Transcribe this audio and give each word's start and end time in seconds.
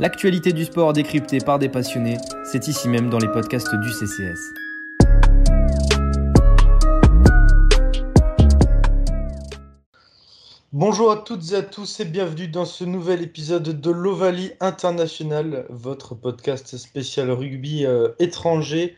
L'actualité 0.00 0.54
du 0.54 0.64
sport 0.64 0.94
décryptée 0.94 1.40
par 1.40 1.58
des 1.58 1.68
passionnés, 1.68 2.16
c'est 2.42 2.68
ici 2.68 2.88
même 2.88 3.10
dans 3.10 3.18
les 3.18 3.28
podcasts 3.28 3.74
du 3.74 3.90
CCS. 3.90 4.40
Bonjour 10.72 11.10
à 11.10 11.18
toutes 11.18 11.52
et 11.52 11.56
à 11.56 11.60
tous 11.60 12.00
et 12.00 12.06
bienvenue 12.06 12.48
dans 12.48 12.64
ce 12.64 12.84
nouvel 12.84 13.20
épisode 13.20 13.78
de 13.78 13.90
l'Ovalie 13.90 14.52
International, 14.60 15.66
votre 15.68 16.14
podcast 16.14 16.78
spécial 16.78 17.30
rugby 17.30 17.84
euh, 17.84 18.08
étranger. 18.18 18.96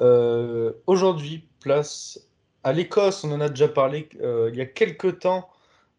Euh, 0.00 0.72
aujourd'hui, 0.88 1.44
place 1.60 2.26
à 2.64 2.72
l'Écosse, 2.72 3.22
on 3.22 3.30
en 3.30 3.40
a 3.40 3.50
déjà 3.50 3.68
parlé 3.68 4.08
euh, 4.20 4.50
il 4.52 4.58
y 4.58 4.62
a 4.62 4.66
quelques 4.66 5.20
temps 5.20 5.48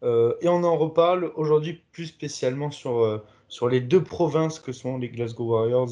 et 0.04 0.48
on 0.48 0.64
en 0.64 0.76
reparle 0.76 1.30
aujourd'hui 1.36 1.80
plus 1.92 2.06
spécialement 2.06 2.72
sur, 2.72 3.22
sur 3.52 3.68
les 3.68 3.82
deux 3.82 4.02
provinces 4.02 4.58
que 4.58 4.72
sont 4.72 4.96
les 4.96 5.10
Glasgow 5.10 5.50
Warriors 5.50 5.90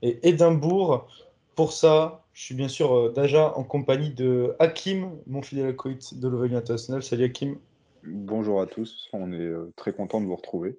et 0.00 0.26
Édimbourg. 0.26 1.06
Pour 1.54 1.74
ça, 1.74 2.24
je 2.32 2.42
suis 2.42 2.54
bien 2.54 2.68
sûr 2.68 3.12
déjà 3.12 3.54
en 3.54 3.64
compagnie 3.64 4.14
de 4.14 4.56
Hakim, 4.58 5.10
mon 5.26 5.42
fidèle 5.42 5.66
acolyte 5.66 6.18
de 6.18 6.26
l'Ovalie 6.26 6.56
International. 6.56 7.02
Salut 7.02 7.24
Hakim. 7.24 7.58
Bonjour 8.02 8.62
à 8.62 8.66
tous, 8.66 9.10
on 9.12 9.30
est 9.30 9.36
euh, 9.36 9.70
très 9.76 9.92
content 9.92 10.22
de 10.22 10.26
vous 10.26 10.34
retrouver 10.34 10.78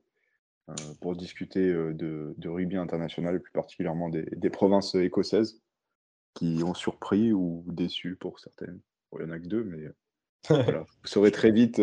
euh, 0.70 0.74
pour 1.02 1.16
discuter 1.16 1.70
euh, 1.70 1.94
de, 1.94 2.50
rugby 2.50 2.78
international 2.78 3.36
et 3.36 3.40
plus 3.40 3.52
particulièrement 3.52 4.10
des, 4.10 4.50
provinces 4.50 4.96
écossaises 4.96 5.62
qui 6.34 6.64
ont 6.66 6.74
surpris 6.74 7.32
ou 7.32 7.64
déçu 7.68 8.16
pour 8.16 8.40
certaines. 8.40 8.82
il 9.20 9.26
n'y 9.26 9.32
en 9.32 9.36
a 9.36 9.40
que 9.40 9.46
deux, 9.46 9.64
mais 9.66 9.84
voilà. 10.50 10.80
vous 10.80 11.08
saurez 11.08 11.32
très 11.32 11.52
vite 11.52 11.80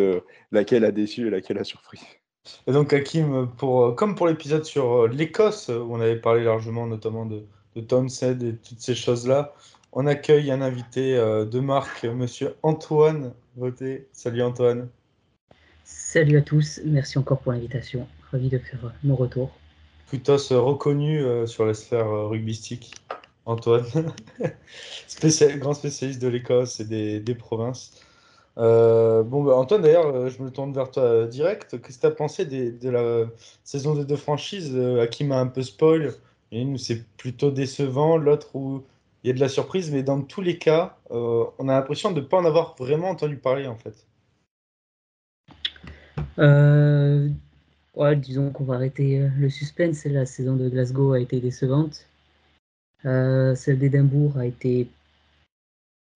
laquelle 0.51 0.85
a 0.85 0.91
déçu 0.91 1.29
et 1.29 1.31
laquelle 1.31 1.59
a 1.59 1.65
surpris. 1.65 2.20
Et 2.67 2.73
donc 2.73 2.93
Hakim, 2.93 3.49
pour, 3.57 3.95
comme 3.97 4.15
pour 4.15 4.27
l'épisode 4.27 4.65
sur 4.65 5.09
l'Écosse, 5.09 5.69
où 5.69 5.95
on 5.95 6.01
avait 6.01 6.17
parlé 6.17 6.45
largement 6.45 6.87
notamment 6.87 7.27
de, 7.27 7.43
de 7.77 7.81
Townsend 7.81 8.43
et 8.43 8.55
toutes 8.57 8.81
ces 8.81 8.95
choses-là, 8.95 9.55
on 9.93 10.07
accueille 10.07 10.51
un 10.51 10.63
invité 10.63 11.17
de 11.17 11.61
marque, 11.61 12.05
monsieur 12.05 12.55
Antoine 12.63 13.33
Voté. 13.57 14.09
Salut 14.13 14.43
Antoine. 14.43 14.89
Salut 15.93 16.39
à 16.39 16.43
tous, 16.43 16.81
merci 16.85 17.19
encore 17.19 17.41
pour 17.41 17.53
l'invitation. 17.53 18.07
Ravi 18.31 18.49
de 18.49 18.59
faire 18.59 18.85
euh, 18.85 18.91
mon 19.03 19.17
retour. 19.17 19.51
Plutôt 20.07 20.37
reconnu 20.37 21.21
euh, 21.21 21.47
sur 21.47 21.67
la 21.67 21.75
sphère 21.75 22.07
euh, 22.07 22.27
rugbystique, 22.27 22.95
Antoine, 23.45 23.85
grand 25.59 25.75
spécialiste 25.75 26.23
de 26.23 26.29
l'Écosse 26.29 26.81
et 26.81 26.85
des, 27.21 27.35
provinces. 27.35 27.93
Bon, 28.61 29.43
bah, 29.45 29.57
Antoine, 29.57 29.83
d'ailleurs, 29.83 30.29
je 30.29 30.43
me 30.43 30.51
tourne 30.51 30.73
vers 30.73 30.91
toi 30.91 31.27
direct. 31.27 31.81
Qu'est-ce 31.83 31.97
que 31.97 32.01
tu 32.01 32.07
as 32.07 32.11
pensé 32.11 32.45
de 32.45 32.89
la 32.89 33.27
saison 33.65 33.95
des 33.95 34.05
deux 34.05 34.17
franchises 34.17 34.77
À 34.77 35.07
qui 35.07 35.25
m'a 35.25 35.41
un 35.41 35.47
peu 35.47 35.63
spoil 35.63 36.13
Une 36.53 36.75
où 36.75 36.79
c'est 36.79 37.03
plutôt 37.17 37.51
décevant, 37.51 38.17
l'autre 38.17 38.55
où 38.55 38.83
il 39.23 39.29
y 39.29 39.31
a 39.31 39.35
de 39.35 39.41
la 39.41 39.49
surprise, 39.49 39.91
mais 39.91 40.03
dans 40.03 40.23
tous 40.23 40.41
les 40.41 40.59
cas, 40.59 40.97
on 41.11 41.69
a 41.69 41.73
l'impression 41.73 42.13
de 42.13 42.21
ne 42.21 42.27
pas 42.27 42.39
en 42.39 42.45
avoir 42.45 42.75
vraiment 42.79 43.11
entendu 43.11 43.37
parler 43.37 43.67
en 43.67 43.77
fait. 43.77 44.07
Euh, 46.39 47.29
ouais, 47.95 48.17
disons 48.17 48.51
qu'on 48.51 48.65
va 48.65 48.75
arrêter 48.75 49.21
euh, 49.21 49.29
le 49.39 49.51
suspense. 49.51 50.05
La 50.05 50.27
saison 50.27 50.57
de 50.57 50.69
Glasgow 50.69 51.13
a 51.13 51.21
été 51.21 51.41
décevante. 51.41 52.07
Euh, 53.05 53.55
celle 53.55 53.79
d'Édimbourg 53.79 54.39
a 54.39 54.47
été 54.47 54.89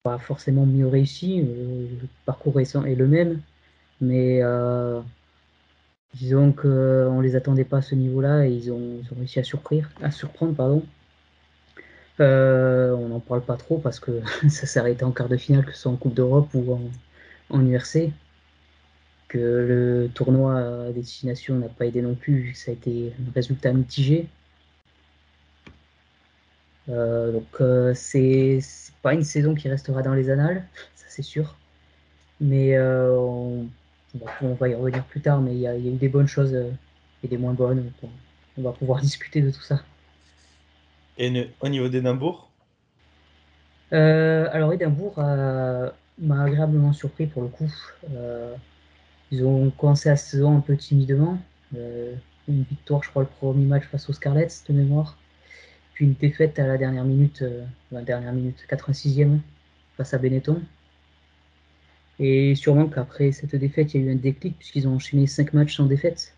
pas 0.05 0.19
forcément 0.19 0.67
mieux 0.67 0.87
réussie. 0.87 1.41
Le 1.41 2.07
parcours 2.27 2.55
récent 2.55 2.85
est 2.85 2.93
le 2.93 3.07
même, 3.07 3.41
mais 3.99 4.41
disons 6.13 6.51
qu'on 6.51 7.21
les 7.21 7.35
attendait 7.35 7.65
pas 7.65 7.77
à 7.77 7.81
ce 7.81 7.95
niveau-là 7.95 8.45
et 8.45 8.51
ils 8.51 8.71
ont, 8.71 9.01
réussi 9.17 9.39
à, 9.39 9.43
surprendre. 9.43 10.53
Pardon. 10.55 10.83
on 12.19 13.07
n'en 13.09 13.19
parle 13.19 13.41
pas 13.41 13.57
trop 13.57 13.79
parce 13.79 13.99
que 13.99 14.21
ça 14.49 14.79
arrêté 14.79 15.03
en 15.03 15.11
quart 15.11 15.27
de 15.27 15.37
finale, 15.37 15.65
que 15.65 15.71
ce 15.71 15.81
soit 15.81 15.91
en 15.91 15.97
Coupe 15.97 16.13
d'Europe 16.13 16.49
ou 16.53 16.79
en, 17.49 17.65
URC 17.65 18.11
que 19.27 19.37
le 19.39 20.09
tournoi 20.13 20.59
à 20.59 20.91
destination 20.91 21.55
n'a 21.55 21.67
pas 21.67 21.87
aidé 21.87 22.03
non 22.03 22.13
plus, 22.13 22.53
ça 22.53 22.69
a 22.71 22.73
été 22.75 23.11
un 23.19 23.31
résultat 23.33 23.73
mitigé. 23.73 24.27
Euh, 26.89 27.31
donc 27.31 27.47
euh, 27.61 27.93
c'est 27.95 28.59
pas 29.01 29.13
une 29.13 29.23
saison 29.23 29.55
qui 29.55 29.69
restera 29.69 30.01
dans 30.01 30.13
les 30.13 30.29
annales, 30.29 30.65
ça 30.95 31.05
c'est 31.07 31.23
sûr. 31.23 31.55
Mais 32.39 32.75
euh, 32.75 33.15
on, 34.41 34.53
va 34.53 34.69
y 34.69 34.75
revenir 34.75 35.03
plus 35.05 35.21
tard, 35.21 35.41
mais 35.41 35.53
il 35.53 35.59
y, 35.59 35.67
a 35.67 35.77
eu 35.77 35.91
des 35.91 36.09
bonnes 36.09 36.27
choses 36.27 36.53
et 37.23 37.27
des 37.27 37.37
moins 37.37 37.53
bonnes. 37.53 37.91
on 38.57 38.61
va 38.61 38.71
pouvoir 38.71 39.01
discuter 39.01 39.41
de 39.41 39.51
tout 39.51 39.61
ça. 39.61 39.81
Et 41.17 41.49
au 41.61 41.69
niveau 41.69 41.87
d'Édimbourg? 41.87 42.49
Alors 43.91 44.73
Édimbourg 44.73 45.15
m'a 45.17 46.43
agréablement 46.43 46.91
surpris 46.91 47.27
pour 47.27 47.43
le 47.43 47.47
coup. 47.47 47.71
Ils 49.31 49.43
ont 49.43 49.71
commencé 49.71 50.09
la 50.09 50.15
saison 50.15 50.57
un 50.57 50.61
peu 50.61 50.77
timidement. 50.77 51.37
Euh, 51.75 52.15
une 52.47 52.63
victoire, 52.63 53.03
je 53.03 53.09
crois, 53.09 53.23
le 53.23 53.27
premier 53.27 53.65
match 53.65 53.85
face 53.85 54.09
aux 54.09 54.13
Scarlets 54.13 54.47
de 54.69 54.73
mémoire. 54.73 55.17
Puis 55.95 56.05
une 56.05 56.13
défaite 56.13 56.59
à 56.59 56.67
la 56.67 56.77
dernière 56.77 57.03
minute, 57.03 57.41
euh, 57.41 57.65
la 57.91 58.01
dernière 58.01 58.33
minute, 58.33 58.57
86e, 58.69 59.39
face 59.97 60.13
à 60.13 60.17
Benetton. 60.19 60.61
Et 62.19 62.55
sûrement 62.55 62.87
qu'après 62.87 63.31
cette 63.31 63.55
défaite, 63.55 63.93
il 63.93 64.01
y 64.01 64.03
a 64.03 64.07
eu 64.07 64.13
un 64.13 64.17
déclic 64.17 64.57
puisqu'ils 64.57 64.87
ont 64.87 64.95
enchaîné 64.95 65.27
5 65.27 65.53
matchs 65.53 65.77
sans 65.77 65.85
défaite. 65.85 66.35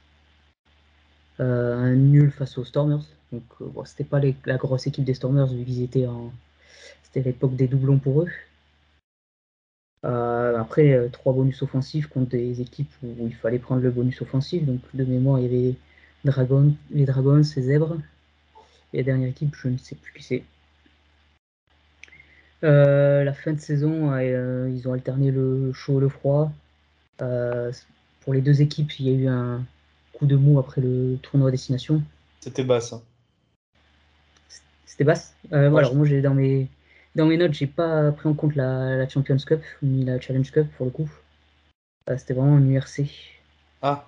Euh, 1.39 1.75
un 1.75 1.93
nul 1.93 2.31
face 2.31 2.57
aux 2.57 2.63
Stormers. 2.63 3.03
Donc 3.31 3.43
bon, 3.59 3.83
c'était 3.85 4.03
pas 4.03 4.21
la 4.45 4.57
grosse 4.57 4.87
équipe 4.87 5.03
des 5.03 5.13
Stormers 5.13 5.47
vu 5.47 5.65
qu'ils 5.65 5.83
étaient 5.83 6.07
en. 6.07 6.31
C'était 7.03 7.21
l'époque 7.21 7.55
des 7.55 7.67
doublons 7.67 7.99
pour 7.99 8.21
eux. 8.23 8.29
Euh, 10.05 10.57
après, 10.57 10.93
euh, 10.93 11.09
trois 11.09 11.33
bonus 11.33 11.61
offensifs 11.61 12.07
contre 12.07 12.29
des 12.31 12.61
équipes 12.61 12.91
où, 13.03 13.27
il 13.27 13.35
fallait 13.35 13.59
prendre 13.59 13.81
le 13.81 13.91
bonus 13.91 14.21
offensif. 14.21 14.63
Donc, 14.65 14.79
de 14.93 15.03
mémoire, 15.03 15.39
il 15.39 15.43
y 15.43 15.47
avait 15.47 15.75
les 16.23 16.31
Dragons, 16.31 16.75
les 16.91 17.05
Zèbres. 17.61 17.97
Et 18.93 18.97
la 18.97 19.03
dernière 19.03 19.29
équipe, 19.29 19.55
je 19.55 19.67
ne 19.67 19.77
sais 19.77 19.95
plus 19.95 20.13
qui 20.13 20.23
c'est. 20.23 20.43
Euh, 22.63 23.23
la 23.23 23.33
fin 23.33 23.53
de 23.53 23.59
saison, 23.59 24.17
ils 24.17 24.87
ont 24.87 24.93
alterné 24.93 25.31
le 25.31 25.71
chaud 25.73 25.97
et 25.97 26.01
le 26.01 26.09
froid. 26.09 26.51
pour 27.17 28.33
les 28.33 28.41
deux 28.41 28.61
équipes, 28.61 28.99
il 28.99 29.07
y 29.07 29.09
a 29.09 29.13
eu 29.13 29.27
un 29.27 29.63
coup 30.13 30.25
de 30.25 30.35
mou 30.35 30.59
après 30.59 30.81
le 30.81 31.17
tournoi 31.21 31.51
destination. 31.51 32.01
C'était 32.39 32.63
basse. 32.63 32.93
Hein. 32.93 33.01
C'était 34.85 35.03
basse 35.03 35.35
Alors, 35.51 35.93
moi, 35.93 36.05
j'ai 36.05 36.21
dans 36.21 36.33
mes 36.33 36.67
dans 37.17 37.25
mes 37.25 37.37
notes, 37.37 37.53
j'ai 37.53 37.65
pas 37.65 38.11
pris 38.11 38.29
en 38.29 38.35
compte 38.35 38.55
la, 38.55 39.09
Champions 39.09 39.37
Cup 39.37 39.63
ni 39.81 40.05
la 40.05 40.19
Challenge 40.19 40.51
Cup 40.51 40.67
pour 40.77 40.85
le 40.85 40.91
coup. 40.91 41.09
Euh, 42.09 42.15
c'était 42.15 42.35
vraiment 42.35 42.59
une 42.59 42.71
URC. 42.71 43.09
Ah. 43.81 44.07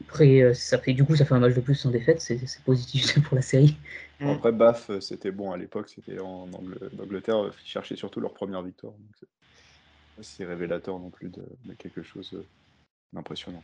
Euh, 0.00 0.04
après, 0.08 0.40
euh, 0.40 0.54
ça 0.54 0.78
fait 0.78 0.92
du 0.92 1.04
coup, 1.04 1.16
ça 1.16 1.24
fait 1.24 1.34
un 1.34 1.40
match 1.40 1.54
de 1.54 1.60
plus 1.60 1.74
sans 1.74 1.90
défaite, 1.90 2.20
c'est 2.20 2.38
positif 2.64 3.22
pour 3.22 3.36
la 3.36 3.42
série. 3.42 3.76
Après, 4.20 4.52
BAF, 4.52 4.90
c'était 5.00 5.30
bon 5.30 5.52
à 5.52 5.56
l'époque, 5.56 5.88
c'était 5.88 6.18
en 6.20 6.48
Angleterre, 6.52 7.50
ils 7.64 7.68
cherchaient 7.68 7.96
surtout 7.96 8.20
leur 8.20 8.34
première 8.34 8.62
victoire. 8.62 8.92
C'est 10.20 10.44
révélateur 10.44 10.98
non 10.98 11.08
plus 11.08 11.30
de, 11.30 11.42
quelque 11.78 12.02
chose 12.02 12.36
d'impressionnant. 13.12 13.62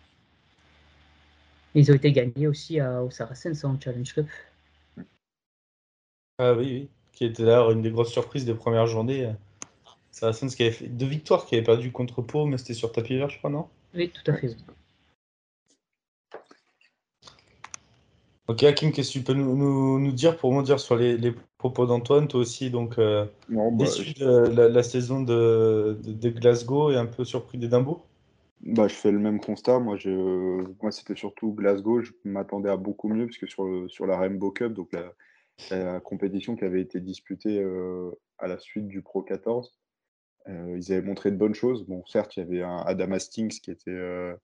Ils 1.74 1.90
ont 1.90 1.94
été 1.94 2.10
gagnés 2.10 2.46
aussi 2.46 2.80
à, 2.80 3.02
au 3.02 3.10
Saracens 3.10 3.62
en 3.64 3.78
Challenge 3.78 4.14
Cup. 4.14 4.26
Ah 6.38 6.54
oui, 6.54 6.64
oui. 6.64 6.88
Qui 7.12 7.24
était 7.26 7.44
d'ailleurs 7.44 7.70
une 7.70 7.82
des 7.82 7.90
grosses 7.90 8.12
surprises 8.12 8.44
des 8.46 8.54
premières 8.54 8.86
journées. 8.86 9.30
Saracens 10.10 10.54
qui 10.54 10.62
avait 10.62 10.72
fait 10.72 10.86
deux 10.86 11.06
victoires, 11.06 11.44
qui 11.44 11.54
avait 11.56 11.64
perdu 11.64 11.92
contre 11.92 12.22
Pau, 12.22 12.46
mais 12.46 12.56
c'était 12.56 12.72
sur 12.72 12.92
tapis 12.92 13.16
vert, 13.16 13.28
je 13.28 13.36
crois, 13.36 13.50
non? 13.50 13.68
Oui, 13.94 14.10
tout 14.10 14.30
à 14.30 14.34
fait. 14.34 14.56
Ok, 18.48 18.62
Hakim, 18.62 18.92
qu'est-ce 18.92 19.08
que 19.08 19.18
tu 19.18 19.24
peux 19.24 19.34
nous, 19.34 20.12
dire 20.12 20.36
pour 20.36 20.62
dire 20.62 20.78
sur 20.78 20.94
les, 20.94 21.34
propos 21.58 21.86
d'Antoine 21.86 22.28
Toi 22.28 22.40
aussi, 22.40 22.70
donc, 22.70 22.96
euh, 22.98 23.26
bah, 23.48 23.62
déçu 23.72 24.14
de 24.14 24.68
la, 24.68 24.82
saison 24.84 25.20
de, 25.20 25.98
Glasgow 26.04 26.92
et 26.92 26.96
un 26.96 27.06
peu 27.06 27.24
surpris 27.24 27.58
d'Édimbourg 27.58 28.06
bah, 28.60 28.88
je 28.88 28.94
fais 28.94 29.12
le 29.12 29.18
même 29.18 29.40
constat. 29.40 29.78
Moi, 29.80 29.96
je, 29.96 30.10
moi 30.80 30.90
c'était 30.90 31.14
surtout 31.14 31.52
Glasgow. 31.52 32.00
Je 32.00 32.12
m'attendais 32.24 32.70
à 32.70 32.76
beaucoup 32.76 33.08
mieux, 33.08 33.26
parce 33.26 33.36
que 33.36 33.46
sur, 33.46 33.84
sur 33.88 34.06
la 34.06 34.16
Rainbow 34.16 34.50
Cup, 34.50 34.72
donc 34.72 34.92
la, 34.92 35.12
la 35.70 36.00
compétition 36.00 36.56
qui 36.56 36.64
avait 36.64 36.80
été 36.80 37.00
disputée 37.00 37.64
à 38.38 38.46
la 38.46 38.58
suite 38.58 38.86
du 38.86 39.02
Pro 39.02 39.22
14. 39.22 39.72
ils 40.48 40.92
avaient 40.92 41.02
montré 41.02 41.30
de 41.30 41.36
bonnes 41.36 41.54
choses. 41.54 41.84
Bon, 41.86 42.04
certes, 42.06 42.36
il 42.36 42.40
y 42.40 42.42
avait 42.42 42.62
un 42.62 42.78
Adam 42.78 43.12
Hastings 43.12 43.60
qui 43.60 43.70
était, 43.70 44.34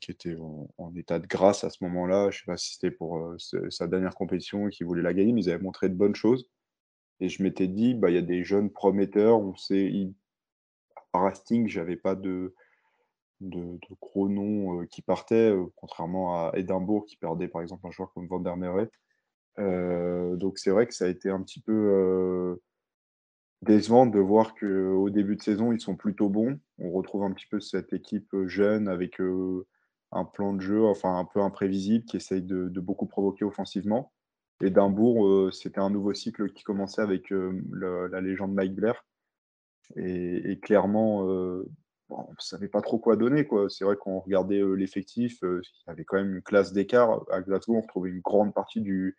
qui 0.00 0.10
était 0.10 0.36
en, 0.78 0.94
état 0.96 1.18
de 1.18 1.26
grâce 1.26 1.64
à 1.64 1.70
ce 1.70 1.82
moment-là. 1.84 2.30
Je 2.30 2.36
ne 2.36 2.40
sais 2.40 2.46
pas 2.46 2.56
si 2.56 2.74
c'était 2.74 2.90
pour 2.90 3.34
sa 3.70 3.86
dernière 3.86 4.14
compétition 4.14 4.68
et 4.68 4.70
qu'il 4.70 4.86
voulait 4.86 5.02
la 5.02 5.14
gagner, 5.14 5.32
mais 5.32 5.42
ils 5.42 5.50
avaient 5.50 5.62
montré 5.62 5.88
de 5.88 5.94
bonnes 5.94 6.14
choses. 6.14 6.48
Et 7.20 7.28
je 7.28 7.42
m'étais 7.42 7.68
dit, 7.68 7.94
bah, 7.94 8.10
il 8.10 8.14
y 8.14 8.18
a 8.18 8.22
des 8.22 8.44
jeunes 8.44 8.70
prometteurs. 8.70 9.38
On 9.38 9.54
sait, 9.54 9.92
à 10.96 11.02
part 11.12 11.26
Hastings, 11.26 11.68
j'avais 11.68 11.96
pas 11.96 12.14
de, 12.14 12.54
gros 13.40 14.28
noms 14.28 14.86
qui 14.86 15.02
partaient, 15.02 15.54
contrairement 15.76 16.48
à 16.48 16.52
Édimbourg 16.56 17.06
qui 17.06 17.16
perdait 17.16 17.48
par 17.48 17.62
exemple 17.62 17.86
un 17.86 17.90
joueur 17.90 18.12
comme 18.12 18.26
Van 18.26 18.40
der 18.40 18.56
Merwe. 18.56 18.88
donc 20.36 20.58
c'est 20.58 20.70
vrai 20.70 20.86
que 20.86 20.94
ça 20.94 21.06
a 21.06 21.08
été 21.08 21.28
un 21.30 21.42
petit 21.42 21.60
peu 21.60 22.60
décevant 23.62 24.06
de 24.06 24.18
voir 24.18 24.54
qu'au 24.54 25.08
début 25.10 25.36
de 25.36 25.42
saison, 25.42 25.72
ils 25.72 25.80
sont 25.80 25.96
plutôt 25.96 26.28
bons. 26.28 26.58
On 26.78 26.90
retrouve 26.90 27.22
un 27.24 27.32
petit 27.32 27.46
peu 27.46 27.60
cette 27.60 27.92
équipe 27.92 28.34
jeune 28.46 28.88
avec 28.88 29.20
un 30.12 30.24
plan 30.24 30.52
de 30.52 30.60
jeu 30.60 30.84
enfin 30.84 31.16
un 31.16 31.24
peu 31.24 31.40
imprévisible 31.40 32.04
qui 32.04 32.16
essaye 32.16 32.42
de, 32.42 32.68
beaucoup 32.80 33.06
provoquer 33.06 33.44
offensivement. 33.44 34.12
Édimbourg, 34.60 35.52
c'était 35.52 35.80
un 35.80 35.90
nouveau 35.90 36.12
cycle 36.12 36.52
qui 36.52 36.62
commençait 36.62 37.02
avec 37.02 37.32
la 37.32 38.20
légende 38.20 38.52
Mike 38.52 38.74
Blair. 38.74 39.04
Et, 39.96 40.58
clairement, 40.60 41.20
on 41.20 42.30
ne 42.30 42.36
savait 42.38 42.68
pas 42.68 42.82
trop 42.82 42.98
quoi 42.98 43.16
donner. 43.16 43.46
Quoi. 43.46 43.68
C'est 43.70 43.84
vrai 43.84 43.96
qu'on 43.96 44.20
regardait 44.20 44.62
l'effectif, 44.76 45.38
il 45.42 45.60
y 45.86 45.90
avait 45.90 46.04
quand 46.04 46.16
même 46.16 46.36
une 46.36 46.42
classe 46.42 46.72
d'écart. 46.72 47.24
À 47.30 47.40
Glasgow, 47.40 47.76
on 47.76 47.80
retrouvait 47.80 48.10
une 48.10 48.20
grande 48.20 48.54
partie 48.54 48.80
du, 48.80 49.16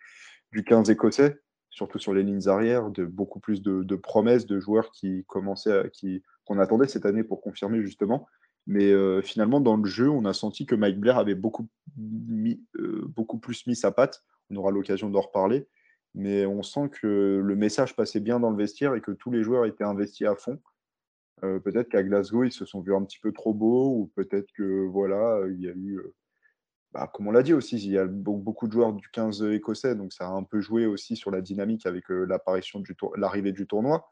du 0.51 0.63
15 0.63 0.89
écossais, 0.89 1.39
surtout 1.73 1.99
sur 1.99 2.13
les 2.13 2.23
lignes 2.23 2.47
arrières, 2.47 2.89
de 2.91 3.05
beaucoup 3.05 3.39
plus 3.39 3.61
de, 3.61 3.95
promesses 3.95 4.45
de 4.45 4.59
joueurs 4.59 4.91
qui 4.91 5.25
commençaient 5.27 5.89
qui, 5.91 6.23
qu'on 6.45 6.59
attendait 6.59 6.87
cette 6.87 7.05
année 7.05 7.23
pour 7.23 7.41
confirmer 7.41 7.81
justement. 7.81 8.27
Mais 8.65 8.93
finalement, 9.23 9.59
dans 9.59 9.75
le 9.75 9.85
jeu, 9.85 10.09
on 10.09 10.23
a 10.23 10.31
senti 10.31 10.65
que 10.65 10.75
Mike 10.75 10.99
Blair 10.99 11.17
avait 11.17 11.35
beaucoup, 11.35 11.67
beaucoup 11.97 13.37
plus 13.37 13.67
mis 13.67 13.75
sa 13.75 13.91
patte. 13.91 14.23
On 14.49 14.55
aura 14.55 14.71
l'occasion 14.71 15.09
d'en 15.09 15.19
reparler. 15.19 15.67
Mais 16.15 16.45
on 16.45 16.63
sent 16.63 16.89
que 17.01 17.41
le 17.43 17.55
message 17.55 17.95
passait 17.95 18.21
bien 18.21 18.39
dans 18.39 18.51
le 18.51 18.57
vestiaire 18.57 18.95
et 18.95 19.01
que 19.01 19.11
tous 19.11 19.31
les 19.31 19.43
joueurs 19.43 19.65
étaient 19.65 19.83
investis 19.83 20.27
à 20.27 20.35
fond. 20.35 20.61
Euh, 21.43 21.59
peut-être 21.59 21.89
qu'à 21.89 22.03
Glasgow, 22.03 22.43
ils 22.43 22.51
se 22.51 22.65
sont 22.65 22.81
vus 22.81 22.95
un 22.95 23.03
petit 23.03 23.19
peu 23.19 23.31
trop 23.31 23.53
beaux, 23.53 23.89
ou 23.97 24.11
peut-être 24.15 24.51
que 24.53 24.85
voilà, 24.87 25.41
il 25.49 25.59
y 25.59 25.67
a 25.67 25.73
eu, 25.73 25.97
euh, 25.97 26.13
bah, 26.93 27.09
comme 27.13 27.27
on 27.27 27.31
l'a 27.31 27.43
dit 27.43 27.53
aussi, 27.53 27.77
il 27.77 27.91
y 27.91 27.97
a 27.97 28.05
beaucoup 28.05 28.67
de 28.67 28.73
joueurs 28.73 28.93
du 28.93 29.09
15 29.09 29.43
écossais, 29.51 29.95
donc 29.95 30.13
ça 30.13 30.27
a 30.27 30.31
un 30.31 30.43
peu 30.43 30.61
joué 30.61 30.85
aussi 30.85 31.15
sur 31.15 31.31
la 31.31 31.41
dynamique 31.41 31.85
avec 31.85 32.09
euh, 32.11 32.25
l'apparition 32.25 32.79
du 32.79 32.95
l'arrivée 33.15 33.51
du 33.51 33.67
tournoi. 33.67 34.09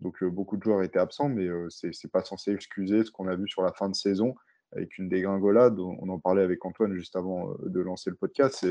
Donc 0.00 0.24
beaucoup 0.24 0.56
de 0.56 0.62
joueurs 0.62 0.82
étaient 0.82 0.98
absents, 0.98 1.28
mais 1.28 1.46
c'est 1.68 1.92
c'est 1.92 2.10
pas 2.10 2.22
censé 2.22 2.52
excuser 2.52 3.04
ce 3.04 3.10
qu'on 3.10 3.28
a 3.28 3.36
vu 3.36 3.46
sur 3.48 3.62
la 3.62 3.72
fin 3.72 3.88
de 3.90 3.94
saison 3.94 4.34
avec 4.72 4.96
une 4.98 5.08
dégringolade. 5.08 5.78
On 5.78 6.08
en 6.08 6.18
parlait 6.18 6.42
avec 6.42 6.64
Antoine 6.64 6.94
juste 6.94 7.16
avant 7.16 7.54
de 7.62 7.80
lancer 7.80 8.10
le 8.10 8.16
podcast. 8.16 8.66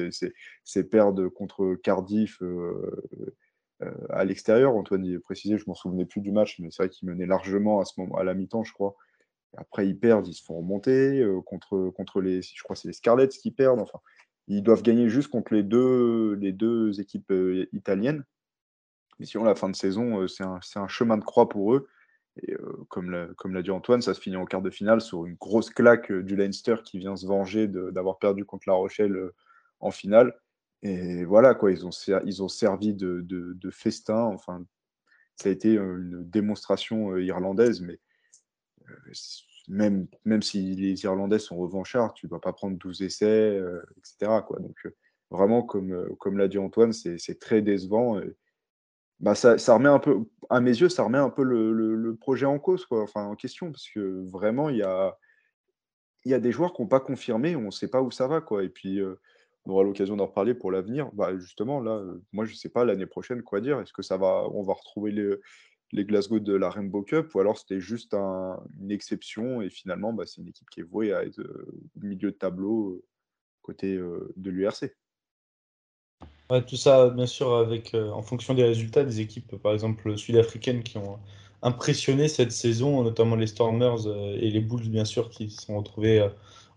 C'est 0.63 0.83
perdre 0.85 1.27
contre 1.27 1.75
Cardiff 1.75 2.41
euh, 2.41 3.95
à 4.09 4.25
l'extérieur. 4.25 4.75
Antoine 4.75 5.05
y 5.05 5.17
précisé, 5.19 5.57
je 5.57 5.65
m'en 5.67 5.73
souvenais 5.73 6.05
plus 6.05 6.21
du 6.21 6.31
match, 6.31 6.59
mais 6.59 6.69
c'est 6.71 6.83
vrai 6.83 6.89
qu'ils 6.89 7.07
menaient 7.07 7.25
largement 7.25 7.79
à 7.79 7.85
ce 7.85 7.99
moment, 7.99 8.17
à 8.17 8.23
la 8.23 8.33
mi-temps, 8.33 8.63
je 8.63 8.73
crois. 8.73 8.95
Après, 9.57 9.87
ils 9.87 9.97
perdent, 9.97 10.27
ils 10.27 10.33
se 10.33 10.43
font 10.43 10.57
remonter 10.57 11.21
euh, 11.21 11.41
contre, 11.41 11.89
contre 11.89 12.21
les, 12.21 12.41
je 12.41 12.63
crois, 12.63 12.75
c'est 12.75 12.87
les 12.87 12.93
Scarlets 12.93 13.29
qui 13.29 13.51
perdent. 13.51 13.79
Enfin, 13.79 13.99
ils 14.47 14.63
doivent 14.63 14.83
gagner 14.83 15.09
juste 15.09 15.29
contre 15.29 15.53
les 15.53 15.63
deux, 15.63 16.33
les 16.35 16.51
deux 16.51 16.99
équipes 16.99 17.31
euh, 17.31 17.67
italiennes. 17.73 18.23
Mais 19.19 19.25
sinon, 19.25 19.43
la 19.43 19.55
fin 19.55 19.69
de 19.69 19.75
saison, 19.75 20.27
c'est 20.27 20.43
un, 20.43 20.59
un, 20.75 20.87
chemin 20.87 21.17
de 21.17 21.23
croix 21.25 21.49
pour 21.49 21.73
eux. 21.73 21.87
Et 22.41 22.55
comme 22.87 23.11
l'a 23.11 23.61
dit 23.61 23.71
Antoine, 23.71 24.01
ça 24.01 24.13
se 24.13 24.21
finit 24.21 24.37
en 24.37 24.45
quart 24.45 24.61
de 24.61 24.69
finale 24.69 25.01
sur 25.01 25.25
une 25.25 25.35
grosse 25.35 25.69
claque 25.71 26.09
du 26.09 26.37
Leinster 26.37 26.75
qui 26.85 26.97
vient 26.97 27.17
se 27.17 27.27
venger 27.27 27.67
d'avoir 27.67 28.17
perdu 28.17 28.45
contre 28.45 28.63
La 28.67 28.75
Rochelle 28.75 29.31
en 29.81 29.91
finale. 29.91 30.39
Et 30.83 31.25
voilà, 31.25 31.53
quoi, 31.53 31.73
ils 31.73 31.85
ont, 31.85 31.89
ils 32.25 32.41
ont 32.41 32.47
servi 32.47 32.93
de, 32.93 33.19
de, 33.19 33.69
festin. 33.71 34.21
Enfin, 34.21 34.63
ça 35.35 35.49
a 35.49 35.51
été 35.51 35.73
une 35.73 36.23
démonstration 36.29 37.17
irlandaise, 37.17 37.81
mais 37.81 37.99
même, 39.67 40.07
même 40.25 40.41
si 40.41 40.75
les 40.75 41.03
Irlandais 41.03 41.39
sont 41.39 41.57
revanchards, 41.57 42.13
tu 42.13 42.25
ne 42.25 42.29
dois 42.29 42.41
pas 42.41 42.53
prendre 42.53 42.77
12 42.77 43.01
essais, 43.03 43.61
etc. 43.97 44.41
Quoi. 44.45 44.59
Donc, 44.59 44.75
vraiment, 45.29 45.61
comme, 45.61 46.15
comme 46.17 46.37
l'a 46.37 46.47
dit 46.47 46.57
Antoine, 46.57 46.93
c'est 46.93 47.39
très 47.39 47.61
décevant. 47.61 48.19
bah, 49.19 49.35
ça, 49.35 49.55
remet 49.73 49.89
un 49.89 49.99
peu, 49.99 50.25
à 50.49 50.59
mes 50.61 50.71
yeux, 50.71 50.89
ça 50.89 51.03
remet 51.03 51.17
un 51.17 51.29
peu 51.29 51.43
le, 51.43 52.15
projet 52.19 52.45
en 52.45 52.59
cause, 52.59 52.85
enfin, 52.89 53.25
en 53.25 53.35
question, 53.35 53.71
parce 53.71 53.87
que 53.89 54.25
vraiment, 54.29 54.69
il 54.69 54.77
y 54.77 54.83
a, 54.83 55.17
y 56.25 56.33
a 56.33 56.39
des 56.39 56.51
joueurs 56.51 56.73
qui 56.73 56.81
n'ont 56.81 56.87
pas 56.87 56.99
confirmé, 56.99 57.55
on 57.55 57.61
ne 57.61 57.71
sait 57.71 57.89
pas 57.89 58.01
où 58.01 58.11
ça 58.11 58.27
va. 58.27 58.41
Et 58.63 58.69
puis, 58.69 59.01
on 59.65 59.71
aura 59.71 59.83
l'occasion 59.83 60.15
d'en 60.15 60.25
reparler 60.25 60.53
pour 60.53 60.71
l'avenir. 60.71 61.11
Bah, 61.13 61.37
justement, 61.37 61.79
là, 61.79 62.01
moi, 62.31 62.45
je 62.45 62.53
ne 62.53 62.57
sais 62.57 62.69
pas 62.69 62.85
l'année 62.85 63.05
prochaine 63.05 63.43
quoi 63.43 63.61
dire. 63.61 63.79
Est-ce 63.79 63.93
que 63.93 64.01
ça 64.01 64.17
va, 64.17 64.47
on 64.51 64.63
va 64.63 64.73
retrouver 64.73 65.11
les, 65.11 65.35
les 65.91 66.05
Glasgow 66.05 66.39
de 66.39 66.53
la 66.53 66.69
Rainbow 66.69 67.01
Cup 67.01 67.33
ou 67.33 67.39
alors 67.39 67.57
c'était 67.57 67.79
juste 67.79 68.13
une 68.13 68.91
exception 68.91 69.61
et 69.61 69.69
finalement, 69.69 70.13
bah, 70.13 70.25
c'est 70.25 70.41
une 70.41 70.47
équipe 70.47 70.69
qui 70.69 70.81
est 70.81 70.83
vouée 70.83 71.13
à 71.13 71.23
être 71.23 71.39
au 71.39 71.99
milieu 71.99 72.31
de 72.31 72.35
tableau 72.35 73.03
côté 73.61 73.97
de 73.97 74.49
l'URC. 74.49 74.95
tout 76.67 76.75
ça, 76.75 77.09
bien 77.09 77.27
sûr, 77.27 77.55
avec, 77.55 77.93
en 77.93 78.21
fonction 78.21 78.53
des 78.53 78.63
résultats 78.63 79.03
des 79.03 79.19
équipes, 79.19 79.55
par 79.57 79.73
exemple 79.73 80.17
sud-africaines 80.17 80.83
qui 80.83 80.97
ont 80.97 81.19
impressionné 81.61 82.27
cette 82.27 82.51
saison, 82.51 83.03
notamment 83.03 83.35
les 83.35 83.47
Stormers 83.47 84.07
et 84.07 84.49
les 84.49 84.61
Bulls, 84.61 84.89
bien 84.89 85.05
sûr, 85.05 85.29
qui 85.29 85.49
se 85.49 85.65
sont 85.65 85.77
retrouvés 85.77 86.29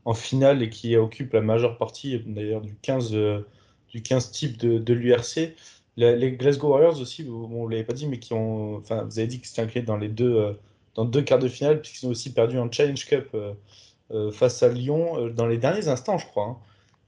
en 0.04 0.14
finale 0.14 0.62
et 0.62 0.70
qui 0.70 0.96
occupe 0.96 1.32
la 1.32 1.40
majeure 1.40 1.78
partie 1.78 2.18
d'ailleurs 2.26 2.60
du 2.60 2.74
15, 2.76 3.14
euh, 3.14 3.40
du 3.88 4.02
15 4.02 4.30
type 4.32 4.58
de 4.58 4.94
l'URC. 4.94 5.54
Les 5.96 6.32
Glasgow 6.32 6.70
Warriors 6.70 7.00
aussi, 7.00 7.28
on 7.28 7.66
ne 7.66 7.70
l'avait 7.70 7.84
pas 7.84 7.92
dit, 7.92 8.06
mais 8.06 8.18
qui 8.18 8.32
ont. 8.32 8.76
Enfin, 8.76 9.02
vous 9.04 9.18
avez 9.18 9.28
dit 9.28 9.40
que 9.40 9.46
c'était 9.46 9.62
incliné 9.62 9.84
dans 9.84 9.98
les 9.98 10.08
deux, 10.08 10.36
euh, 10.36 10.52
dans 10.94 11.04
deux 11.04 11.22
quarts 11.22 11.38
de 11.38 11.48
finale, 11.48 11.80
puisqu'ils 11.82 12.06
ont 12.06 12.10
aussi 12.10 12.32
perdu 12.32 12.58
en 12.58 12.70
Challenge 12.70 13.04
Cup 13.04 13.34
euh, 13.34 14.32
face 14.32 14.62
à 14.62 14.68
Lyon 14.68 15.28
dans 15.28 15.46
les 15.46 15.58
derniers 15.58 15.88
instants, 15.88 16.18
je 16.18 16.26
crois. 16.26 16.46
Hein. 16.46 16.56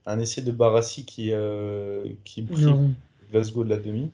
Un 0.06 0.18
essai 0.20 0.42
de 0.42 0.52
Barassi 0.52 1.06
qui, 1.06 1.32
qui 2.24 2.46
Glasgow 3.30 3.64
de 3.64 3.70
la 3.70 3.78
demi. 3.78 4.10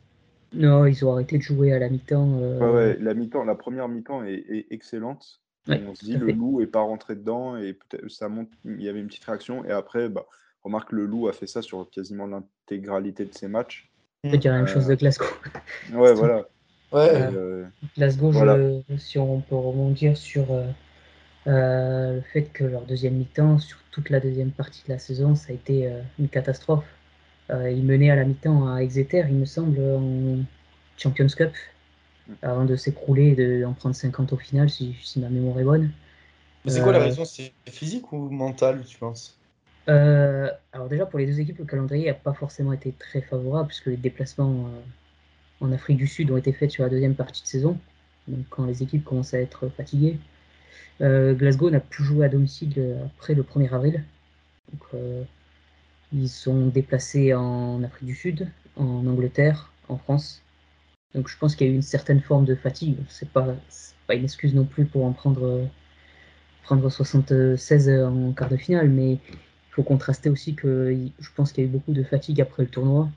Non, 0.52 0.86
ils 0.86 1.04
ont 1.04 1.12
arrêté 1.12 1.36
de 1.38 1.42
jouer 1.42 1.72
à 1.72 1.78
la 1.78 1.88
mi-temps. 1.88 2.38
Ouais, 2.38 2.70
ouais, 2.70 2.96
la 3.00 3.14
mi-temps, 3.14 3.44
la 3.44 3.56
première 3.56 3.88
mi-temps 3.88 4.24
est, 4.24 4.44
est 4.48 4.66
excellente 4.70 5.40
on 5.68 5.94
se 5.94 6.04
dit 6.04 6.16
le 6.16 6.32
loup 6.32 6.60
est 6.60 6.66
pas 6.66 6.80
rentré 6.80 7.14
dedans 7.14 7.56
et 7.56 7.74
peut-être 7.74 8.08
ça 8.08 8.28
monte, 8.28 8.48
il 8.64 8.82
y 8.82 8.88
avait 8.88 9.00
une 9.00 9.06
petite 9.06 9.24
réaction 9.24 9.64
et 9.64 9.70
après, 9.70 10.08
bah, 10.08 10.26
remarque 10.62 10.92
le 10.92 11.06
loup 11.06 11.28
a 11.28 11.32
fait 11.32 11.46
ça 11.46 11.62
sur 11.62 11.88
quasiment 11.90 12.26
l'intégralité 12.26 13.24
de 13.24 13.34
ses 13.34 13.48
matchs. 13.48 13.89
On 14.24 14.30
peut 14.30 14.38
dire 14.38 14.52
la 14.52 14.58
même 14.58 14.68
chose 14.68 14.86
de 14.86 14.94
Glasgow. 14.94 15.24
Ouais, 15.92 16.12
voilà. 16.12 16.46
Ouais. 16.92 17.10
Euh, 17.12 17.64
Glasgow, 17.96 18.32
si 18.98 19.18
on 19.18 19.40
peut 19.40 19.54
rebondir 19.54 20.16
sur 20.16 20.52
euh, 20.52 20.66
euh, 21.46 22.16
le 22.16 22.20
fait 22.20 22.42
que 22.44 22.64
leur 22.64 22.82
deuxième 22.82 23.14
mi-temps, 23.14 23.58
sur 23.58 23.78
toute 23.90 24.10
la 24.10 24.20
deuxième 24.20 24.50
partie 24.50 24.82
de 24.86 24.92
la 24.92 24.98
saison, 24.98 25.34
ça 25.34 25.50
a 25.50 25.52
été 25.54 25.90
une 26.18 26.28
catastrophe. 26.28 26.84
ils 27.48 27.84
menaient 27.84 28.10
à 28.10 28.16
la 28.16 28.24
mi-temps 28.24 28.72
à 28.72 28.82
Exeter, 28.82 29.24
il 29.28 29.36
me 29.36 29.46
semble, 29.46 29.80
en 29.80 30.44
Champions 30.96 31.28
Cup 31.28 31.52
avant 32.42 32.64
de 32.64 32.76
s'écrouler 32.76 33.34
et 33.38 33.60
d'en 33.60 33.72
prendre 33.72 33.94
50 33.94 34.32
au 34.32 34.36
final, 34.36 34.70
si, 34.70 34.94
ma 35.16 35.28
mémoire 35.28 35.58
est 35.58 35.64
bonne. 35.64 35.90
Mais 36.64 36.72
c'est 36.72 36.82
quoi 36.82 36.92
la 36.92 37.00
euh, 37.00 37.04
raison? 37.04 37.24
C'est 37.24 37.52
physique 37.68 38.12
ou 38.12 38.28
mental, 38.30 38.84
tu 38.84 38.98
penses? 38.98 39.39
Euh, 39.90 40.50
Alors 40.72 40.88
déjà, 40.88 41.06
pour 41.06 41.18
les 41.18 41.26
deux 41.26 41.40
équipes, 41.40 41.58
le 41.58 41.64
calendrier 41.64 42.06
n'a 42.06 42.14
pas 42.14 42.32
forcément 42.32 42.72
été 42.72 42.92
très 42.92 43.20
favorable, 43.20 43.68
puisque 43.68 43.86
les 43.86 43.96
déplacements 43.96 44.66
euh, 44.66 45.64
en 45.66 45.72
Afrique 45.72 45.98
du 45.98 46.06
Sud 46.06 46.30
ont 46.30 46.36
été 46.36 46.52
faits 46.52 46.70
sur 46.70 46.84
la 46.84 46.88
deuxième 46.88 47.14
partie 47.14 47.42
de 47.42 47.46
saison, 47.46 47.78
donc 48.28 48.46
quand 48.50 48.64
les 48.66 48.82
équipes 48.82 49.04
commencent 49.04 49.34
à 49.34 49.40
être 49.40 49.68
fatiguées. 49.68 50.18
Glasgow 51.00 51.70
n'a 51.70 51.80
plus 51.80 52.04
joué 52.04 52.26
à 52.26 52.28
domicile 52.28 52.98
après 53.06 53.34
le 53.34 53.42
1er 53.42 53.72
avril. 53.72 54.04
Donc, 54.70 55.02
ils 56.12 56.28
sont 56.28 56.66
déplacés 56.66 57.32
en 57.32 57.82
Afrique 57.82 58.06
du 58.06 58.14
Sud, 58.14 58.48
en 58.76 59.06
Angleterre, 59.06 59.72
en 59.88 59.96
France, 59.96 60.42
donc 61.14 61.28
je 61.28 61.36
pense 61.36 61.56
qu'il 61.56 61.66
y 61.66 61.70
a 61.70 61.72
eu 61.72 61.76
une 61.76 61.82
certaine 61.82 62.20
forme 62.20 62.44
de 62.44 62.54
fatigue. 62.54 62.96
C'est 63.08 63.28
pas, 63.28 63.56
pas 64.06 64.14
une 64.14 64.24
excuse 64.24 64.54
non 64.54 64.64
plus 64.64 64.84
pour 64.84 65.04
en 65.04 65.12
prendre, 65.12 65.68
prendre 66.62 66.88
76 66.88 67.88
en 67.88 68.32
quart 68.32 68.48
de 68.48 68.56
finale, 68.56 68.88
mais 68.88 69.18
faut 69.80 69.88
contraster 69.88 70.28
aussi 70.28 70.54
que 70.54 70.94
je 71.18 71.28
pense 71.34 71.52
qu'il 71.52 71.64
y 71.64 71.66
a 71.66 71.70
eu 71.70 71.72
beaucoup 71.72 71.92
de 71.92 72.02
fatigue 72.02 72.40
après 72.40 72.62
le 72.62 72.68
tournoi. 72.68 73.08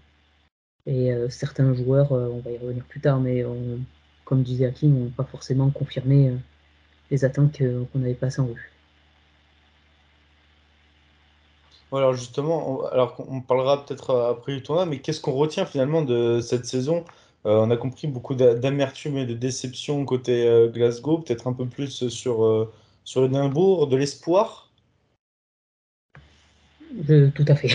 Et 0.85 1.13
euh, 1.13 1.29
certains 1.29 1.73
joueurs, 1.73 2.11
euh, 2.13 2.29
on 2.31 2.39
va 2.39 2.51
y 2.51 2.57
revenir 2.57 2.83
plus 2.85 3.01
tard, 3.01 3.19
mais 3.19 3.45
comme 4.25 4.43
disait 4.43 4.65
Hakim, 4.65 4.97
n'ont 4.97 5.09
pas 5.09 5.25
forcément 5.25 5.69
confirmé 5.69 6.29
euh, 6.29 6.35
les 7.11 7.25
attentes 7.25 7.57
qu'on 7.57 8.01
avait 8.01 8.13
passées 8.13 8.41
en 8.41 8.47
rue. 8.47 8.69
alors 11.91 12.13
justement, 12.15 12.71
on, 12.71 12.85
alors 12.87 13.23
on 13.29 13.41
parlera 13.41 13.85
peut-être 13.85 14.15
après 14.15 14.53
le 14.53 14.63
tournoi, 14.63 14.87
mais 14.87 14.99
qu'est-ce 14.99 15.21
qu'on 15.21 15.33
retient 15.33 15.65
finalement 15.65 16.01
de 16.01 16.39
cette 16.41 16.65
saison? 16.65 17.05
On 17.45 17.69
a 17.69 17.77
compris 17.77 18.07
beaucoup 18.07 18.35
d'amertume 18.35 19.17
et 19.17 19.25
de 19.25 19.33
déception 19.33 20.05
côté 20.05 20.69
Glasgow, 20.73 21.19
peut-être 21.19 21.45
un 21.45 21.53
peu 21.53 21.65
plus 21.65 22.07
sur, 22.07 22.69
sur 23.03 23.25
Edimbourg, 23.25 23.87
de 23.87 23.97
l'espoir? 23.97 24.62
Tout 27.07 27.45
à 27.47 27.55
fait. 27.55 27.69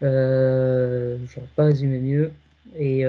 je 0.00 0.06
n'aurais 0.06 1.48
pas 1.56 1.64
résumé 1.64 1.98
mieux. 1.98 2.32
Et 2.76 3.04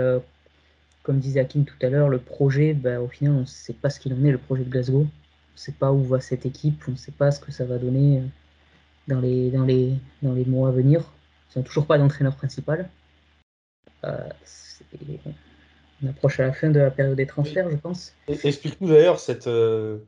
comme 1.04 1.20
disait 1.20 1.42
Hakim 1.42 1.66
tout 1.66 1.76
à 1.82 1.90
l'heure, 1.90 2.10
le 2.10 2.18
projet, 2.18 2.74
bah, 2.74 3.02
au 3.02 3.08
final, 3.08 3.34
on 3.34 3.42
ne 3.42 3.46
sait 3.46 3.74
pas 3.74 3.90
ce 3.90 4.00
qu'il 4.00 4.14
en 4.14 4.24
est, 4.24 4.32
le 4.32 4.38
projet 4.38 4.64
de 4.64 4.70
Glasgow. 4.70 5.02
ne 5.02 5.08
sait 5.56 5.74
pas 5.74 5.92
où 5.92 6.02
va 6.04 6.22
cette 6.22 6.46
équipe, 6.46 6.82
on 6.88 6.92
ne 6.92 6.98
sait 6.98 7.12
pas 7.12 7.30
ce 7.30 7.42
que 7.42 7.52
ça 7.52 7.66
va 7.66 7.78
donner 7.78 8.20
euh, 8.20 8.24
dans 9.10 9.20
les, 9.20 9.52
dans 9.52 9.66
les, 9.66 9.94
dans 10.22 10.34
les 10.34 10.46
mois 10.46 10.70
à 10.70 10.72
venir. 10.72 11.04
Ils 11.54 11.60
n'ont 11.60 11.64
toujours 11.64 11.86
pas 11.86 11.98
d'entraîneur 11.98 12.36
principal. 12.36 12.90
Euh, 14.06 14.30
on 16.02 16.08
approche 16.08 16.40
à 16.40 16.48
la 16.48 16.54
fin 16.54 16.70
de 16.70 16.80
la 16.80 16.90
période 16.90 17.18
des 17.18 17.28
transferts, 17.28 17.70
je 17.70 17.76
pense. 17.76 18.14
Explique-nous 18.28 18.88
d'ailleurs 18.88 19.20
cette. 19.20 19.48
Euh, 19.48 20.00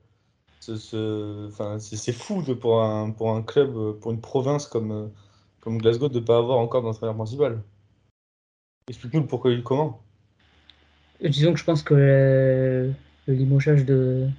c'est 0.59 2.11
fou 2.13 2.41
pour, 2.55 2.81
un, 2.81 3.11
pour 3.11 3.35
un 3.35 3.43
club, 3.43 3.99
pour 3.99 4.11
une 4.11 4.21
province 4.21 4.65
comme, 4.65 5.11
comme 5.65 5.79
Glasgow, 5.79 6.09
de 6.09 6.19
ne 6.19 6.23
pas 6.23 6.37
avoir 6.37 6.59
encore 6.59 6.83
d'entraîneur 6.83 7.15
principal. 7.15 7.61
Explique-nous 8.87 9.25
pourquoi 9.25 9.51
et 9.51 9.63
comment. 9.63 9.99
Disons 11.19 11.53
que 11.53 11.59
je 11.59 11.63
pense 11.63 11.81
que 11.81 11.95
le, 11.95 12.93
limogeage 13.33 13.83
de, 13.83 14.29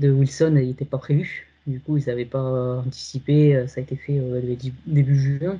Wilson 0.00 0.50
n'était 0.50 0.84
pas 0.84 0.98
prévu. 0.98 1.46
Du 1.68 1.80
coup, 1.80 1.96
ils 1.96 2.06
n'avaient 2.06 2.24
pas 2.24 2.78
anticipé. 2.80 3.64
Ça 3.68 3.78
a 3.78 3.84
été 3.84 3.94
fait 3.94 4.18
au 4.18 4.40
début 4.86 5.16
juin. 5.16 5.56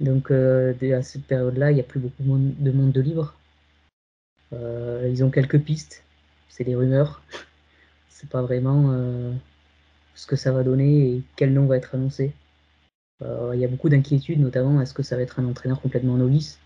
Donc, 0.00 0.32
euh, 0.32 0.74
à 0.98 1.02
cette 1.02 1.24
période-là, 1.24 1.70
il 1.70 1.74
n'y 1.74 1.80
a 1.80 1.84
plus 1.84 2.00
beaucoup 2.00 2.24
de 2.24 2.70
monde 2.72 2.90
de 2.90 3.00
libre. 3.00 3.36
Euh, 4.52 5.08
ils 5.08 5.22
ont 5.22 5.30
quelques 5.30 5.60
pistes. 5.60 6.02
C'est 6.48 6.64
des 6.64 6.74
rumeurs. 6.74 7.22
C'est 8.08 8.28
pas 8.28 8.42
vraiment 8.42 8.90
euh, 8.90 9.32
ce 10.16 10.26
que 10.26 10.34
ça 10.34 10.50
va 10.50 10.64
donner 10.64 11.10
et 11.10 11.22
quel 11.36 11.52
nom 11.52 11.66
va 11.66 11.76
être 11.76 11.94
annoncé. 11.94 12.34
Il 13.54 13.60
y 13.60 13.64
a 13.64 13.68
beaucoup 13.68 13.88
d'inquiétudes, 13.88 14.40
notamment 14.40 14.80
est-ce 14.80 14.94
que 14.94 15.02
ça 15.02 15.16
va 15.16 15.22
être 15.22 15.38
un 15.38 15.44
entraîneur 15.44 15.80
complètement 15.80 16.16
novice? 16.16 16.58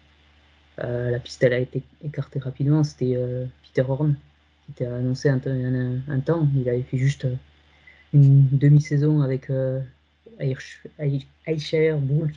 La 0.79 1.19
piste, 1.19 1.43
elle 1.43 1.53
a 1.53 1.59
été 1.59 1.83
écartée 2.05 2.39
rapidement. 2.39 2.85
C'était 2.85 3.19
Peter 3.63 3.85
Horn 3.87 4.15
qui 4.65 4.73
était 4.73 4.87
annoncé 4.87 5.29
un, 5.29 5.39
temps. 5.39 6.49
Il 6.55 6.69
avait 6.69 6.83
fait 6.83 6.99
juste 6.99 7.27
une 8.15 8.47
demi-saison 8.53 9.21
avec 9.21 9.51
Ayrshire 10.39 11.99
Bulls 11.99 12.33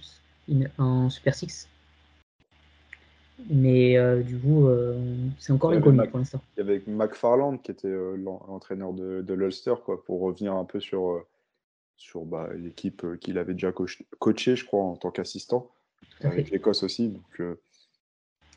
en 0.77 1.09
Super 1.09 1.35
Six. 1.35 1.69
Mais 3.49 3.97
euh, 3.97 4.21
du 4.21 4.37
coup, 4.37 4.67
euh, 4.67 4.97
c'est 5.37 5.53
encore 5.53 5.71
inconnu 5.71 6.05
pour 6.09 6.19
l'instant. 6.19 6.41
Il 6.57 6.65
y 6.65 6.69
avait 6.69 6.83
McFarland 6.87 7.57
qui 7.57 7.71
était 7.71 7.87
euh, 7.87 8.17
l'entraîneur 8.17 8.93
de, 8.93 9.21
de 9.21 9.33
l'Ulster, 9.33 9.75
quoi, 9.85 10.03
pour 10.03 10.21
revenir 10.21 10.53
un 10.53 10.65
peu 10.65 10.79
sur, 10.79 11.23
sur 11.99 12.25
bah, 12.25 12.49
l'équipe 12.55 13.05
qu'il 13.19 13.37
avait 13.37 13.53
déjà 13.53 13.71
coaché, 13.71 14.55
je 14.55 14.65
crois, 14.65 14.83
en 14.83 14.95
tant 14.95 15.11
qu'assistant, 15.11 15.69
avec 16.21 16.49
l'Écosse 16.49 16.81
aussi. 16.81 17.09
Donc, 17.09 17.41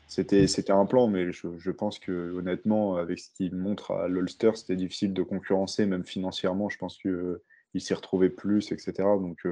c'était, 0.07 0.47
c'était 0.47 0.71
un 0.71 0.85
plan, 0.85 1.07
mais 1.07 1.31
je, 1.31 1.47
je, 1.57 1.71
pense 1.71 1.99
que 1.99 2.31
honnêtement, 2.31 2.95
avec 2.95 3.19
ce 3.19 3.29
qu'il 3.31 3.55
montre 3.55 3.91
à 3.91 4.07
l'Ulster, 4.07 4.51
c'était 4.55 4.75
difficile 4.75 5.13
de 5.13 5.23
concurrencer, 5.23 5.85
même 5.85 6.05
financièrement. 6.05 6.69
Je 6.69 6.77
pense 6.77 6.97
qu'il 6.97 7.81
s'y 7.81 7.93
retrouvait 7.93 8.29
plus, 8.29 8.71
etc. 8.71 8.93
Donc, 8.97 9.45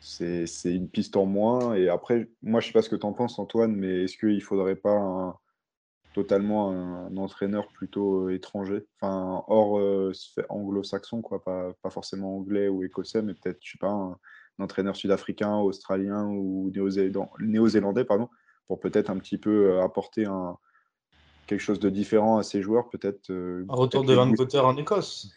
c'est 0.00 0.46
une 0.64 0.88
piste 0.88 1.16
en 1.16 1.24
moins. 1.24 1.74
Et 1.74 1.88
après, 1.88 2.28
moi, 2.42 2.60
je 2.60 2.66
sais 2.66 2.72
pas 2.72 2.82
ce 2.82 2.90
que 2.90 2.96
tu 2.96 3.06
en 3.06 3.12
penses, 3.12 3.38
Antoine, 3.38 3.74
mais 3.74 4.04
est-ce 4.04 4.18
qu'il 4.18 4.42
faudrait 4.42 4.76
pas 4.76 5.40
totalement 6.14 6.70
un, 6.70 7.16
entraîneur 7.16 7.68
plutôt 7.68 8.28
euh, 8.28 8.34
étranger, 8.34 8.86
enfin 9.00 9.44
hors 9.48 9.78
euh, 9.78 10.12
anglo-saxon, 10.48 11.20
quoi, 11.20 11.42
pas, 11.42 11.72
pas, 11.82 11.90
forcément 11.90 12.36
anglais 12.36 12.68
ou 12.68 12.84
écossais, 12.84 13.20
mais 13.20 13.34
peut-être, 13.34 13.58
je 13.60 13.72
sais 13.72 13.78
pas, 13.78 13.90
un, 13.90 14.16
entraîneur 14.58 14.96
sud-africain, 14.96 15.56
australien 15.56 16.26
ou 16.28 16.72
néo-zélandais, 17.40 18.04
pardon, 18.04 18.28
pour 18.68 18.80
peut-être 18.80 19.10
un 19.10 19.18
petit 19.18 19.36
peu 19.36 19.72
euh, 19.72 19.82
apporter 19.82 20.24
un, 20.24 20.56
quelque 21.46 21.60
chose 21.60 21.80
de 21.80 21.90
différent 21.90 22.38
à 22.38 22.44
ces 22.44 22.62
joueurs, 22.62 22.88
peut-être. 22.88 23.30
un 23.30 23.74
retour 23.74 24.04
de 24.04 24.14
Van 24.14 24.32
Potter 24.32 24.60
en 24.60 24.76
Écosse. 24.76 25.34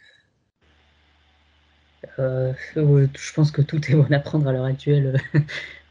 Euh, 2.19 2.53
je 2.75 3.33
pense 3.33 3.51
que 3.51 3.61
tout 3.61 3.81
est 3.91 3.95
bon 3.95 4.11
à 4.11 4.19
prendre 4.19 4.47
à 4.47 4.51
l'heure 4.51 4.65
actuelle. 4.65 5.19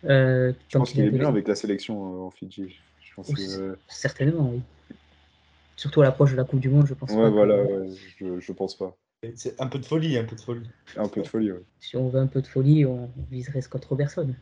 Euh, 0.04 0.52
je 0.68 0.78
pense 0.78 0.92
qu'il 0.92 1.04
est 1.04 1.10
bien 1.10 1.28
avec 1.28 1.48
la 1.48 1.54
sélection 1.54 2.26
en 2.26 2.30
Fidji. 2.30 2.78
Certainement, 3.88 4.50
oui. 4.52 4.62
Surtout 5.76 6.00
à 6.00 6.04
l'approche 6.04 6.32
de 6.32 6.36
la 6.36 6.44
Coupe 6.44 6.60
du 6.60 6.70
Monde, 6.70 6.86
je 6.86 6.94
pense. 6.94 7.10
Ouais, 7.10 7.30
voilà, 7.30 7.64
je, 8.18 8.40
je, 8.40 8.52
pense 8.52 8.76
pas. 8.76 8.96
C'est 9.34 9.60
un 9.60 9.66
peu 9.66 9.78
de 9.78 9.84
folie, 9.84 10.16
un 10.16 10.24
peu 10.24 10.34
de 10.36 10.40
folie. 10.40 10.68
Un 10.96 11.08
peu 11.08 11.22
de 11.22 11.26
folie, 11.26 11.50
Si 11.80 11.96
on 11.96 12.08
veut 12.08 12.20
un 12.20 12.26
peu 12.26 12.40
de 12.40 12.46
folie, 12.46 12.86
on 12.86 13.10
viserait 13.30 13.60
Scott 13.60 13.84
Robertson. 13.84 14.34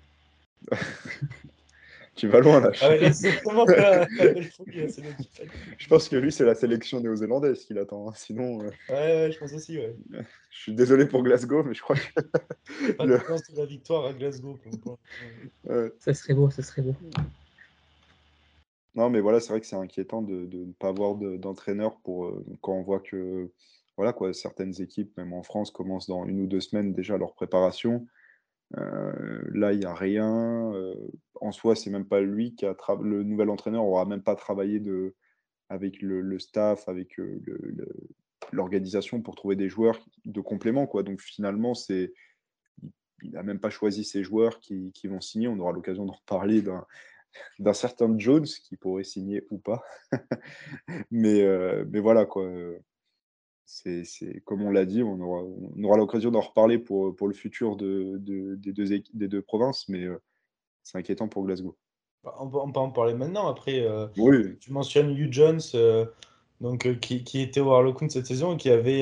Tu 2.17 2.29
vas 2.29 2.38
loin 2.41 2.61
là. 2.61 2.71
Ah 2.81 2.97
je 5.76 5.88
pense 5.88 6.09
que 6.09 6.14
lui, 6.14 6.31
c'est 6.31 6.45
la 6.45 6.55
sélection 6.55 7.00
néo-zélandaise 7.00 7.64
qu'il 7.64 7.76
attend. 7.79 8.09
Hein. 8.09 8.12
Sinon. 8.14 8.62
Euh, 8.62 8.71
ouais, 8.88 9.33
je 9.33 9.38
pense 9.38 9.53
aussi. 9.53 9.79
Ouais. 9.79 9.97
Je 10.50 10.61
suis 10.61 10.73
désolé 10.73 11.07
pour 11.07 11.25
Glasgow, 11.25 11.64
mais 11.64 11.75
je 11.75 11.83
crois 11.83 11.97
que. 11.97 12.93
Pas 12.93 13.07
de 13.07 13.19
chance 13.19 13.43
de 13.50 13.59
la 13.59 13.67
victoire 13.67 14.07
à 14.07 14.12
Glasgow. 14.12 14.57
Ça 15.99 16.14
serait 16.14 16.35
beau, 16.35 16.50
ça 16.50 16.62
serait 16.62 16.83
beau. 16.83 16.95
Non, 18.94 19.10
mais 19.10 19.20
voilà, 19.20 19.40
c'est 19.40 19.48
vrai 19.50 19.60
que 19.60 19.66
c'est 19.66 19.76
inquiétant 19.76 20.22
de, 20.22 20.48
ne 20.52 20.72
pas 20.72 20.88
avoir 20.88 21.16
d'entraîneur 21.16 22.00
pour 22.00 22.26
euh, 22.26 22.44
quand 22.60 22.74
on 22.74 22.82
voit 22.82 23.00
que 23.00 23.50
voilà 23.96 24.12
quoi, 24.12 24.32
certaines 24.32 24.80
équipes, 24.80 25.16
même 25.16 25.32
en 25.32 25.42
France, 25.42 25.70
commencent 25.70 26.08
dans 26.08 26.24
une 26.26 26.40
ou 26.40 26.46
deux 26.46 26.60
semaines 26.60 26.92
déjà 26.92 27.16
leur 27.16 27.34
préparation. 27.34 28.06
Euh, 28.76 29.42
là, 29.52 29.72
il 29.72 29.80
n'y 29.80 29.84
a 29.84 29.94
rien. 29.94 30.72
Euh, 30.74 30.94
en 31.40 31.52
soi, 31.52 31.76
c'est 31.76 31.90
même 31.90 32.06
pas 32.06 32.20
lui 32.20 32.54
qui 32.54 32.66
a 32.66 32.76
le 33.02 33.22
nouvel 33.22 33.50
entraîneur 33.50 33.84
aura 33.84 34.04
même 34.04 34.22
pas 34.22 34.36
travaillé 34.36 34.80
de, 34.80 35.14
avec 35.68 36.00
le, 36.00 36.38
staff, 36.38 36.88
avec 36.88 37.20
l'organisation 38.52 39.20
pour 39.22 39.36
trouver 39.36 39.56
des 39.56 39.68
joueurs 39.68 40.04
de 40.24 40.40
complément. 40.40 40.86
Quoi. 40.86 41.02
Donc 41.02 41.20
finalement, 41.20 41.74
il 41.88 43.30
n'a 43.30 43.42
même 43.42 43.60
pas 43.60 43.70
choisi 43.70 44.04
ses 44.04 44.24
joueurs 44.24 44.60
qui, 44.60 44.92
vont 45.04 45.20
signer. 45.20 45.48
On 45.48 45.58
aura 45.58 45.72
l'occasion 45.72 46.04
d'en 46.04 46.14
reparler 46.14 46.62
d'un 46.62 46.84
certain 47.73 48.19
Jones 48.19 48.45
qui 48.45 48.76
pourrait 48.76 49.05
signer 49.05 49.45
ou 49.50 49.59
pas. 49.59 49.83
mais, 51.11 51.45
mais 51.87 52.00
voilà, 52.00 52.26
quoi 52.26 52.49
c'est, 53.67 54.43
comme 54.45 54.62
on 54.62 54.71
l'a 54.71 54.85
dit, 54.85 55.03
on 55.03 55.21
aura, 55.21 55.43
on 55.43 55.85
aura 55.85 55.97
l'occasion 55.97 56.31
d'en 56.31 56.41
reparler 56.41 56.79
pour, 56.79 57.14
pour 57.17 57.29
le 57.29 57.35
futur 57.35 57.76
de, 57.76 58.17
de, 58.19 58.55
des, 58.57 58.73
deux, 58.73 59.03
des 59.14 59.29
deux 59.29 59.43
provinces, 59.43 59.88
mais 59.88 60.05
euh, 60.05 60.21
c'est 60.83 60.99
inquiétant 60.99 61.29
pour 61.29 61.45
Glasgow. 61.45 61.76
Bah, 62.23 62.35
on, 62.38 62.49
peut, 62.49 62.59
on, 62.59 62.73
peut, 62.73 62.81
en 62.81 62.91
parler 62.91 63.14
maintenant. 63.14 63.49
Après, 63.49 63.81
euh, 63.81 64.07
oui. 64.17 64.59
tu 64.59 64.73
mentionnes 64.73 65.17
Hugh 65.17 65.33
Jones, 65.33 65.61
euh, 65.75 66.07
donc, 66.61 66.99
qui, 67.00 67.25
qui, 67.25 67.41
était 67.41 67.61
au 67.61 67.73
Harlequin 67.73 68.09
cette 68.09 68.26
saison 68.26 68.55
et 68.55 68.57
qui 68.57 68.71
avait 68.71 69.00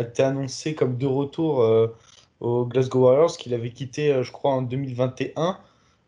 été 0.00 0.22
annoncé 0.22 0.74
comme 0.74 0.96
de 0.96 1.06
retour 1.06 1.58
au 2.40 2.66
Glasgow 2.66 3.00
Warriors, 3.00 3.36
qu'il 3.36 3.52
avait 3.52 3.72
quitté, 3.72 4.22
je 4.22 4.32
crois, 4.32 4.52
en 4.52 4.62
2021, 4.62 5.58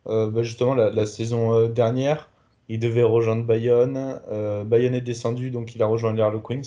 bah, 0.06 0.42
justement 0.42 0.74
la, 0.74 1.06
saison 1.06 1.68
dernière. 1.68 2.28
Il 2.68 2.78
devait 2.80 3.02
rejoindre 3.02 3.44
Bayonne. 3.44 4.20
Bayonne 4.66 4.94
est 4.94 5.00
descendu, 5.00 5.50
donc 5.50 5.74
il 5.74 5.82
a 5.82 5.86
rejoint 5.86 6.12
les 6.12 6.22
Harlequins. 6.22 6.62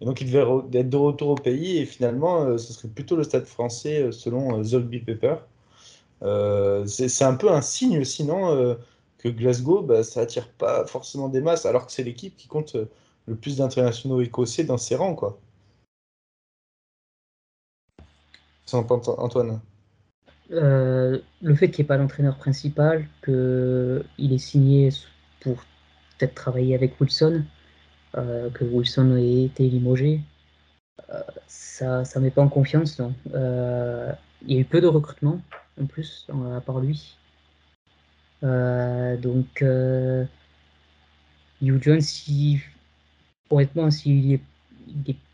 Et 0.00 0.04
donc, 0.04 0.20
il 0.20 0.30
devait 0.30 0.78
être 0.78 0.90
de 0.90 0.96
retour 0.96 1.30
au 1.30 1.34
pays. 1.34 1.78
Et 1.78 1.86
finalement, 1.86 2.42
euh, 2.42 2.58
ce 2.58 2.72
serait 2.72 2.88
plutôt 2.88 3.16
le 3.16 3.24
stade 3.24 3.46
français 3.46 4.02
euh, 4.02 4.12
selon 4.12 4.58
euh, 4.58 4.62
Zolby 4.62 5.00
Pepper. 5.00 5.36
c'est 6.86 7.24
un 7.24 7.34
peu 7.34 7.50
un 7.50 7.62
signe, 7.62 8.04
sinon, 8.04 8.76
que 9.18 9.28
Glasgow, 9.28 9.82
bah, 9.82 10.04
ça 10.04 10.20
attire 10.22 10.48
pas 10.52 10.86
forcément 10.86 11.28
des 11.28 11.40
masses, 11.40 11.66
alors 11.66 11.86
que 11.86 11.92
c'est 11.92 12.04
l'équipe 12.04 12.36
qui 12.36 12.48
compte 12.48 12.76
le 13.26 13.36
plus 13.36 13.56
d'internationaux 13.58 14.20
écossais 14.20 14.64
dans 14.64 14.78
ses 14.78 14.96
rangs. 14.96 15.14
Quoi. 15.14 15.38
Antoine? 18.72 19.60
Le 20.50 21.54
fait 21.54 21.70
qu'il 21.70 21.82
n'y 21.82 21.86
ait 21.86 21.88
pas 21.88 21.98
d'entraîneur 21.98 22.36
principal, 22.36 23.06
qu'il 23.24 24.32
est 24.32 24.38
signé 24.38 24.90
pour 25.40 25.56
peut-être 26.18 26.34
travailler 26.34 26.74
avec 26.74 27.00
Wilson, 27.00 27.44
euh, 28.16 28.50
que 28.50 28.64
Wilson 28.64 29.16
ait 29.16 29.44
été 29.44 29.68
limogé, 29.68 30.20
euh, 31.10 31.20
ça 31.46 32.02
ne 32.16 32.20
met 32.20 32.30
pas 32.30 32.42
en 32.42 32.48
confiance. 32.48 33.00
Euh, 33.34 34.12
il 34.46 34.54
y 34.54 34.56
a 34.56 34.60
eu 34.60 34.64
peu 34.64 34.80
de 34.80 34.86
recrutement 34.86 35.40
en 35.80 35.86
plus, 35.86 36.26
à 36.56 36.60
part 36.60 36.80
lui. 36.80 37.16
donc, 38.42 39.62
Hugh 41.60 41.82
Jones, 41.82 42.00
si, 42.00 42.60
honnêtement, 43.50 43.90
s'il 43.90 44.40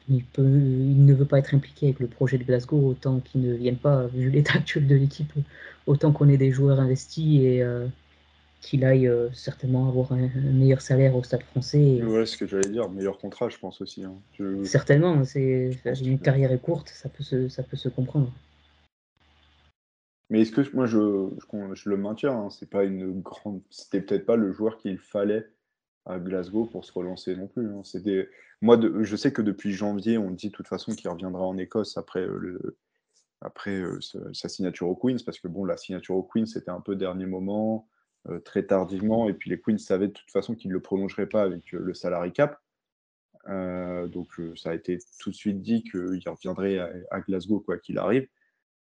il, 0.08 0.24
peut, 0.24 0.42
il 0.42 1.04
ne 1.04 1.14
veut 1.14 1.24
pas 1.24 1.38
être 1.38 1.54
impliqué 1.54 1.86
avec 1.86 2.00
le 2.00 2.06
projet 2.06 2.38
de 2.38 2.44
Glasgow, 2.44 2.88
autant 2.88 3.20
qu'il 3.20 3.42
ne 3.42 3.54
vienne 3.54 3.76
pas, 3.76 4.06
vu 4.06 4.30
l'état 4.30 4.54
actuel 4.58 4.86
de 4.86 4.94
l'équipe, 4.94 5.32
autant 5.86 6.12
qu'on 6.12 6.28
ait 6.28 6.36
des 6.36 6.50
joueurs 6.50 6.80
investis 6.80 7.40
et, 7.42 7.62
qu'il 8.64 8.84
aille 8.84 9.06
euh, 9.06 9.28
certainement 9.32 9.88
avoir 9.88 10.12
un, 10.12 10.30
meilleur 10.36 10.80
salaire 10.80 11.14
au 11.14 11.22
stade 11.22 11.42
français. 11.42 11.82
Et... 11.82 12.02
Ouais, 12.02 12.24
ce 12.24 12.36
que 12.36 12.46
j'allais 12.46 12.70
dire, 12.70 12.88
meilleur 12.90 13.18
contrat, 13.18 13.48
je 13.50 13.58
pense 13.58 13.80
aussi. 13.80 14.04
Hein. 14.04 14.14
Certainement, 14.64 15.22
c'est 15.24 15.78
une 16.02 16.18
carrière 16.18 16.50
est 16.50 16.58
courte, 16.58 16.88
ça 16.88 17.08
peut 17.08 17.22
se, 17.22 17.48
ça 17.48 17.62
peut 17.62 17.76
se 17.76 17.88
comprendre. 17.88 18.32
Mais 20.30 20.40
est-ce 20.40 20.52
que 20.52 20.74
moi 20.74 20.86
je, 20.86 21.28
je, 21.74 21.88
le 21.90 21.96
maintiens, 21.98 22.32
hein, 22.32 22.50
c'est 22.50 22.68
pas 22.68 22.84
une 22.84 23.20
grande, 23.20 23.60
c'était 23.68 24.00
peut-être 24.00 24.24
pas 24.24 24.36
le 24.36 24.52
joueur 24.52 24.78
qu'il 24.78 24.98
fallait 24.98 25.46
à 26.06 26.18
Glasgow 26.18 26.66
pour 26.66 26.84
se 26.84 26.92
relancer 26.92 27.34
non 27.36 27.46
plus. 27.46 27.68
Hein. 27.68 27.82
Moi, 28.60 28.78
je 29.02 29.16
sais 29.16 29.32
que 29.32 29.42
depuis 29.42 29.72
janvier, 29.72 30.18
on 30.18 30.30
dit 30.30 30.48
de 30.48 30.52
toute 30.52 30.68
façon 30.68 30.92
qu'il 30.92 31.10
reviendra 31.10 31.44
en 31.44 31.56
Écosse 31.56 31.96
après, 31.96 32.26
le... 32.26 32.78
après 33.40 33.82
sa 34.32 34.48
signature 34.48 34.88
aux 34.88 34.96
Queens, 34.96 35.18
parce 35.24 35.38
que 35.38 35.48
bon, 35.48 35.64
la 35.64 35.76
signature 35.76 36.16
aux 36.16 36.22
Queens, 36.22 36.46
c'était 36.46 36.70
un 36.70 36.80
peu 36.80 36.96
dernier 36.96 37.26
moment, 37.26 37.88
très 38.44 38.64
tardivement, 38.64 39.28
et 39.28 39.34
puis 39.34 39.50
les 39.50 39.60
Queens 39.60 39.78
savaient 39.78 40.08
de 40.08 40.12
toute 40.12 40.30
façon 40.30 40.54
qu'ils 40.54 40.70
ne 40.70 40.74
le 40.74 40.80
prolongeraient 40.80 41.28
pas 41.28 41.42
avec 41.42 41.72
le 41.72 41.94
salary 41.94 42.32
cap. 42.32 42.58
donc 43.46 44.28
ça 44.56 44.70
a 44.70 44.74
été 44.74 44.98
tout 45.18 45.30
de 45.30 45.34
suite 45.34 45.62
dit 45.62 45.82
qu'il 45.84 46.22
reviendrait 46.26 46.78
à, 47.10 47.20
Glasgow 47.20 47.60
quoi 47.60 47.78
qu'il 47.78 47.98
arrive. 47.98 48.26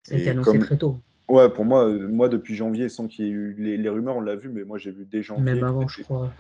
Ça 0.04 0.16
a 0.16 0.18
été 0.18 0.30
annoncé 0.30 0.60
très 0.60 0.78
tôt. 0.78 1.00
Ouais, 1.30 1.48
pour 1.48 1.64
moi, 1.64 1.88
moi 1.88 2.28
depuis 2.28 2.56
janvier, 2.56 2.90
sans 2.90 3.08
qu'il 3.08 3.26
y 3.26 3.28
ait 3.28 3.32
eu 3.32 3.54
les, 3.54 3.90
rumeurs, 3.90 4.18
on 4.18 4.22
l'a 4.22 4.36
vu, 4.36 4.50
mais 4.50 4.64
moi 4.64 4.78
j'ai 4.78 4.92
vu 4.92 5.06
dès 5.06 5.22
janvier. 5.22 5.44
Même 5.44 5.64
avant, 5.64 5.88
je 5.88 6.02
crois. 6.02 6.34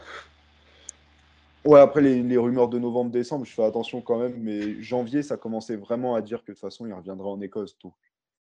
Ouais, 1.65 1.79
après 1.81 2.01
les, 2.01 2.37
rumeurs 2.37 2.69
de 2.69 2.79
novembre-décembre, 2.79 3.45
je 3.45 3.51
fais 3.51 3.65
attention 3.65 4.01
quand 4.01 4.17
même, 4.17 4.41
mais 4.41 4.81
janvier, 4.81 5.21
ça 5.23 5.35
commençait 5.35 5.75
vraiment 5.75 6.15
à 6.15 6.21
dire 6.21 6.39
que 6.39 6.51
de 6.51 6.53
toute 6.53 6.61
façon, 6.61 6.87
il 6.87 6.93
reviendra 6.93 7.27
en 7.27 7.41
Écosse. 7.41 7.77
Donc, 7.79 7.93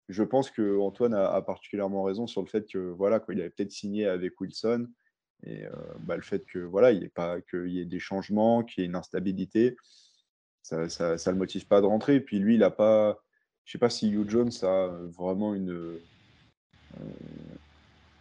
je 0.08 0.22
pense 0.22 0.50
que 0.50 0.78
Antoine 0.78 1.14
a, 1.14 1.42
particulièrement 1.42 2.04
raison 2.04 2.26
sur 2.28 2.42
le 2.42 2.46
fait 2.46 2.66
que 2.70 2.78
voilà, 2.78 3.18
qu'il 3.18 3.40
avait 3.40 3.50
peut-être 3.50 3.72
signé 3.72 4.06
avec 4.06 4.40
Wilson 4.40 4.88
et 5.44 5.66
euh, 5.66 5.70
bah, 6.00 6.16
le 6.16 6.22
fait 6.22 6.46
que 6.46 6.60
voilà, 6.60 6.92
il 6.92 7.02
y 7.02 7.04
ait 7.04 7.10
pas 7.10 7.40
qu'il 7.40 7.68
y 7.68 7.80
ait 7.80 7.84
des 7.84 7.98
changements, 7.98 8.62
qu'il 8.62 8.82
y 8.82 8.86
ait 8.86 8.88
une 8.88 8.96
instabilité, 8.96 9.76
ça, 10.62 10.76
ne 10.78 11.30
le 11.30 11.34
motive 11.34 11.66
pas 11.66 11.80
de 11.80 11.86
rentrer. 11.86 12.16
Et 12.16 12.20
puis 12.20 12.38
lui, 12.38 12.54
il 12.54 12.62
a 12.62 12.70
pas, 12.70 13.18
je 13.64 13.72
sais 13.72 13.78
pas 13.78 13.90
si 13.90 14.10
Hugh 14.10 14.30
Jones 14.30 14.52
a 14.62 14.88
vraiment 15.08 15.54
une 15.54 15.70
euh, 15.70 16.00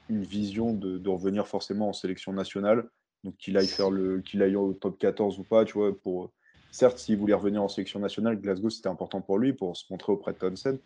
vision 0.10 0.74
de 0.74 1.10
revenir 1.10 1.48
forcément 1.48 1.90
en 1.90 1.94
sélection 1.94 2.34
nationale 2.34 2.90
donc 3.24 3.36
qu'il 3.38 3.58
aille 3.58 3.68
faire 3.68 3.90
le 3.90 4.22
qu'il 4.22 4.42
aille 4.42 4.56
au 4.56 4.74
top 4.74 4.98
14 5.00 5.40
ou 5.40 5.44
pas, 5.44 5.66
tu 5.66 5.74
vois, 5.74 5.98
pour 5.98 6.32
certes 6.72 7.00
s'il 7.00 7.18
voulait 7.18 7.34
revenir 7.34 7.64
en 7.64 7.68
sélection 7.68 8.00
nationale, 8.00 8.40
Glasgow 8.40 8.70
c'était 8.70 8.90
important 8.90 9.22
pour 9.22 9.40
lui 9.40 9.54
pour 9.54 9.76
se 9.76 9.86
montrer 9.90 10.12
auprès 10.12 10.34
de 10.34 10.38
Townsend. 10.38 10.78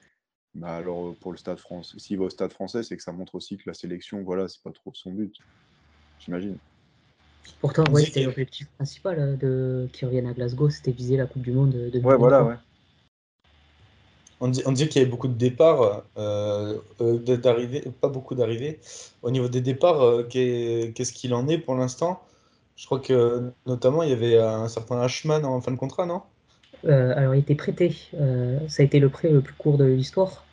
Bah 0.53 0.75
alors 0.75 1.15
pour 1.21 1.31
le 1.31 1.37
stade 1.37 1.59
français, 1.59 1.97
s'il 1.97 2.17
va 2.17 2.25
au 2.25 2.29
stade 2.29 2.51
français, 2.51 2.83
c'est 2.83 2.97
que 2.97 3.03
ça 3.03 3.11
montre 3.11 3.35
aussi 3.35 3.57
que 3.57 3.63
la 3.67 3.73
sélection, 3.73 4.21
voilà, 4.23 4.47
c'est 4.47 4.61
pas 4.61 4.71
trop 4.71 4.91
son 4.93 5.11
but. 5.11 5.33
J'imagine. 6.19 6.57
Pourtant, 7.59 7.83
ouais, 7.91 8.05
c'était 8.05 8.23
l'objectif 8.23 8.69
principal 8.71 9.19
euh, 9.19 9.35
de 9.35 9.89
qui 9.93 10.05
revienne 10.05 10.27
à 10.27 10.33
Glasgow, 10.33 10.69
c'était 10.69 10.91
viser 10.91 11.17
la 11.17 11.25
Coupe 11.25 11.41
du 11.41 11.51
Monde 11.51 11.71
de 11.71 11.99
Ouais, 11.99 12.17
voilà, 12.17 12.43
ouais. 12.43 12.55
On 14.43 14.47
dit, 14.47 14.63
on 14.65 14.71
dit 14.71 14.89
qu'il 14.89 14.99
y 14.99 15.03
avait 15.03 15.11
beaucoup 15.11 15.27
de 15.27 15.37
départs, 15.37 16.01
euh, 16.17 16.79
euh 16.99 17.91
pas 18.01 18.09
beaucoup 18.09 18.33
d'arrivées. 18.33 18.79
Au 19.21 19.29
niveau 19.29 19.47
des 19.47 19.61
départs, 19.61 20.01
euh, 20.01 20.23
qu'est-ce 20.23 21.13
qu'il 21.13 21.35
en 21.35 21.47
est 21.47 21.59
pour 21.59 21.75
l'instant? 21.75 22.23
Je 22.75 22.87
crois 22.87 22.99
que 22.99 23.51
notamment 23.67 24.01
il 24.01 24.09
y 24.09 24.13
avait 24.13 24.39
un 24.39 24.67
certain 24.67 24.99
Ashman 24.99 25.45
en 25.45 25.61
fin 25.61 25.71
de 25.71 25.77
contrat, 25.77 26.07
non? 26.07 26.23
Euh, 26.85 27.13
Alors 27.15 27.35
il 27.35 27.41
était 27.41 27.53
prêté. 27.53 27.95
ça 28.67 28.81
a 28.81 28.83
été 28.83 28.99
le 28.99 29.09
prêt 29.09 29.29
le 29.29 29.41
plus 29.41 29.53
court 29.53 29.77
de 29.77 29.85
l'histoire. 29.85 30.43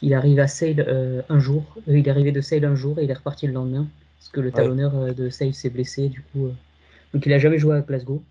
Il 0.00 0.14
arrive 0.14 0.40
à 0.40 0.46
Sale 0.46 1.24
un 1.28 1.38
jour. 1.38 1.62
il 1.86 1.96
est 1.96 2.10
arrivé 2.10 2.32
de 2.32 2.40
Sale 2.40 2.64
un 2.64 2.74
jour 2.74 2.98
et 2.98 3.04
il 3.04 3.10
est 3.10 3.14
reparti 3.14 3.46
le 3.46 3.52
lendemain. 3.52 3.86
Parce 4.18 4.30
que 4.30 4.40
le 4.40 4.50
talonneur 4.50 5.14
de 5.14 5.28
Sale 5.28 5.52
s'est 5.52 5.68
blessé. 5.68 6.08
Du 6.08 6.22
coup, 6.22 6.48
donc 7.12 7.26
il 7.26 7.32
a 7.34 7.38
jamais 7.38 7.58
joué 7.58 7.76
à 7.76 7.80
Glasgow. 7.82 8.22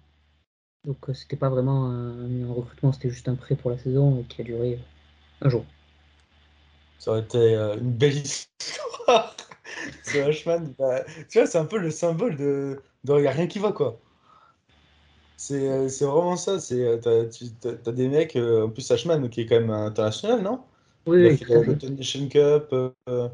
Donc 0.85 0.97
euh, 1.09 1.13
c'était 1.13 1.35
pas 1.35 1.49
vraiment 1.49 1.89
un, 1.89 2.53
recrutement, 2.53 2.93
c'était 2.93 3.09
juste 3.09 3.27
un 3.27 3.35
prêt 3.35 3.55
pour 3.55 3.71
la 3.71 3.77
saison 3.77 4.23
qui 4.29 4.41
a 4.41 4.43
duré 4.43 4.73
euh, 4.73 5.45
un 5.45 5.49
jour. 5.49 5.65
Ça 6.99 7.11
aurait 7.11 7.21
été 7.21 7.37
euh, 7.37 7.77
une 7.77 7.91
belle 7.91 8.15
histoire. 8.15 9.35
c'est 10.03 10.23
Ashman. 10.23 10.73
Bah, 10.77 11.03
tu 11.29 11.39
vois, 11.39 11.47
c'est 11.47 11.57
un 11.57 11.65
peu 11.65 11.77
le 11.77 11.91
symbole 11.91 12.37
de. 12.37 12.81
Il 13.07 13.15
n'y 13.15 13.27
a 13.27 13.31
rien 13.31 13.47
qui 13.47 13.59
va, 13.59 13.71
quoi. 13.71 13.99
C'est 15.37 15.57
vraiment 16.01 16.35
ça. 16.35 16.57
T'as 16.59 17.69
as, 17.69 17.91
des 17.91 18.09
mecs, 18.09 18.35
en 18.35 18.69
plus 18.69 18.91
Ashman, 18.91 19.29
qui 19.29 19.41
est 19.41 19.45
quand 19.45 19.59
même 19.59 19.69
international, 19.69 20.41
non? 20.41 20.59
Oui, 21.05 21.39
oui. 21.39 21.89
Nation 21.97 22.27
Cup. 22.27 22.75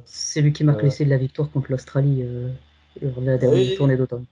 c'est 0.05 0.41
lui 0.41 0.53
qui 0.53 0.63
marque 0.63 0.83
l'essai 0.83 1.03
de 1.03 1.09
la 1.09 1.17
victoire 1.17 1.49
contre 1.49 1.71
l'Australie 1.71 2.23
lors 3.01 3.21
de 3.21 3.25
la 3.25 3.37
dernière 3.39 3.75
tournée 3.75 3.97
d'automne. 3.97 4.25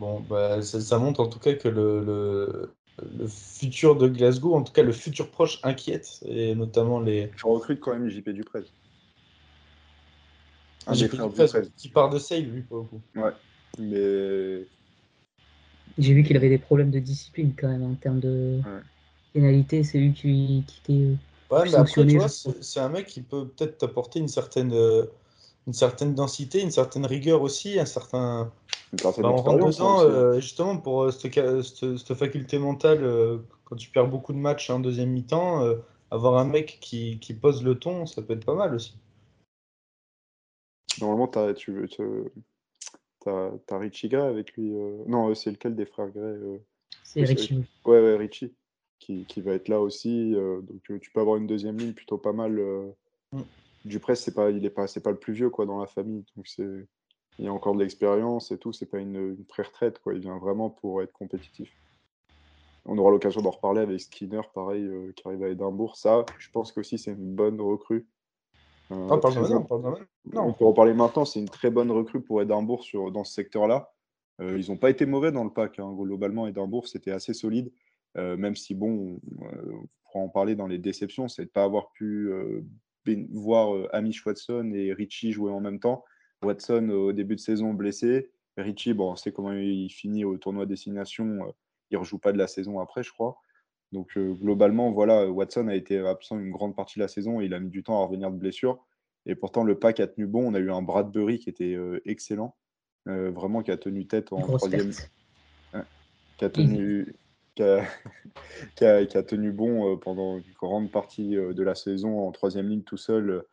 Bon, 0.00 0.20
bah, 0.20 0.62
ça, 0.62 0.98
montre 0.98 1.20
en 1.20 1.26
tout 1.26 1.38
cas 1.38 1.52
que 1.52 1.68
le, 1.68 2.72
le, 3.18 3.26
futur 3.28 3.96
de 3.96 4.08
Glasgow, 4.08 4.54
en 4.54 4.62
tout 4.62 4.72
cas 4.72 4.82
le 4.82 4.92
futur 4.92 5.30
proche, 5.30 5.60
inquiète, 5.62 6.20
et 6.24 6.54
notamment 6.54 7.00
les. 7.00 7.30
Tu 7.36 7.44
recrutes 7.44 7.80
quand 7.80 7.92
même 7.92 8.08
JP 8.08 8.30
Duprez. 8.30 8.64
Un 10.86 10.94
JP 10.94 11.16
Duprez, 11.16 11.68
qui 11.76 11.90
part 11.90 12.08
de 12.08 12.18
sale, 12.18 12.44
lui, 12.44 12.62
pour 12.62 12.78
le 12.78 12.84
coup. 12.84 13.00
Ouais, 13.14 13.32
mais. 13.78 14.66
J'ai 15.98 16.14
vu 16.14 16.22
qu'il 16.22 16.38
avait 16.38 16.48
des 16.48 16.56
problèmes 16.56 16.90
de 16.90 16.98
discipline 16.98 17.52
quand 17.54 17.68
même 17.68 17.82
en 17.82 17.94
termes 17.94 18.20
de 18.20 18.58
pénalité. 19.34 19.84
C'est 19.84 19.98
lui 19.98 20.14
qui, 20.14 20.64
qui 20.66 20.80
était. 20.80 21.02
Euh, 21.02 21.56
ouais, 21.58 21.64
mais 21.64 21.74
après, 21.74 22.06
tu 22.06 22.16
vois, 22.16 22.28
c'est 22.28 22.80
un 22.80 22.88
mec 22.88 23.06
qui 23.06 23.20
peut 23.20 23.48
peut-être 23.48 23.76
t'apporter 23.76 24.18
une 24.18 24.28
certaine. 24.28 24.72
Euh, 24.72 25.04
une 25.70 25.74
certaine 25.74 26.16
densité, 26.16 26.60
une 26.60 26.72
certaine 26.72 27.06
rigueur 27.06 27.42
aussi, 27.42 27.78
un 27.78 27.86
certain. 27.86 28.52
Bah, 29.04 29.12
en 29.22 30.02
euh, 30.02 30.40
justement, 30.40 30.76
pour 30.78 31.04
euh, 31.04 31.12
cette, 31.12 32.14
faculté 32.14 32.58
mentale, 32.58 33.04
euh, 33.04 33.38
quand 33.66 33.76
tu 33.76 33.88
perds 33.88 34.08
beaucoup 34.08 34.32
de 34.32 34.38
matchs 34.38 34.68
en 34.68 34.80
deuxième 34.80 35.10
mi-temps, 35.10 35.64
avoir 36.10 36.38
un 36.38 36.44
mec 36.44 36.78
qui, 36.80 37.20
qui, 37.20 37.34
pose 37.34 37.62
le 37.62 37.78
ton, 37.78 38.04
ça 38.04 38.20
peut 38.20 38.32
être 38.32 38.44
pas 38.44 38.56
mal 38.56 38.74
aussi. 38.74 38.96
Normalement, 41.00 41.30
as, 41.30 41.54
tu 41.54 41.88
as, 43.26 43.50
as 43.70 43.78
Richie 43.78 44.08
Gray 44.08 44.26
avec 44.26 44.54
lui. 44.54 44.72
Non, 45.06 45.32
c'est 45.36 45.52
lequel 45.52 45.76
des 45.76 45.86
frères 45.86 46.10
Gray 46.10 46.60
C'est 47.04 47.22
Richie. 47.22 47.64
Ouais, 47.84 48.00
ouais, 48.00 48.16
Richie, 48.16 48.52
qui, 48.98 49.24
qui, 49.24 49.40
va 49.40 49.52
être 49.52 49.68
là 49.68 49.78
aussi. 49.80 50.32
donc, 50.32 51.00
tu 51.00 51.12
peux 51.12 51.20
avoir 51.20 51.36
une 51.36 51.46
deuxième 51.46 51.78
ligne 51.78 51.92
plutôt 51.92 52.18
pas 52.18 52.32
mal. 52.32 52.60
Mm. 53.30 53.42
Duprez, 53.84 54.14
c'est 54.14 54.34
pas, 54.34 54.50
il 54.50 54.64
est 54.64 54.70
pas, 54.70 54.86
c'est 54.86 55.00
pas 55.00 55.10
le 55.10 55.18
plus 55.18 55.32
vieux 55.32 55.50
quoi 55.50 55.66
dans 55.66 55.80
la 55.80 55.86
famille, 55.86 56.24
donc 56.36 56.46
c'est, 56.46 56.86
il 57.38 57.46
a 57.46 57.52
encore 57.52 57.74
de 57.74 57.80
l'expérience 57.80 58.50
et 58.50 58.58
tout. 58.58 58.72
C'est 58.72 58.86
pas 58.86 58.98
une, 58.98 59.16
une 59.16 59.44
pré-retraite 59.44 59.98
quoi. 60.00 60.14
Il 60.14 60.20
vient 60.20 60.38
vraiment 60.38 60.68
pour 60.68 61.02
être 61.02 61.12
compétitif. 61.12 61.72
On 62.86 62.98
aura 62.98 63.10
l'occasion 63.10 63.40
d'en 63.40 63.50
reparler 63.50 63.80
avec 63.80 64.00
Skinner, 64.00 64.40
pareil, 64.54 64.82
euh, 64.82 65.12
qui 65.12 65.26
arrive 65.26 65.42
à 65.44 65.48
Édimbourg. 65.48 65.96
Ça, 65.96 66.24
je 66.38 66.50
pense 66.50 66.72
qu'aussi 66.72 66.98
c'est 66.98 67.12
une 67.12 67.34
bonne 67.34 67.60
recrue. 67.60 68.06
Euh, 68.90 69.08
ah, 69.10 69.18
parle 69.18 69.34
non, 69.34 69.66
non. 70.32 70.42
On 70.42 70.52
peut 70.52 70.64
en 70.64 70.72
parler 70.72 70.94
maintenant. 70.94 71.24
C'est 71.24 71.40
une 71.40 71.48
très 71.48 71.70
bonne 71.70 71.90
recrue 71.90 72.20
pour 72.20 72.42
Édimbourg 72.42 72.82
sur, 72.82 73.12
dans 73.12 73.24
ce 73.24 73.32
secteur-là. 73.34 73.92
Euh, 74.40 74.58
ils 74.58 74.70
n'ont 74.70 74.78
pas 74.78 74.90
été 74.90 75.06
mauvais 75.06 75.30
dans 75.30 75.44
le 75.44 75.50
pack. 75.50 75.78
Hein. 75.78 75.94
Globalement, 75.96 76.46
Édimbourg, 76.46 76.88
c'était 76.88 77.12
assez 77.12 77.34
solide. 77.34 77.70
même 78.16 78.56
si, 78.56 78.74
bon, 78.74 79.20
pour 80.04 80.16
en 80.16 80.28
parler 80.28 80.56
dans 80.56 80.66
les 80.66 80.78
déceptions, 80.78 81.28
c'est 81.28 81.42
de 81.42 81.48
ne 81.48 81.52
pas 81.52 81.62
avoir 81.62 81.92
pu 81.92 82.32
voir 83.32 83.74
euh, 83.74 83.88
Amish 83.92 84.24
Watson 84.24 84.72
et 84.74 84.92
Richie 84.92 85.32
jouer 85.32 85.50
en 85.50 85.60
même 85.60 85.80
temps. 85.80 86.04
Watson 86.42 86.88
euh, 86.90 86.96
au 86.96 87.12
début 87.12 87.36
de 87.36 87.40
saison 87.40 87.74
blessé. 87.74 88.30
Richie, 88.56 88.94
bon, 88.94 89.12
on 89.12 89.16
sait 89.16 89.32
comment 89.32 89.52
il 89.52 89.90
finit 89.90 90.24
au 90.24 90.36
tournoi 90.36 90.66
destination. 90.66 91.46
Euh, 91.46 91.50
il 91.90 91.94
ne 91.94 91.98
rejoue 91.98 92.18
pas 92.18 92.32
de 92.32 92.38
la 92.38 92.46
saison 92.46 92.78
après, 92.80 93.02
je 93.02 93.10
crois. 93.10 93.40
Donc 93.92 94.16
globalement, 94.16 94.92
voilà, 94.92 95.28
Watson 95.28 95.66
a 95.66 95.74
été 95.74 95.98
absent 95.98 96.38
une 96.38 96.52
grande 96.52 96.76
partie 96.76 97.00
de 97.00 97.02
la 97.02 97.08
saison 97.08 97.40
et 97.40 97.46
il 97.46 97.54
a 97.54 97.58
mis 97.58 97.70
du 97.70 97.82
temps 97.82 98.00
à 98.00 98.06
revenir 98.06 98.30
de 98.30 98.36
blessure. 98.36 98.86
Et 99.26 99.34
pourtant, 99.34 99.64
le 99.64 99.76
pack 99.76 99.98
a 99.98 100.06
tenu 100.06 100.28
bon. 100.28 100.48
On 100.48 100.54
a 100.54 100.60
eu 100.60 100.70
un 100.70 100.80
Bradbury 100.80 101.40
qui 101.40 101.50
était 101.50 101.76
excellent, 102.04 102.56
vraiment 103.06 103.64
qui 103.64 103.72
a 103.72 103.76
tenu 103.76 104.06
tête 104.06 104.32
en 104.32 104.40
troisième. 104.42 104.92
qui 106.38 106.44
a 106.44 106.50
tenu, 106.50 107.16
qui 108.76 108.84
a, 108.84 109.22
tenu 109.22 109.52
bon 109.52 109.92
euh, 109.92 109.96
pendant 109.96 110.38
une 110.38 110.52
grande 110.54 110.90
partie 110.90 111.36
euh, 111.36 111.52
de 111.52 111.62
la 111.62 111.74
saison 111.74 112.26
en 112.26 112.32
troisième 112.32 112.68
ligne 112.68 112.82
tout 112.82 112.96
seul. 112.96 113.44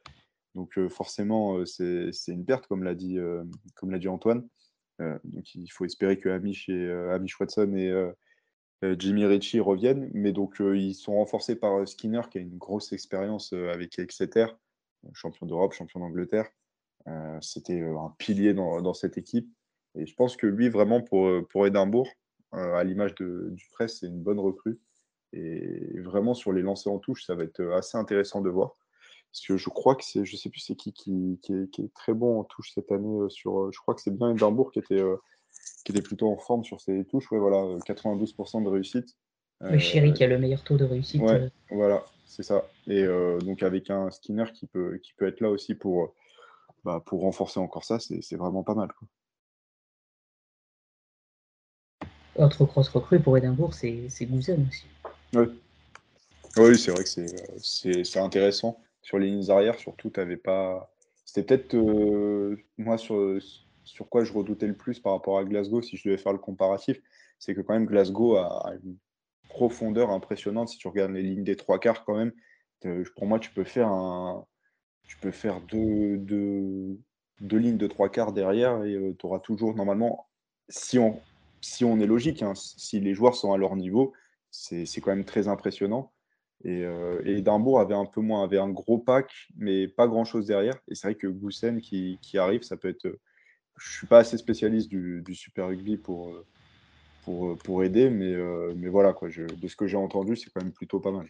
Donc 0.55 0.77
euh, 0.77 0.89
forcément, 0.89 1.65
c'est 1.65 2.11
une 2.27 2.45
perte, 2.45 2.67
comme 2.67 2.83
l'a 2.83 2.95
dit, 2.95 3.17
dit 3.83 4.07
Antoine. 4.07 4.47
donc 4.99 5.53
il 5.53 5.67
faut 5.67 5.85
espérer 5.85 6.17
que 6.17 6.29
Amish, 6.29 6.69
et, 6.69 6.89
Amish 7.11 7.39
Watson 7.39 7.75
et 7.75 7.93
Jimmy 8.97 9.25
Ritchie 9.25 9.59
reviennent. 9.59 10.09
Mais 10.13 10.31
donc 10.31 10.55
ils 10.59 10.95
sont 10.95 11.13
renforcés 11.13 11.55
par 11.55 11.87
Skinner, 11.87 12.21
qui 12.31 12.39
a 12.39 12.41
une 12.41 12.57
grosse 12.57 12.91
expérience 12.91 13.53
avec 13.53 13.99
Exeter, 13.99 14.47
champion 15.13 15.45
d'Europe, 15.45 15.73
champion 15.73 15.99
d'Angleterre. 15.99 16.49
C'était 17.41 17.81
un 17.81 18.15
pilier 18.17 18.55
dans, 18.55 18.93
cette 18.95 19.19
équipe. 19.19 19.47
Et 19.93 20.07
je 20.07 20.15
pense 20.15 20.37
que 20.37 20.47
lui, 20.47 20.69
vraiment, 20.69 21.01
pour, 21.01 21.29
pour 21.49 21.67
Édimbourg, 21.67 22.09
à 22.57 22.83
l'image 22.83 23.15
du 23.15 23.67
presse, 23.71 23.99
c'est 23.99 24.07
une 24.07 24.21
bonne 24.21 24.39
recrue. 24.39 24.79
Et 25.33 25.99
vraiment, 25.99 26.33
sur 26.33 26.53
les 26.53 26.61
lancers 26.61 26.91
en 26.91 26.99
touche, 26.99 27.25
ça 27.25 27.35
va 27.35 27.43
être 27.43 27.61
assez 27.73 27.97
intéressant 27.97 28.41
de 28.41 28.49
voir. 28.49 28.77
Parce 29.31 29.45
que 29.45 29.57
je 29.57 29.69
crois 29.69 29.95
que 29.95 30.03
c'est, 30.03 30.25
je 30.25 30.35
sais 30.35 30.49
plus 30.49 30.61
c'est 30.61 30.75
qui 30.75 30.93
qui, 30.93 31.39
est, 31.49 31.93
très 31.93 32.13
bon 32.13 32.39
en 32.39 32.43
touche 32.43 32.71
cette 32.73 32.91
année. 32.91 33.19
Euh, 33.19 33.29
sur, 33.29 33.59
euh, 33.59 33.71
je 33.71 33.79
crois 33.79 33.93
que 33.93 34.01
c'est 34.01 34.15
bien 34.15 34.31
Edimbourg 34.31 34.71
qui 34.71 34.79
était, 34.79 35.03
qui 35.85 35.91
était 35.91 36.01
plutôt 36.01 36.31
en 36.31 36.37
forme 36.37 36.63
sur 36.63 36.79
ses 36.79 37.05
touches. 37.05 37.31
Ouais, 37.31 37.39
voilà, 37.39 37.57
92% 37.85 38.63
de 38.63 38.69
réussite. 38.69 39.17
Le 39.59 39.79
Chéri 39.79 40.13
qui 40.13 40.23
a 40.23 40.27
le 40.27 40.37
meilleur 40.37 40.63
taux 40.63 40.77
de 40.77 40.85
réussite. 40.85 41.21
voilà, 41.71 42.05
c'est 42.25 42.43
ça. 42.43 42.65
Et 42.87 43.05
donc 43.05 43.63
avec 43.63 43.89
un 43.89 44.09
Skinner 44.11 44.45
qui 44.53 44.67
peut, 44.67 44.99
qui 45.01 45.13
peut 45.13 45.27
être 45.27 45.41
là 45.41 45.49
aussi 45.49 45.73
pour, 45.73 46.13
bah, 46.83 47.01
pour 47.05 47.21
renforcer 47.21 47.59
encore 47.59 47.83
ça, 47.83 47.99
c'est 47.99 48.35
vraiment 48.35 48.63
pas 48.63 48.75
mal. 48.75 48.89
Quoi. 48.97 49.07
Autre 52.37 52.65
cross 52.65 52.89
recrue 52.89 53.19
pour 53.19 53.37
Edinburgh, 53.37 53.73
c'est 53.73 54.25
Gouzen 54.25 54.67
aussi. 54.67 54.85
Oui, 55.33 55.45
oui 56.57 56.77
c'est 56.77 56.91
vrai 56.91 57.03
que 57.03 57.39
c'est 57.61 58.19
intéressant. 58.19 58.79
Sur 59.01 59.19
les 59.19 59.27
lignes 59.27 59.49
arrières, 59.49 59.79
surtout, 59.79 60.09
tu 60.09 60.19
n'avais 60.19 60.37
pas. 60.37 60.91
C'était 61.25 61.43
peut-être 61.43 61.75
euh, 61.75 62.57
moi 62.77 62.97
sur, 62.97 63.39
sur 63.83 64.09
quoi 64.09 64.23
je 64.23 64.33
redoutais 64.33 64.67
le 64.67 64.75
plus 64.75 64.99
par 64.99 65.13
rapport 65.13 65.37
à 65.37 65.43
Glasgow, 65.43 65.81
si 65.81 65.97
je 65.97 66.07
devais 66.07 66.17
faire 66.17 66.33
le 66.33 66.39
comparatif, 66.39 67.01
c'est 67.39 67.55
que 67.55 67.61
quand 67.61 67.73
même 67.73 67.85
Glasgow 67.85 68.37
a, 68.37 68.73
une 68.83 68.97
profondeur 69.49 70.11
impressionnante. 70.11 70.69
Si 70.69 70.77
tu 70.77 70.87
regardes 70.87 71.11
les 71.11 71.23
lignes 71.23 71.43
des 71.43 71.55
trois 71.55 71.79
quarts, 71.79 72.05
quand 72.05 72.15
même, 72.15 72.31
pour 73.15 73.25
moi, 73.25 73.39
tu 73.39 73.51
peux 73.51 73.63
faire 73.63 73.87
un, 73.87 74.45
tu 75.07 75.17
peux 75.17 75.31
faire 75.31 75.61
deux, 75.61 76.17
deux, 76.17 76.99
deux 77.41 77.57
lignes 77.57 77.77
de 77.77 77.87
trois 77.87 78.09
quarts 78.09 78.33
derrière 78.33 78.83
et 78.83 78.93
euh, 78.93 79.15
tu 79.17 79.25
auras 79.25 79.39
toujours 79.39 79.75
normalement, 79.75 80.27
si 80.69 80.99
on, 80.99 81.19
si 81.67 81.83
on 81.83 81.99
est 81.99 82.05
logique, 82.05 82.41
hein, 82.41 82.53
si 82.55 82.99
les 82.99 83.13
joueurs 83.13 83.35
sont 83.35 83.51
à 83.51 83.57
leur 83.57 83.75
niveau, 83.75 84.13
c'est 84.49 84.85
quand 85.01 85.11
même 85.11 85.25
très 85.25 85.47
impressionnant. 85.47 86.11
Et, 86.63 86.83
euh, 86.83 87.21
et, 87.25 87.37
Edimbourg 87.37 87.79
avait 87.79 87.93
un 87.93 88.05
peu 88.05 88.21
moins, 88.21 88.43
avait 88.43 88.57
un 88.57 88.69
gros 88.69 88.97
pack, 88.97 89.31
mais 89.57 89.87
pas 89.87 90.07
grand 90.07 90.25
chose 90.25 90.47
derrière. 90.47 90.75
Et 90.87 90.95
c'est 90.95 91.07
vrai 91.07 91.15
que 91.15 91.27
Goussen 91.27 91.81
qui, 91.81 92.17
qui, 92.21 92.37
arrive, 92.37 92.63
ça 92.63 92.77
peut 92.77 92.87
être. 92.87 93.19
Je 93.77 93.97
suis 93.97 94.07
pas 94.07 94.19
assez 94.19 94.37
spécialiste 94.37 94.89
du, 94.89 95.21
du 95.23 95.35
Super 95.35 95.67
Rugby 95.67 95.97
pour, 95.97 96.33
pour, 97.23 97.55
pour 97.59 97.83
aider, 97.83 98.09
mais, 98.09 98.33
euh, 98.33 98.73
mais 98.75 98.87
voilà, 98.87 99.13
quoi, 99.13 99.29
de 99.29 99.67
ce 99.67 99.75
que 99.75 99.85
j'ai 99.85 99.97
entendu, 99.97 100.35
c'est 100.35 100.49
quand 100.49 100.63
même 100.63 100.73
plutôt 100.73 100.99
pas 100.99 101.11
mal. 101.11 101.29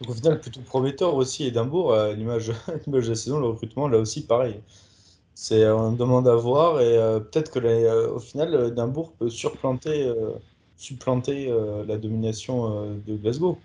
Donc 0.00 0.10
au 0.10 0.14
final, 0.14 0.40
plutôt 0.40 0.60
prometteur 0.60 1.14
aussi, 1.14 1.46
Edimbourg, 1.46 1.96
l'image 2.16 2.52
de 2.86 2.98
la 2.98 3.14
saison, 3.16 3.40
le 3.40 3.46
recrutement, 3.46 3.88
là 3.88 3.98
aussi, 3.98 4.24
pareil. 4.26 4.60
C'est 5.34 5.68
on 5.68 5.92
demande 5.92 6.28
à 6.28 6.36
voir 6.36 6.80
et 6.80 6.96
euh, 6.96 7.18
peut-être 7.18 7.50
que 7.50 7.58
euh, 7.58 8.12
au 8.12 8.20
final, 8.20 8.54
Edimbourg 8.68 9.12
peut 9.12 9.30
surplanter, 9.30 10.12
supplanter 10.76 11.52
la 11.86 11.96
domination 11.96 12.96
de 13.06 13.16
Glasgow. 13.16 13.58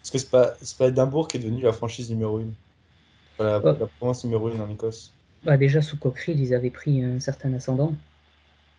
Parce 0.00 0.10
que 0.10 0.18
c'est 0.18 0.30
pas, 0.30 0.54
pas 0.78 0.88
Edimbourg 0.88 1.28
qui 1.28 1.36
est 1.36 1.40
devenu 1.40 1.62
la 1.62 1.72
franchise 1.72 2.10
numéro 2.10 2.38
1. 2.38 3.44
la, 3.44 3.60
province 3.98 4.24
numéro 4.24 4.48
1 4.48 4.60
en 4.60 4.70
Écosse. 4.70 5.12
Bah 5.44 5.56
déjà, 5.56 5.82
sous 5.82 5.96
Cockfield, 5.96 6.40
ils 6.40 6.54
avaient 6.54 6.70
pris 6.70 7.04
un 7.04 7.20
certain 7.20 7.52
ascendant 7.54 7.94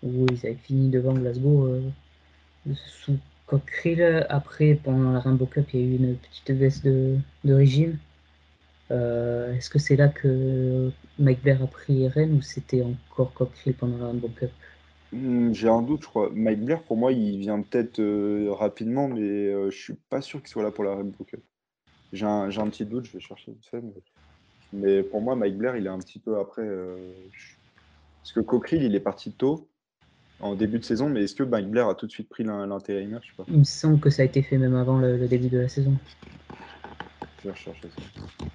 où 0.04 0.26
ils 0.32 0.46
avaient 0.46 0.56
fini 0.56 0.90
devant 0.90 1.14
Glasgow 1.14 1.66
euh, 1.68 1.82
sous 2.76 3.18
Cockerill. 3.46 4.26
Après, 4.30 4.76
pendant 4.76 5.14
la 5.14 5.20
Rainbow 5.20 5.46
Cup, 5.46 5.68
il 5.74 5.80
y 5.80 5.84
a 5.84 5.86
eu 5.86 5.96
une 5.96 6.16
petite 6.18 6.58
baisse 6.58 6.84
de, 6.84 7.18
régime. 7.46 7.98
Euh, 8.92 9.54
est-ce 9.54 9.70
que 9.70 9.80
c'est 9.80 9.96
là 9.96 10.08
que 10.08 10.92
Mike 11.20 11.42
Blair 11.44 11.62
a 11.62 11.68
pris 11.68 12.08
Rennes 12.08 12.34
ou 12.34 12.42
c'était 12.42 12.84
encore 12.84 13.34
Cockerill 13.34 13.76
pendant 13.76 13.98
la 13.98 14.08
Rainbow 14.08 14.30
Cup? 14.30 14.52
Hmm, 15.12 15.54
J'ai 15.54 15.70
un 15.70 15.82
doute, 15.82 16.04
je 16.04 16.08
crois. 16.08 16.30
Mike 16.34 16.62
Blair, 16.62 16.82
pour 16.84 16.98
moi, 16.98 17.12
il 17.12 17.40
vient 17.40 17.62
peut-être 17.62 18.00
euh, 18.00 18.52
rapidement, 18.52 19.08
mais 19.08 19.70
je 19.70 19.78
suis 19.78 19.96
pas 20.10 20.22
sûr 20.22 20.40
qu'il 20.40 20.50
soit 20.50 20.64
là 20.64 20.72
pour 20.72 20.84
la 20.84 20.96
Rainbow 20.96 21.24
Cup. 21.26 21.42
J'ai 22.14 22.26
un, 22.26 22.50
petit 22.70 22.86
doute, 22.86 23.06
je 23.06 23.14
vais 23.14 23.20
chercher 23.20 23.52
une 23.52 23.82
mais... 23.82 23.92
mais... 24.74 25.04
pour 25.04 25.22
moi, 25.22 25.36
Mike 25.36 25.58
Blair, 25.58 25.76
il 25.76 25.86
est 25.86 25.90
un 25.90 26.00
petit 26.00 26.20
peu 26.20 26.40
après. 26.40 26.66
Parce 28.22 28.32
que 28.32 28.40
Cockerill, 28.40 28.84
il 28.84 28.96
est 28.96 29.02
parti 29.02 29.32
tôt 29.32 29.70
en 30.40 30.56
début 30.56 30.80
de 30.80 30.84
saison, 30.84 31.10
mais 31.10 31.24
est-ce 31.24 31.36
que 31.36 31.44
Mike 31.44 31.70
Blair 31.70 31.88
a 31.88 31.96
tout 31.96 32.08
de 32.08 32.12
suite 32.12 32.30
pris 32.30 32.44
l'intérimaire? 32.44 33.22
Il 33.48 33.60
me 33.60 33.64
semble 33.64 34.00
que 34.00 34.10
ça 34.10 34.22
a 34.22 34.26
été 34.26 34.42
fait 34.42 34.58
même 34.58 34.76
avant 34.76 34.98
le, 34.98 35.28
début 35.28 35.50
de 35.50 35.60
la 35.60 35.70
saison. 35.70 35.96
Je 37.40 37.44
vais 37.46 37.52
rechercher 37.52 37.90
ça. 37.90 38.46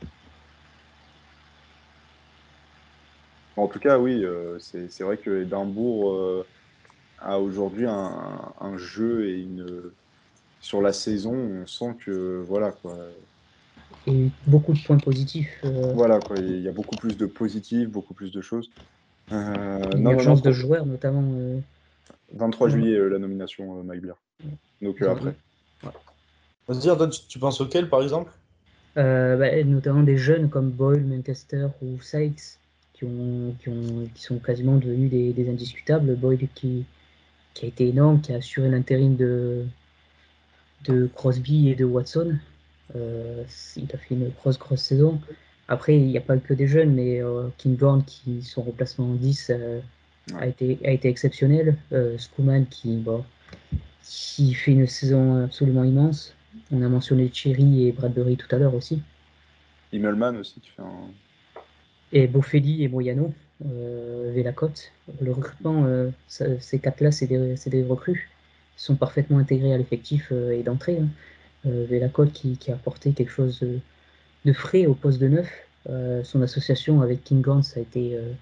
En 3.57 3.67
tout 3.69 3.79
cas, 3.79 3.99
oui, 3.99 4.25
euh, 4.25 4.59
c'est 4.59 5.03
vrai 5.03 5.19
que 5.19 5.43
Edimbourg 5.43 6.13
euh, 6.13 6.47
a 7.21 7.39
aujourd'hui 7.39 7.87
un, 7.87 8.77
jeu 8.77 9.29
et 9.29 9.41
une. 9.41 9.67
Sur 10.61 10.81
la 10.81 10.93
saison, 10.93 11.35
on 11.35 11.67
sent 11.67 11.97
que. 12.05 12.43
Voilà, 12.47 12.73
quoi. 12.73 12.97
Et 14.07 14.29
beaucoup 14.47 14.73
de 14.73 14.83
points 14.83 14.99
positifs. 14.99 15.61
Euh. 15.65 15.93
Voilà, 15.95 16.19
quoi. 16.21 16.37
Il 16.39 16.61
y 16.61 16.69
a 16.69 16.73
beaucoup 16.73 16.97
plus 16.97 17.17
de 17.17 17.27
positifs, 17.27 17.89
beaucoup 17.89 18.15
plus 18.15 18.33
de 18.33 18.41
choses. 18.41 18.71
Euh, 19.31 19.91
une 19.97 20.11
urgence 20.11 20.43
de 20.43 20.53
joueurs, 20.53 20.87
notamment. 20.87 21.61
23 22.35 22.67
euh, 22.67 22.71
juillet, 22.71 22.97
euh, 22.97 23.09
la 23.09 23.19
nomination 23.19 23.83
Mike 23.85 24.01
Blair. 24.01 24.17
Donc 24.81 25.01
après. 25.03 25.35
Vas-y, 26.69 27.11
tu, 27.11 27.27
tu, 27.29 27.39
penses 27.39 27.61
auquel, 27.61 27.89
par 27.89 28.03
exemple? 28.03 28.33
Bah, 28.95 29.65
Notamment 29.65 30.03
des 30.03 30.17
jeunes 30.17 30.49
comme 30.49 30.71
Boyle, 30.71 31.05
Manchester 31.05 31.69
ou 31.83 32.01
Sykes, 32.01 32.59
qui, 33.03 33.09
ont, 33.09 33.55
qui, 33.61 33.69
ont, 33.69 34.09
qui 34.15 34.23
sont 34.23 34.39
quasiment 34.39 34.77
devenus 34.77 35.11
des, 35.11 35.49
indiscutables. 35.49 36.15
Boyle 36.15 36.49
qui, 36.55 36.85
qui 37.55 37.65
a 37.65 37.69
été 37.69 37.89
énorme, 37.89 38.21
qui 38.21 38.33
a 38.33 38.37
assuré 38.37 38.69
l'intérim 38.69 39.17
de, 39.17 39.65
de 40.85 41.09
Crosby 41.15 41.69
et 41.69 41.75
de 41.75 41.85
Watson. 41.85 42.39
il 42.95 43.89
a 43.93 43.99
fait 43.99 44.15
une 44.15 44.29
grosse, 44.31 44.59
grosse 44.59 44.83
saison. 44.83 45.21
Après, 45.69 45.97
il 45.97 46.07
n'y 46.07 46.19
a 46.19 46.21
pas 46.21 46.37
que 46.37 46.55
des 46.55 46.67
jeunes, 46.67 46.95
mais 46.95 47.23
euh, 47.23 47.49
King 47.59 47.77
Gorn, 47.77 48.05
qui 48.05 48.43
son 48.43 48.63
remplacement 48.63 49.07
en 49.07 49.15
10 49.15 49.51
euh, 49.51 49.81
a, 50.35 50.47
été, 50.47 50.79
a 50.85 50.91
été 50.91 51.09
exceptionnel. 51.09 51.77
Euh, 51.93 52.17
qui, 52.71 52.97
bon, 52.97 53.25
qui 54.03 54.55
fait 54.55 54.73
une 54.73 54.87
saison 54.87 55.45
absolument 55.45 55.85
immense. 55.85 56.35
On 56.71 56.83
a 56.83 56.89
mentionné 56.89 57.31
Cherry 57.33 57.87
et 57.89 57.93
Bradbury 57.93 58.37
tout 58.37 58.55
à 58.55 58.59
l'heure 58.59 58.75
aussi. 58.75 59.01
Immelman 59.93 60.37
aussi, 60.37 60.61
tu 60.61 60.73
fais 60.73 60.83
un... 60.83 61.11
Et 62.13 62.27
Boffelli 62.27 62.85
et 62.85 62.89
Moyano, 62.89 63.33
euh, 63.65 64.31
Vélacote. 64.35 64.93
Le 65.21 65.33
recrutement, 65.33 65.87
ces 66.29 66.79
quatre-là, 66.79 67.11
c'est 67.11 67.27
des, 67.27 67.83
recrues. 67.83 68.31
Ils 68.79 68.83
sont 68.83 68.97
parfaitement 68.97 69.39
intégrés 69.39 69.73
à 69.73 69.79
l'effectif 69.79 70.33
et 70.33 70.63
d'entrée. 70.63 70.99
Hein. 70.99 71.09
Vélacote 71.65 72.33
qui, 72.33 72.59
a 72.69 72.75
apporté 72.75 73.13
quelque 73.13 73.31
chose 73.31 73.65
de 74.45 74.53
frais 74.53 74.87
au 74.87 74.95
poste 74.95 75.21
de 75.21 75.29
neuf. 75.29 75.49
Euh, 75.89 76.23
son 76.23 76.43
association 76.43 77.03
avec 77.03 77.25
King 77.25 77.41
Gant, 77.41 77.63
ça 77.63 77.81
a 77.81 77.83
été, 77.83 78.17
euh, 78.17 78.33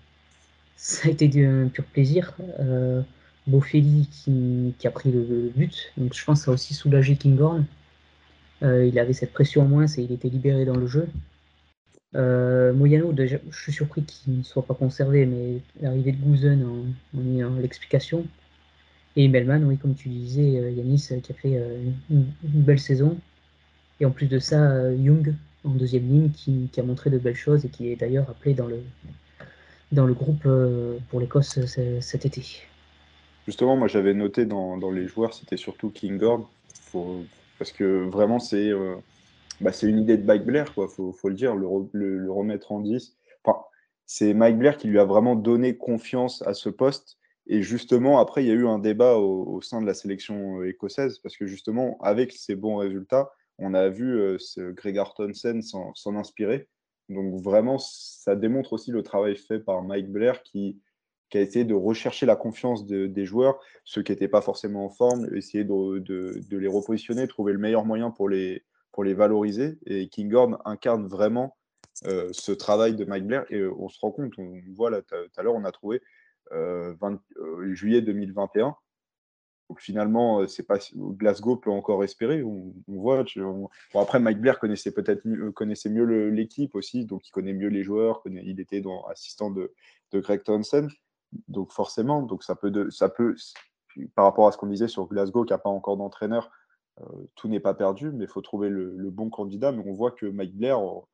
été 1.08 1.46
un 1.46 1.68
pur 1.68 1.84
plaisir. 1.84 2.34
Euh, 2.58 3.02
qui, 3.72 4.74
a 4.84 4.90
pris 4.92 5.10
le, 5.10 5.50
but, 5.56 5.92
donc 5.96 6.14
je 6.14 6.24
pense 6.24 6.40
que 6.40 6.44
ça 6.44 6.50
a 6.52 6.54
aussi 6.54 6.72
soulagé 6.72 7.16
King 7.16 7.36
Euh, 8.62 8.86
il 8.86 8.96
avait 8.98 9.14
cette 9.14 9.32
pression 9.32 9.62
en 9.62 9.64
moins 9.64 9.86
et 9.86 10.02
il 10.02 10.12
était 10.12 10.28
libéré 10.28 10.64
dans 10.64 10.76
le 10.76 10.86
jeu. 10.86 11.08
Moyano, 12.14 13.12
déjà, 13.12 13.36
je 13.50 13.62
suis 13.62 13.72
surpris 13.72 14.02
qu'il 14.02 14.38
ne 14.38 14.42
soit 14.42 14.64
pas 14.64 14.74
conservé, 14.74 15.26
mais 15.26 15.60
l'arrivée 15.80 16.12
de 16.12 16.16
Gouzen 16.16 16.64
en, 16.64 17.18
en, 17.18 17.54
l'explication. 17.60 18.26
Et 19.16 19.28
Melman, 19.28 19.64
oui, 19.64 19.76
comme 19.76 19.94
tu 19.94 20.08
disais, 20.08 20.72
Yanis, 20.72 21.08
qui 21.22 21.32
a 21.32 21.34
fait 21.34 21.62
une, 22.10 22.26
une, 22.42 22.62
belle 22.62 22.78
saison. 22.78 23.16
Et 24.00 24.06
en 24.06 24.10
plus 24.10 24.26
de 24.26 24.38
ça, 24.38 24.92
Young, 24.92 25.34
en 25.64 25.70
deuxième 25.70 26.08
ligne 26.08 26.30
qui, 26.30 26.68
a 26.78 26.82
montré 26.82 27.10
de 27.10 27.18
belles 27.18 27.36
choses 27.36 27.64
et 27.64 27.68
qui 27.68 27.90
est 27.90 27.96
d'ailleurs 27.96 28.28
appelé 28.30 28.54
dans 28.54 28.66
le, 28.66 28.82
dans 29.92 30.06
le 30.06 30.14
groupe 30.14 30.42
euh, 30.46 30.98
pour 31.10 31.20
l'Écosse 31.20 31.58
cet 32.00 32.26
été. 32.26 32.42
Justement, 33.46 33.76
moi 33.76 33.88
j'avais 33.88 34.14
noté 34.14 34.44
dans, 34.44 34.90
les 34.90 35.06
joueurs, 35.06 35.34
c'était 35.34 35.56
surtout 35.56 35.90
Kingord, 35.90 36.48
parce 37.58 37.72
que 37.72 38.08
vraiment 38.08 38.38
c'est 38.38 38.70
euh, 38.70 38.94
bah, 39.60 39.72
une 39.82 39.98
idée 39.98 40.16
de 40.16 40.24
Mike 40.24 40.44
Blair, 40.44 40.66
il 40.76 40.88
faut, 40.88 41.12
faut, 41.12 41.28
le 41.28 41.34
dire, 41.34 41.54
le, 41.54 42.30
remettre 42.30 42.72
en 42.72 42.80
10. 42.80 43.16
Enfin, 43.44 43.60
c'est 44.06 44.34
Mike 44.34 44.58
Blair 44.58 44.76
qui 44.76 44.88
lui 44.88 44.98
a 44.98 45.04
vraiment 45.04 45.36
donné 45.36 45.76
confiance 45.76 46.42
à 46.42 46.54
ce 46.54 46.68
poste. 46.68 47.18
Et 47.46 47.62
justement, 47.62 48.20
après, 48.20 48.44
il 48.44 48.48
y 48.48 48.50
a 48.50 48.54
eu 48.54 48.66
un 48.66 48.78
débat 48.78 49.16
au, 49.16 49.60
sein 49.60 49.80
de 49.80 49.86
la 49.86 49.94
sélection 49.94 50.62
écossaise, 50.62 51.18
parce 51.18 51.36
que 51.36 51.46
justement, 51.46 51.98
avec 52.00 52.32
ces 52.32 52.54
bons 52.54 52.76
résultats, 52.76 53.30
on 53.58 53.74
a 53.74 53.88
vu 53.88 54.18
euh, 54.18 54.36
ce 54.38 54.70
Gregor 54.70 55.14
Townsend 55.14 55.62
s'en 55.62 56.16
inspirer. 56.16 56.68
Donc 57.10 57.42
vraiment, 57.42 57.78
ça 57.78 58.36
démontre 58.36 58.72
aussi 58.72 58.92
le 58.92 59.02
travail 59.02 59.36
fait 59.36 59.58
par 59.58 59.82
Mike 59.82 60.10
Blair 60.10 60.42
qui, 60.42 60.80
a 61.34 61.38
essayé 61.38 61.64
de 61.64 61.74
rechercher 61.74 62.26
la 62.26 62.34
confiance 62.34 62.86
des 62.86 63.24
joueurs, 63.24 63.60
ceux 63.84 64.02
qui 64.02 64.10
n'étaient 64.10 64.28
pas 64.28 64.40
forcément 64.40 64.86
en 64.86 64.90
forme, 64.90 65.28
essayer 65.36 65.64
de, 65.64 66.56
les 66.56 66.66
repositionner, 66.66 67.28
trouver 67.28 67.52
le 67.52 67.58
meilleur 67.58 67.84
moyen 67.84 68.10
pour 68.10 68.28
les, 68.28 68.64
pour 68.92 69.04
les 69.04 69.14
valoriser. 69.14 69.78
Et 69.86 70.08
Kinghorn 70.08 70.58
incarne 70.64 71.06
vraiment 71.06 71.56
euh, 72.06 72.28
ce 72.32 72.52
travail 72.52 72.94
de 72.94 73.04
Mike 73.04 73.26
Blair. 73.26 73.44
Et 73.50 73.58
euh, 73.58 73.74
on 73.78 73.88
se 73.88 73.98
rend 74.00 74.10
compte, 74.10 74.32
on, 74.38 74.60
voit 74.74 74.90
là, 74.90 75.02
tout 75.02 75.14
à 75.36 75.42
l'heure, 75.42 75.54
on 75.54 75.64
a 75.64 75.72
trouvé 75.72 76.00
juillet 77.72 78.02
2021, 78.02 78.74
donc 79.70 79.80
finalement, 79.80 80.40
euh, 80.40 80.48
c'est 80.48 80.64
pas 80.64 80.78
Glasgow 80.96 81.54
peut 81.54 81.70
encore 81.70 82.02
espérer. 82.02 82.42
On, 82.42 82.74
voit. 82.88 83.24
après, 83.94 84.18
Mike 84.18 84.40
Blair 84.40 84.58
connaissait 84.58 84.90
peut-être 84.90 85.24
mieux, 85.24 85.44
euh, 85.46 85.52
connaissait 85.52 85.88
mieux 85.88 86.28
l'équipe 86.28 86.74
aussi, 86.74 87.04
donc 87.04 87.28
il 87.28 87.30
connaît 87.30 87.52
mieux 87.52 87.68
les 87.68 87.84
joueurs. 87.84 88.20
il 88.26 88.58
était 88.58 88.80
dans, 88.80 89.04
assistant 89.04 89.48
de, 89.52 89.72
Greg 90.12 90.42
Townsend, 90.42 90.88
donc 91.46 91.70
forcément, 91.70 92.22
donc 92.22 92.42
ça 92.42 92.56
peut, 92.56 92.90
ça 92.90 93.08
peut, 93.08 93.36
par 94.16 94.24
rapport 94.24 94.48
à 94.48 94.52
ce 94.52 94.58
qu'on 94.58 94.66
disait 94.66 94.88
sur 94.88 95.06
Glasgow, 95.06 95.44
qui 95.44 95.52
n'a 95.52 95.58
pas 95.58 95.70
encore 95.70 95.96
d'entraîneur, 95.96 96.46
euh, 96.46 96.50
tout 97.34 97.48
n'est 97.48 97.60
pas 97.60 97.74
perdu, 97.74 98.10
mais 98.12 98.24
il 98.24 98.30
faut 98.30 98.42
trouver 98.42 98.68
le, 98.68 99.10
bon 99.10 99.30
candidat. 99.30 99.72
Mais 99.72 99.82
on 99.86 99.94
voit 99.94 100.12
que 100.12 100.26
Mike 100.26 100.56
Blair, 100.56 100.78
en, 100.78 101.06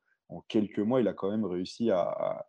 quelques 0.47 0.79
mois, 0.79 1.01
il 1.01 1.07
a 1.07 1.13
quand 1.13 1.29
même 1.29 1.45
réussi 1.45 1.91
à 1.91 2.47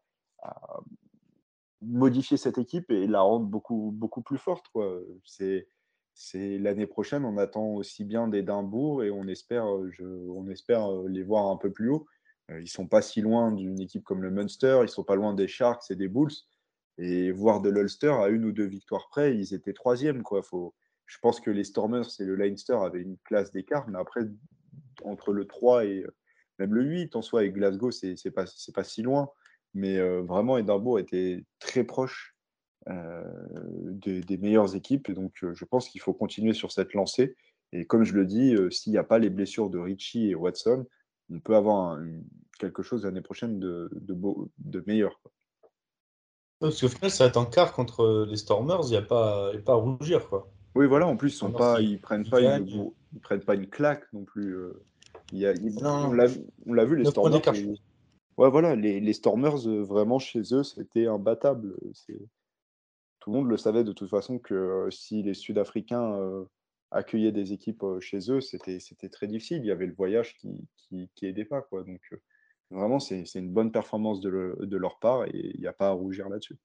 modifier 1.81 2.37
cette 2.37 2.59
équipe 2.59 2.91
et 2.91 3.07
la 3.07 3.21
rendre 3.21 3.47
beaucoup, 3.47 3.93
beaucoup 3.95 4.23
plus 4.23 4.39
forte. 4.39 4.67
C'est, 5.25 6.59
l'année 6.59 6.87
prochaine, 6.87 7.25
on 7.25 7.39
attend 7.39 7.75
aussi 7.75 8.05
bien 8.05 8.29
d'Édimbourg 8.29 9.05
et 9.05 9.11
on 9.11 9.27
espère, 9.29 9.67
je, 9.91 10.05
on 10.05 10.49
espère 10.49 10.91
les 11.09 11.23
voir 11.23 11.47
un 11.47 11.57
peu 11.57 11.71
plus 11.71 11.91
haut. 11.91 12.07
Ils 12.51 12.69
sont 12.69 12.89
pas 12.89 13.03
si 13.03 13.21
loin 13.21 13.53
d'une 13.53 13.81
équipe 13.81 14.05
comme 14.05 14.23
le 14.23 14.31
Munster, 14.31 14.81
ils 14.83 14.89
sont 14.89 15.05
pas 15.05 15.17
loin 15.17 15.35
des 15.35 15.49
Sharks 15.49 15.91
et 15.91 15.97
des 15.97 16.09
Bulls. 16.09 16.33
Et 17.01 17.31
voir 17.31 17.61
de 17.61 17.69
l'Ulster 17.69 18.11
à 18.11 18.27
une 18.27 18.45
ou 18.45 18.51
deux 18.51 18.67
victoires 18.67 19.09
près, 19.09 19.37
ils 19.37 19.55
étaient 19.55 19.73
troisième. 19.73 20.25
Quoi. 20.25 20.43
Faut, 20.43 20.75
je 21.09 21.19
pense 21.21 21.41
que 21.41 21.51
les 21.51 21.65
Stormers 21.65 22.07
et 22.21 22.25
le 22.25 22.37
Leinster 22.37 22.75
avaient 22.75 23.01
une 23.01 23.17
classe 23.25 23.51
d'écart, 23.51 23.89
mais 23.89 23.99
après, 23.99 24.21
entre 25.03 25.33
le 25.33 25.47
3 25.47 25.87
et 25.87 26.05
même 26.59 26.75
le 26.75 26.83
8, 26.83 27.17
en 27.17 27.23
soi, 27.23 27.45
et 27.45 27.51
Glasgow, 27.51 27.91
c'est 27.91 28.31
pas, 28.31 28.45
pas 28.75 28.85
si 28.85 29.03
loin. 29.03 29.31
Mais 29.75 29.99
euh, 29.99 30.23
vraiment, 30.23 30.59
Edinburgh 30.59 31.01
était 31.01 31.45
très 31.59 31.85
proche 31.85 32.37
euh, 32.89 33.23
des, 33.91 34.39
meilleures 34.39 34.75
équipes. 34.75 35.11
Donc, 35.13 35.33
euh, 35.43 35.55
je 35.55 35.65
pense 35.65 35.89
qu'il 35.89 36.01
faut 36.01 36.15
continuer 36.15 36.53
sur 36.53 36.73
cette 36.73 36.95
lancée. 36.95 37.37
Et 37.73 37.87
comme 37.87 38.03
je 38.03 38.15
le 38.15 38.25
dis, 38.25 38.57
s'il 38.71 38.93
n'y 38.93 38.99
a 38.99 39.05
pas 39.05 39.19
les 39.19 39.31
blessures 39.31 39.69
de 39.69 39.79
Richie 39.79 40.31
et 40.31 40.35
Watson, 40.35 40.87
on 41.31 41.39
peut 41.39 41.55
avoir 41.55 42.01
quelque 42.59 42.83
chose 42.83 43.05
l'année 43.05 43.21
prochaine 43.21 43.61
de, 43.61 43.91
de, 43.93 44.83
meilleur. 44.87 45.21
Parce 46.61 46.81
qu'au 46.81 46.89
final, 46.89 47.11
ça 47.11 47.25
va 47.25 47.29
être 47.29 47.37
en 47.37 47.45
quart 47.45 47.75
contre 47.75 48.27
les 48.27 48.39
Stormers, 48.39 48.81
il 48.85 48.91
n'y 48.91 48.97
a, 48.97 49.03
pas, 49.03 49.53
a 49.53 49.59
pas 49.59 49.73
à 49.73 49.77
rougir. 49.77 50.31
Quoi. 50.31 50.51
Oui, 50.75 50.87
voilà, 50.87 51.07
en 51.07 51.17
plus, 51.17 51.35
ils 51.35 51.37
sont 51.37 51.53
pas, 51.53 51.81
ils 51.81 52.01
prennent 52.01 52.29
pas, 52.29 52.41
une, 52.41 52.93
ils 53.13 53.21
prennent 53.21 53.45
pas 53.45 53.55
une 53.55 53.67
claque 53.67 54.05
non 54.13 54.25
plus. 54.25 54.55
Euh. 54.55 54.85
Il 55.33 55.39
y 55.39 55.47
a, 55.47 55.53
on 55.85 56.13
l'a 56.13 56.27
vu, 56.85 56.97
les 56.97 57.05
Stormers. 57.05 57.43
Ouais, 58.37 58.51
voilà, 58.51 58.77
les, 58.77 59.01
les 59.01 59.13
Stormers, 59.13 59.67
euh, 59.67 59.83
vraiment, 59.83 60.19
chez 60.19 60.43
eux, 60.53 60.63
c'était 60.63 61.07
imbattable. 61.07 61.75
Tout 63.21 63.33
le 63.33 63.39
monde 63.39 63.49
le 63.49 63.57
savait 63.57 63.85
de 63.85 63.93
toute 63.93 64.09
façon 64.09 64.39
que 64.39 64.55
euh, 64.55 64.91
si 64.91 65.23
les 65.23 65.35
Sud-Africains 65.35 66.47
accueillaient 66.91 67.33
des 67.33 67.53
équipes 67.53 67.85
chez 68.01 68.31
eux, 68.31 68.41
c'était 68.41 69.09
très 69.11 69.27
difficile. 69.27 69.59
Il 69.59 69.67
y 69.67 69.73
avait 69.73 69.87
le 69.87 69.95
voyage 69.95 70.37
qui, 70.37 70.67
qui, 70.77 71.11
qui 71.15 71.27
aidait 71.27 71.45
pas. 71.45 71.63
Quoi. 71.63 71.83
Donc, 71.83 72.01
vraiment, 72.71 73.01
c'est 73.01 73.25
une 73.35 73.51
bonne 73.51 73.73
performance 73.73 74.21
de, 74.21 74.57
de 74.61 74.77
leur 74.77 74.99
part 74.99 75.25
et 75.25 75.53
il 75.55 75.61
n'y 75.61 75.67
a 75.67 75.73
pas 75.73 75.89
à 75.89 75.93
rougir 75.93 76.29
là-dessus. 76.29 76.57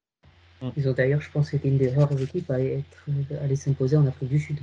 Mm. 0.64 0.70
Ils 0.76 0.88
ont 0.88 0.92
d'ailleurs, 0.92 1.20
je 1.20 1.30
pense, 1.30 1.52
été 1.52 1.68
une 1.68 1.78
des 1.78 1.90
rares 1.90 2.20
équipes 2.20 2.50
à, 2.50 2.60
être, 2.60 3.06
aller 3.42 3.56
s'imposer 3.56 3.96
en 3.96 4.06
Afrique 4.06 4.30
du 4.30 4.38
Sud. 4.38 4.58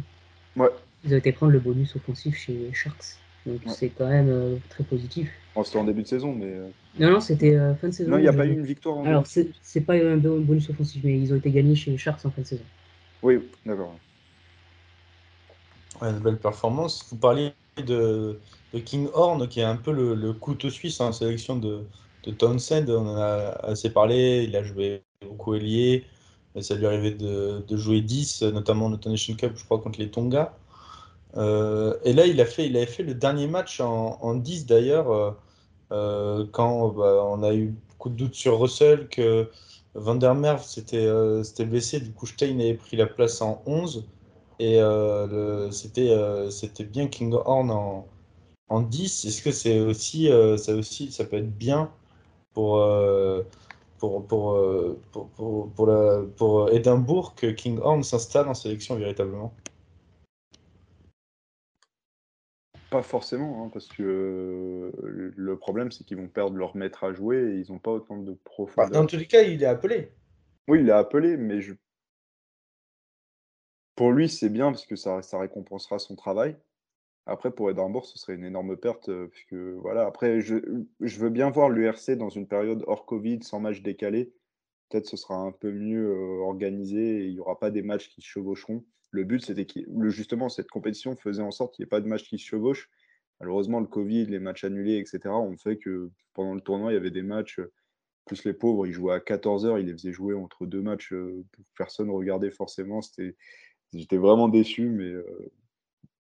Ouais. 0.56 0.70
Ils 1.06 1.14
ont 1.14 1.18
été 1.18 1.32
prendre 1.32 1.52
le 1.52 1.60
bonus 1.60 1.96
offensif 1.96 2.36
chez 2.36 2.72
Sharks. 2.74 3.18
Donc 3.46 3.62
c'est 3.68 3.90
quand 3.90 4.08
même 4.08 4.30
euh, 4.30 4.58
très 4.70 4.84
positif. 4.84 5.32
c'était 5.64 5.80
en 5.80 5.84
début 5.84 6.04
de 6.04 6.08
saison, 6.08 6.34
mais. 6.34 6.46
Euh, 6.46 6.68
non, 7.00 7.12
non, 7.12 7.20
c'était 7.20 7.56
euh, 7.56 7.74
fin 7.76 7.88
de 7.88 7.94
saison. 7.94 8.12
Non, 8.12 8.18
il 8.18 8.22
n'y 8.22 8.28
a 8.28 8.34
pas 8.34 8.46
eu 8.46 8.54
une 8.54 8.66
victoire 8.66 8.98
en 8.98 9.06
Alors, 9.06 9.26
c'est 9.26 9.82
pas 9.82 9.94
un 9.94 10.18
bonus 10.18 10.70
offensif, 10.70 11.02
mais 11.04 11.20
ils 11.20 11.34
ont 11.34 11.38
été 11.38 11.50
gagnés 11.50 11.76
chez 11.76 11.98
Sharks 11.98 12.24
en 12.26 12.30
fin 12.30 12.42
de 12.42 12.48
saison. 12.48 12.64
Oui, 13.24 13.40
d'accord. 13.66 13.96
une 16.02 16.20
belle 16.20 16.38
performance. 16.38 17.06
Vous 17.10 17.18
parliez 17.18 17.54
de, 17.78 18.40
de 18.74 18.80
King 18.80 19.08
Horn, 19.14 19.48
qui 19.48 19.60
est 19.60 19.64
un 19.64 19.76
peu 19.76 19.92
le, 19.92 20.14
le 20.14 20.34
couteau 20.34 20.70
suisse 20.70 21.02
en 21.02 21.12
sélection 21.12 21.56
de, 21.56 21.84
de 22.24 22.32
Townsend. 22.32 22.86
On 22.90 23.08
en 23.08 23.16
a 23.16 23.58
assez 23.64 23.90
parlé. 23.90 24.46
Il 24.48 24.56
a 24.56 24.62
joué 24.62 25.02
beaucoup 25.22 25.56
ailier. 25.56 26.06
Ça 26.60 26.76
lui 26.76 26.86
arrivait 26.86 27.12
de, 27.12 27.64
jouer 27.78 28.02
10, 28.02 28.44
notamment 28.44 28.88
en 28.88 29.10
Nation 29.10 29.36
Cup, 29.36 29.54
je 29.56 29.64
crois, 29.64 29.80
contre 29.80 30.00
les 30.00 30.10
Tonga. 30.12 30.54
Euh, 31.38 31.96
et 32.04 32.12
là, 32.14 32.26
il, 32.26 32.42
a 32.42 32.46
fait, 32.46 32.68
il 32.68 32.76
avait 32.76 32.86
fait 32.86 33.04
le 33.04 33.14
dernier 33.14 33.48
match 33.48 33.80
en, 33.80 34.18
en 34.22 34.36
10 34.36 34.66
d'ailleurs, 34.66 35.12
euh, 35.12 35.32
euh, 35.94 36.46
quand 36.52 36.90
bah, 36.90 37.24
on 37.26 37.42
a 37.44 37.54
eu 37.54 37.74
beaucoup 37.90 38.10
de 38.10 38.16
doutes 38.16 38.36
sur 38.36 38.60
Russell, 38.60 39.08
que 39.08 39.50
Van 39.96 40.16
der 40.16 40.36
Merwe 40.36 40.62
s'était 40.62 41.66
blessé, 41.66 42.02
du 42.02 42.12
coup 42.12 42.26
Stein 42.26 42.60
avait 42.60 42.74
pris 42.74 42.98
la 42.98 43.08
place 43.08 43.42
en 43.42 43.62
11. 43.66 44.06
Et 44.60 44.80
c'était 45.72 46.84
bien 46.84 47.08
King 47.08 47.34
Horn 47.34 47.72
en, 47.72 48.08
en 48.70 48.82
10. 48.82 49.26
Est-ce 49.26 49.42
que 49.42 49.52
c'est 49.52 49.80
aussi, 49.80 50.30
ça 50.58 50.76
aussi, 50.76 51.12
ça 51.12 51.24
peut 51.26 51.38
être 51.38 51.58
bien 51.58 51.90
pour 52.54 52.78
pour, 54.02 54.26
pour, 54.26 54.54
euh, 54.54 55.00
pour, 55.12 55.30
pour, 55.30 55.72
pour, 55.74 55.86
la, 55.86 56.24
pour 56.36 56.72
Édimbourg 56.72 57.36
que 57.36 57.46
King 57.46 57.78
Horn 57.80 58.02
s'installe 58.02 58.48
en 58.48 58.56
sélection 58.56 58.96
véritablement 58.96 59.54
Pas 62.90 63.04
forcément, 63.04 63.64
hein, 63.64 63.70
parce 63.72 63.88
que 63.88 64.02
euh, 64.02 65.34
le 65.38 65.56
problème 65.56 65.92
c'est 65.92 66.04
qu'ils 66.04 66.18
vont 66.18 66.28
perdre 66.28 66.58
leur 66.58 66.76
maître 66.76 67.04
à 67.04 67.14
jouer 67.14 67.38
et 67.38 67.60
ils 67.60 67.72
n'ont 67.72 67.78
pas 67.78 67.92
autant 67.92 68.18
de 68.18 68.34
profondeur. 68.44 68.90
Bah, 68.90 69.00
dans 69.00 69.06
tous 69.06 69.18
les 69.18 69.28
cas, 69.28 69.44
il 69.44 69.62
est 69.62 69.68
appelé. 69.68 70.12
Oui, 70.68 70.80
il 70.82 70.90
est 70.90 70.94
appelé, 70.94 71.38
mais 71.38 71.62
je... 71.62 71.76
pour 73.96 74.12
lui 74.12 74.28
c'est 74.28 74.50
bien 74.50 74.72
parce 74.72 74.88
que 74.88 74.96
ça, 74.96 75.22
ça 75.22 75.40
récompensera 75.40 76.00
son 76.00 76.16
travail. 76.16 76.58
Après, 77.26 77.52
pour 77.52 77.70
Edinburgh, 77.70 78.06
ce 78.06 78.18
serait 78.18 78.34
une 78.34 78.46
énorme 78.46 78.76
perte, 78.78 79.10
euh, 79.10 79.28
puisque 79.28 79.54
voilà. 79.54 80.06
Après, 80.06 80.42
je, 80.42 80.56
je 81.00 81.20
veux 81.20 81.30
bien 81.30 81.50
voir 81.50 81.70
l'URC 81.70 82.12
dans 82.12 82.30
une 82.30 82.48
période 82.48 82.84
hors 82.88 83.06
Covid, 83.06 83.44
sans 83.44 83.60
match 83.60 83.82
décalé. 83.82 84.34
Peut-être 84.90 85.08
ce 85.08 85.18
sera 85.18 85.36
un 85.36 85.52
peu 85.52 85.72
mieux 85.72 86.10
euh, 86.10 86.42
organisé 86.42 87.20
et 87.20 87.26
il 87.28 87.34
n'y 87.34 87.40
aura 87.40 87.60
pas 87.60 87.70
des 87.70 87.84
matchs 87.84 88.10
qui 88.10 88.22
se 88.22 88.28
chevaucheront. 88.28 88.84
Le 89.12 89.24
but, 89.24 89.46
c'était 89.46 89.66
que 89.66 89.80
justement 90.10 90.50
cette 90.50 90.70
compétition 90.70 91.16
faisait 91.16 91.44
en 91.44 91.52
sorte 91.52 91.76
qu'il 91.76 91.84
n'y 91.84 91.88
ait 91.88 91.90
pas 91.90 92.02
de 92.02 92.08
matchs 92.08 92.28
qui 92.28 92.38
se 92.40 92.46
chevauchent. 92.46 92.90
Malheureusement, 93.40 93.80
le 93.80 93.88
Covid, 93.88 94.26
les 94.26 94.40
matchs 94.40 94.64
annulés, 94.64 94.98
etc., 94.98 95.20
ont 95.30 95.58
fait 95.58 95.78
que 95.78 96.12
pendant 96.34 96.54
le 96.54 96.62
tournoi, 96.62 96.92
il 96.92 96.96
y 96.96 96.98
avait 96.98 97.12
des 97.12 97.22
matchs, 97.22 97.60
euh, 97.60 97.72
plus 98.26 98.44
les 98.46 98.54
pauvres, 98.54 98.88
ils 98.88 98.94
jouaient 98.94 99.14
à 99.14 99.20
14h, 99.20 99.80
ils 99.80 99.88
les 99.88 99.94
faisaient 99.94 100.14
jouer 100.14 100.36
entre 100.36 100.66
deux 100.66 100.82
matchs, 100.82 101.14
personne 101.78 102.08
ne 102.08 102.12
regardait 102.12 102.52
forcément. 102.52 103.02
J'étais 103.94 104.18
vraiment 104.18 104.48
déçu, 104.48 104.90
mais 104.90 105.12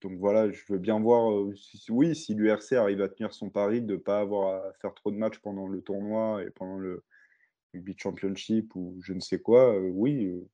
donc 0.01 0.17
voilà, 0.17 0.49
je 0.51 0.61
veux 0.67 0.79
bien 0.79 0.99
voir, 0.99 1.31
euh, 1.31 1.53
oui, 1.89 2.15
si 2.15 2.33
l'URC 2.33 2.73
arrive 2.73 3.01
à 3.01 3.09
tenir 3.09 3.33
son 3.33 3.49
pari 3.49 3.81
de 3.81 3.93
ne 3.93 3.97
pas 3.97 4.19
avoir 4.19 4.65
à 4.65 4.73
faire 4.81 4.93
trop 4.95 5.11
de 5.11 5.17
matchs 5.17 5.39
pendant 5.39 5.67
le 5.67 5.81
tournoi 5.81 6.43
et 6.43 6.49
pendant 6.49 6.77
le 6.77 7.03
Rugby 7.73 7.95
Championship 7.97 8.75
ou 8.75 8.97
je 9.01 9.13
ne 9.13 9.19
sais 9.19 9.39
quoi, 9.39 9.75
euh, 9.75 9.89
oui, 9.93 10.25
euh, 10.25 10.47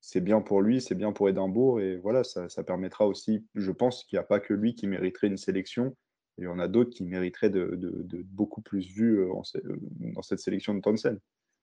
c'est 0.00 0.20
bien 0.20 0.42
pour 0.42 0.60
lui, 0.60 0.80
c'est 0.82 0.94
bien 0.94 1.12
pour 1.12 1.28
Édimbourg 1.28 1.80
et 1.80 1.96
voilà, 1.96 2.22
ça, 2.22 2.48
permettra 2.64 3.06
aussi, 3.06 3.46
je 3.54 3.70
pense 3.70 4.04
qu'il 4.04 4.18
n'y 4.18 4.20
a 4.20 4.26
pas 4.26 4.40
que 4.40 4.52
lui 4.52 4.74
qui 4.74 4.86
mériterait 4.86 5.28
une 5.28 5.38
sélection, 5.38 5.96
il 6.38 6.44
y 6.44 6.48
en 6.48 6.58
a 6.58 6.68
d'autres 6.68 6.90
qui 6.90 7.04
mériteraient 7.04 7.50
de, 7.50 7.78
beaucoup 8.24 8.62
plus 8.62 8.86
vus 8.88 9.26
dans 10.14 10.22
cette 10.22 10.40
sélection 10.40 10.74
de 10.74 10.80
Townsend. 10.80 11.18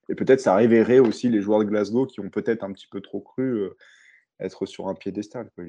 Et 0.10 0.16
peut-être 0.16 0.42
ça 0.42 0.56
révélerait 0.56 1.00
aussi 1.00 1.30
les 1.30 1.42
joueurs 1.42 1.60
de 1.60 1.66
Glasgow 1.66 2.06
qui 2.06 2.20
ont 2.20 2.30
peut-être 2.30 2.64
un 2.64 2.72
petit 2.72 2.88
peu 2.88 3.02
trop 3.02 3.20
cru 3.20 3.68
être 4.40 4.66
sur 4.66 4.88
un 4.88 4.96
piédestal. 4.96 5.50
Quoi. 5.56 5.66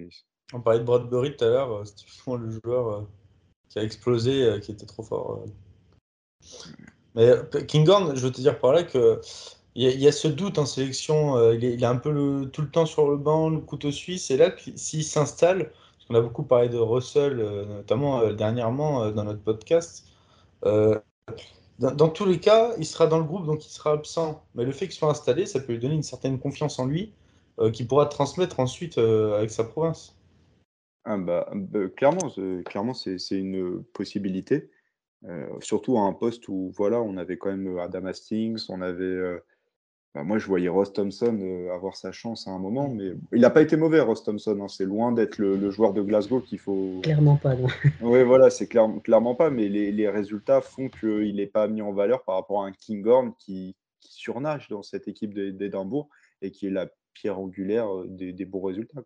On 0.52 0.60
parlait 0.60 0.80
de 0.80 0.84
Bradbury 0.84 1.36
tout 1.36 1.44
à 1.44 1.48
l'heure, 1.48 1.72
euh, 1.72 1.84
c'était 1.84 2.04
justement 2.06 2.36
le 2.36 2.50
joueur 2.50 2.88
euh, 2.88 3.00
qui 3.68 3.78
a 3.78 3.82
explosé, 3.82 4.42
euh, 4.44 4.58
qui 4.58 4.72
était 4.72 4.86
trop 4.86 5.02
fort. 5.02 5.44
Mais 7.14 7.30
Kinghorn, 7.68 8.16
je 8.16 8.20
veux 8.20 8.32
te 8.32 8.40
dire 8.40 8.58
par 8.58 8.72
là 8.72 8.82
que 8.82 9.20
il 9.76 9.84
y, 9.84 10.08
a 10.08 10.12
ce 10.12 10.26
doute 10.26 10.58
en 10.58 10.66
sélection. 10.66 11.52
il, 11.52 11.64
est, 11.64 11.84
un 11.84 11.96
peu 11.96 12.50
tout 12.52 12.60
le 12.62 12.70
temps 12.70 12.86
sur 12.86 13.08
le 13.08 13.16
banc, 13.16 13.50
le 13.50 13.60
couteau 13.60 13.92
suisse. 13.92 14.30
Et 14.32 14.36
là, 14.36 14.50
s'il 14.74 15.04
s'installe, 15.04 15.70
parce 15.70 16.06
qu'on 16.08 16.14
a 16.16 16.20
beaucoup 16.20 16.42
parlé 16.42 16.68
de 16.68 16.76
Russell, 16.76 17.36
notamment 17.36 18.32
dernièrement 18.32 19.12
dans 19.12 19.24
notre 19.24 19.40
podcast. 19.40 20.06
Dans, 20.62 22.08
tous 22.08 22.26
les 22.26 22.40
cas, 22.40 22.72
il 22.78 22.84
sera 22.84 23.06
dans 23.06 23.18
le 23.18 23.24
groupe, 23.24 23.46
donc 23.46 23.64
il 23.64 23.70
sera 23.70 23.92
absent. 23.92 24.42
Mais 24.56 24.64
le 24.64 24.72
fait 24.72 24.88
qu'il 24.88 24.96
soit 24.96 25.10
installé, 25.10 25.46
ça 25.46 25.60
peut 25.60 25.72
lui 25.72 25.78
donner 25.78 25.94
une 25.94 26.02
certaine 26.02 26.40
confiance 26.40 26.80
en 26.80 26.86
lui, 26.86 27.12
qu'il 27.72 27.86
pourra 27.86 28.06
transmettre 28.06 28.58
ensuite 28.58 28.98
avec 28.98 29.50
sa 29.50 29.62
province. 29.62 30.19
Ah 31.04 31.16
bah, 31.16 31.50
bah 31.54 31.88
clairement, 31.88 32.30
clairement 32.64 32.94
c'est 32.94 33.18
une 33.30 33.82
possibilité. 33.94 34.70
Euh, 35.26 35.48
surtout 35.60 35.98
à 35.98 36.02
un 36.02 36.14
poste 36.14 36.48
où 36.48 36.72
voilà, 36.74 37.00
on 37.02 37.16
avait 37.18 37.36
quand 37.36 37.50
même 37.50 37.76
euh, 37.76 37.82
Adam 37.82 38.06
Hastings, 38.06 38.64
on 38.70 38.80
avait. 38.80 39.04
Euh, 39.04 39.38
bah, 40.14 40.24
moi, 40.24 40.38
je 40.38 40.46
voyais 40.46 40.68
Ross 40.68 40.92
Thompson 40.92 41.68
avoir 41.72 41.96
sa 41.96 42.10
chance 42.10 42.48
à 42.48 42.50
un 42.50 42.58
moment, 42.58 42.88
mais 42.88 43.12
il 43.32 43.42
n'a 43.42 43.50
pas 43.50 43.62
été 43.62 43.76
mauvais, 43.76 44.00
Ross 44.00 44.24
Thompson. 44.24 44.58
Hein. 44.60 44.68
c'est 44.68 44.86
loin 44.86 45.12
d'être 45.12 45.38
le, 45.38 45.70
joueur 45.70 45.92
de 45.92 46.02
Glasgow 46.02 46.40
qu'il 46.40 46.58
faut. 46.58 47.00
Clairement 47.02 47.36
pas, 47.36 47.54
non. 47.54 47.68
Oui, 48.00 48.24
voilà, 48.24 48.50
c'est 48.50 48.66
clairement 48.66 49.34
pas, 49.34 49.50
mais 49.50 49.68
les, 49.68 50.08
résultats 50.08 50.62
font 50.62 50.88
qu'il 50.88 51.36
n'est 51.36 51.46
pas 51.46 51.68
mis 51.68 51.82
en 51.82 51.92
valeur 51.92 52.24
par 52.24 52.36
rapport 52.36 52.64
à 52.64 52.66
un 52.66 52.72
Kinghorn 52.72 53.34
qui, 53.38 53.76
qui 54.00 54.14
surnage 54.14 54.68
dans 54.68 54.82
cette 54.82 55.06
équipe 55.06 55.34
d'Édimbourg 55.34 56.08
et 56.42 56.50
qui 56.50 56.66
est 56.66 56.70
la 56.70 56.88
pierre 57.12 57.38
angulaire 57.38 57.88
des, 58.06 58.32
des 58.32 58.44
bons 58.46 58.62
résultats 58.62 59.02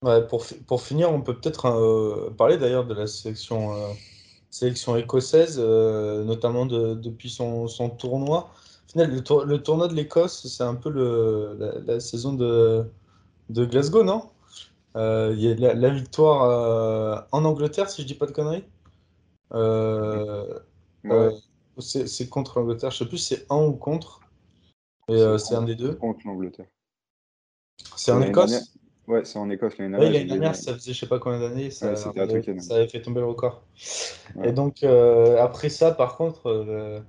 pour, 0.00 0.46
pour 0.66 0.82
finir, 0.82 1.10
on 1.10 1.20
peut 1.20 1.34
peut-être 1.34 1.66
euh, 1.66 2.30
parler 2.36 2.58
d'ailleurs 2.58 2.86
de 2.86 2.94
la 2.94 3.06
sélection, 3.06 3.74
euh, 3.74 3.92
sélection 4.50 4.96
écossaise, 4.96 5.56
euh, 5.58 6.24
notamment 6.24 6.66
depuis 6.66 7.30
son, 7.30 7.68
son 7.68 7.90
tournoi. 7.90 8.50
Au 8.88 8.92
final, 8.92 9.10
le, 9.10 9.62
tournoi 9.62 9.88
de 9.88 9.94
l'Écosse, 9.94 10.46
c'est 10.46 10.62
un 10.62 10.74
peu 10.74 10.90
le, 10.90 11.82
la, 11.86 12.00
saison 12.00 12.32
de, 12.32 12.84
de 13.50 13.64
Glasgow, 13.64 14.04
non? 14.04 14.30
Il 14.94 15.40
y 15.40 15.66
a 15.66 15.74
la, 15.74 15.90
victoire 15.90 17.26
en 17.32 17.44
Angleterre, 17.44 17.90
si 17.90 18.02
je 18.02 18.06
dis 18.06 18.14
pas 18.14 18.26
de 18.26 18.32
conneries. 18.32 18.64
c'est 21.78 22.28
contre 22.28 22.60
l'Angleterre, 22.60 22.90
je 22.90 22.98
sais 22.98 23.06
plus 23.06 23.18
si 23.18 23.34
c'est 23.34 23.46
en 23.50 23.66
ou 23.66 23.72
contre. 23.72 24.20
Et 25.08 25.20
c'est 25.38 25.54
un 25.54 25.62
des 25.62 25.74
deux 25.74 25.94
Contre 25.94 26.20
l'Angleterre. 26.26 26.66
C'est 27.96 28.12
en 28.12 28.22
Écosse? 28.22 28.76
Ouais, 29.08 29.24
c'est 29.24 29.38
en 29.38 29.48
Écosse 29.50 29.78
l'année 29.78 29.96
Oui, 29.98 30.00
dernière. 30.00 30.20
l'année 30.20 30.30
dernière, 30.32 30.54
ça 30.56 30.74
faisait 30.74 30.92
je 30.92 30.98
sais 31.00 31.06
pas 31.08 31.18
combien 31.20 31.38
d'années, 31.40 31.70
ça, 31.70 31.90
Ouais, 31.90 31.96
c'était 31.96 32.20
à 32.20 32.26
Twickenham. 32.26 32.60
ça 32.60 32.74
avait 32.74 32.88
fait 32.88 33.00
tomber 33.02 33.20
le 33.20 33.26
record. 33.26 33.62
Ouais. 34.34 34.48
Et 34.48 34.52
donc, 34.52 34.82
euh, 34.82 35.40
après 35.40 35.68
ça, 35.68 35.92
par 35.92 36.16
contre, 36.16 36.46
euh, 36.48 37.00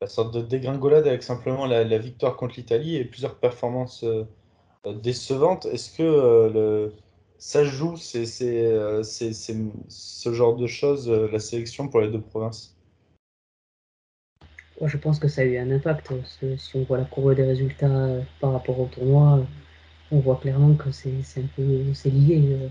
la 0.00 0.08
sorte 0.08 0.34
de 0.34 0.42
dégringolade 0.42 1.06
avec 1.06 1.22
simplement 1.22 1.66
la, 1.66 1.84
la 1.84 1.98
victoire 1.98 2.36
contre 2.36 2.56
l'Italie 2.56 2.96
et 2.96 3.04
plusieurs 3.04 3.36
performances 3.36 4.04
euh, 4.04 4.24
décevantes, 5.02 5.66
est-ce 5.66 5.96
que 5.96 6.02
euh, 6.02 6.50
le, 6.50 6.94
ça 7.38 7.64
joue 7.64 7.96
c'est, 7.96 8.26
c'est, 8.26 8.66
euh, 8.66 9.02
c'est- 9.02 9.32
c'est 9.32 9.56
ce 9.88 10.32
genre 10.32 10.56
de 10.56 10.66
choses, 10.66 11.10
euh, 11.10 11.28
la 11.32 11.38
sélection 11.40 11.88
pour 11.88 12.00
les 12.00 12.08
deux 12.10 12.20
provinces? 12.20 12.76
Moi, 14.80 14.88
je 14.88 14.96
pense 14.96 15.18
que 15.18 15.28
ça 15.28 15.42
a 15.42 15.44
eu 15.44 15.58
un 15.58 15.70
impact. 15.70 16.08
parce 16.08 16.36
que 16.40 16.56
si 16.56 16.76
on 16.76 16.82
voit 16.84 16.98
la 16.98 17.04
courbe 17.04 17.34
des 17.34 17.44
résultats 17.44 17.86
euh, 17.86 18.22
par 18.40 18.52
rapport 18.52 18.80
au 18.80 18.86
tournoi, 18.86 19.38
euh, 19.38 19.42
on 20.12 20.18
voit 20.20 20.36
clairement 20.36 20.74
que 20.74 20.90
c'est 20.90 21.10
un 21.38 21.46
peu 21.56 21.62
c'est 21.94 22.10
lié. 22.10 22.42
euh. 22.50 22.68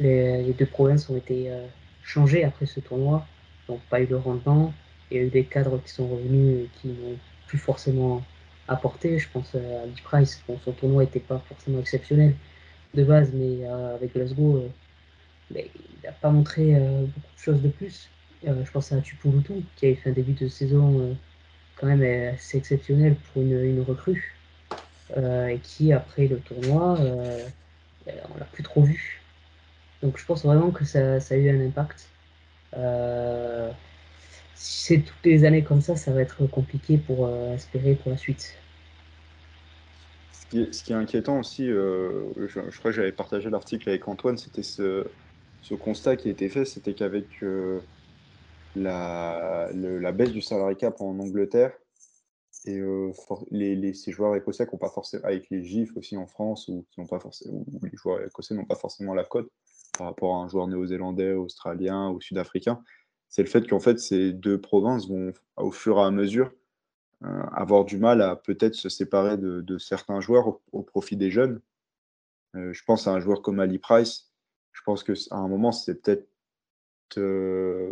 Les, 0.00 0.52
deux 0.52 0.66
provinces 0.66 1.08
ont 1.10 1.16
été 1.16 1.50
euh, 1.50 1.66
changées 2.02 2.44
après 2.44 2.66
ce 2.66 2.80
tournoi, 2.80 3.26
n'ont 3.68 3.80
pas 3.90 4.00
eu 4.00 4.06
le 4.06 4.16
rendement. 4.16 4.72
Il 5.10 5.16
y 5.16 5.20
a 5.20 5.22
eu 5.24 5.30
des 5.30 5.44
cadres 5.44 5.80
qui 5.82 5.90
sont 5.90 6.08
revenus 6.08 6.64
et 6.64 6.68
qui 6.80 6.88
n'ont 6.88 7.16
plus 7.46 7.58
forcément 7.58 8.22
apporté. 8.68 9.18
Je 9.18 9.28
pense 9.32 9.52
euh, 9.54 9.84
à 9.84 9.86
Lee 9.86 10.02
Price. 10.02 10.42
Bon, 10.48 10.58
son 10.64 10.72
tournoi 10.72 11.04
n'était 11.04 11.20
pas 11.20 11.38
forcément 11.48 11.78
exceptionnel 11.80 12.34
de 12.94 13.04
base, 13.04 13.32
mais 13.32 13.64
avec 13.66 14.12
Glasgow, 14.12 14.68
mais 15.50 15.70
il 15.74 16.04
n'a 16.04 16.12
pas 16.12 16.30
montré 16.30 16.74
beaucoup 16.74 17.34
de 17.34 17.40
choses 17.40 17.62
de 17.62 17.68
plus. 17.70 18.10
Je 18.44 18.70
pense 18.70 18.92
à 18.92 19.00
Tupulutu 19.00 19.54
qui 19.76 19.86
avait 19.86 19.94
fait 19.94 20.10
un 20.10 20.12
début 20.12 20.34
de 20.34 20.46
saison 20.48 21.16
quand 21.76 21.86
même 21.86 22.34
assez 22.34 22.58
exceptionnel 22.58 23.14
pour 23.14 23.40
une, 23.40 23.64
une 23.64 23.80
recrue 23.80 24.36
et 25.16 25.58
qui 25.62 25.92
après 25.92 26.26
le 26.26 26.38
tournoi 26.40 26.98
euh, 27.00 27.46
euh, 28.08 28.12
on 28.34 28.38
l'a 28.38 28.44
plus 28.46 28.62
trop 28.62 28.82
vu. 28.82 29.20
Donc 30.02 30.18
je 30.18 30.24
pense 30.24 30.44
vraiment 30.44 30.70
que 30.70 30.84
ça, 30.84 31.16
a 31.16 31.34
eu 31.36 31.50
un 31.50 31.66
impact. 31.66 32.08
Euh, 32.74 33.70
si 34.54 34.84
c'est 34.84 35.00
toutes 35.00 35.24
les 35.24 35.44
années 35.44 35.62
comme 35.62 35.80
ça 35.80 35.96
ça 35.96 36.10
va 36.12 36.22
être 36.22 36.46
compliqué 36.46 36.96
pour 36.96 37.26
euh, 37.26 37.54
espérer 37.54 37.94
pour 37.94 38.10
la 38.10 38.16
suite. 38.16 38.56
Ce 40.52 40.82
qui 40.82 40.92
est, 40.92 40.96
inquiétant 40.96 41.38
aussi, 41.38 41.66
euh, 41.66 42.24
je, 42.36 42.60
crois 42.78 42.90
que 42.90 42.92
j'avais 42.92 43.12
partagé 43.12 43.48
l'article 43.48 43.88
avec 43.88 44.06
Antoine, 44.06 44.36
c'était 44.36 44.62
ce, 44.62 45.06
constat 45.80 46.16
qui 46.16 46.28
a 46.28 46.30
été 46.30 46.50
fait, 46.50 46.66
c'était 46.66 46.92
qu'avec 46.92 47.24
euh, 47.42 47.80
la, 48.76 49.70
la 49.72 50.12
baisse 50.12 50.32
du 50.32 50.42
salary 50.42 50.76
cap 50.76 51.00
en 51.00 51.18
Angleterre 51.18 51.72
et 52.64 52.78
euh, 52.78 53.10
les, 53.50 53.74
les- 53.76 53.94
ces 53.94 54.12
joueurs 54.12 54.36
écossais 54.36 54.66
qui 54.66 54.72
n'ont 54.74 54.78
pas 54.78 54.88
forcément, 54.90 55.24
avec 55.24 55.50
les 55.50 55.64
GIFs 55.64 55.96
aussi 55.96 56.16
en 56.16 56.26
France, 56.26 56.68
ou 56.68 56.84
qui 56.90 57.00
n'ont 57.00 57.06
pas 57.06 57.18
forcément, 57.20 57.64
où 57.66 57.80
les 57.84 57.96
joueurs 57.96 58.22
écossais 58.24 58.54
n'ont 58.54 58.64
pas 58.64 58.76
forcément 58.76 59.14
la 59.14 59.24
cote 59.24 59.50
par 59.98 60.06
rapport 60.06 60.36
à 60.36 60.38
un 60.44 60.48
joueur 60.48 60.68
néo-zélandais, 60.68 61.32
australien 61.32 62.10
ou 62.10 62.20
sud-africain, 62.20 62.82
c'est 63.28 63.42
le 63.42 63.48
fait 63.48 63.68
qu'en 63.68 63.80
fait 63.80 63.98
ces 63.98 64.32
deux 64.32 64.60
provinces 64.60 65.08
vont 65.08 65.32
au 65.56 65.70
fur 65.70 65.98
et 65.98 66.02
à 66.02 66.10
mesure 66.10 66.52
euh, 67.24 67.42
avoir 67.52 67.84
du 67.84 67.98
mal 67.98 68.22
à 68.22 68.36
peut-être 68.36 68.74
se 68.74 68.88
séparer 68.88 69.36
de, 69.38 69.60
de 69.60 69.78
certains 69.78 70.20
joueurs 70.20 70.48
au, 70.48 70.62
au 70.72 70.82
profit 70.82 71.16
des 71.16 71.30
jeunes. 71.30 71.60
Euh, 72.56 72.72
je 72.72 72.84
pense 72.84 73.06
à 73.06 73.12
un 73.12 73.20
joueur 73.20 73.42
comme 73.42 73.60
Ali 73.60 73.78
Price. 73.78 74.30
Je 74.72 74.80
pense 74.84 75.02
que 75.02 75.12
à 75.30 75.36
un 75.36 75.48
moment, 75.48 75.72
c'est 75.72 76.02
peut-être, 76.02 76.26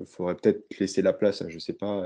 faudrait 0.06 0.37
peut-être 0.37 0.64
laisser 0.78 1.02
la 1.02 1.12
place 1.12 1.42
à, 1.42 1.48
je 1.48 1.59
sais 1.59 1.72
pas, 1.74 2.04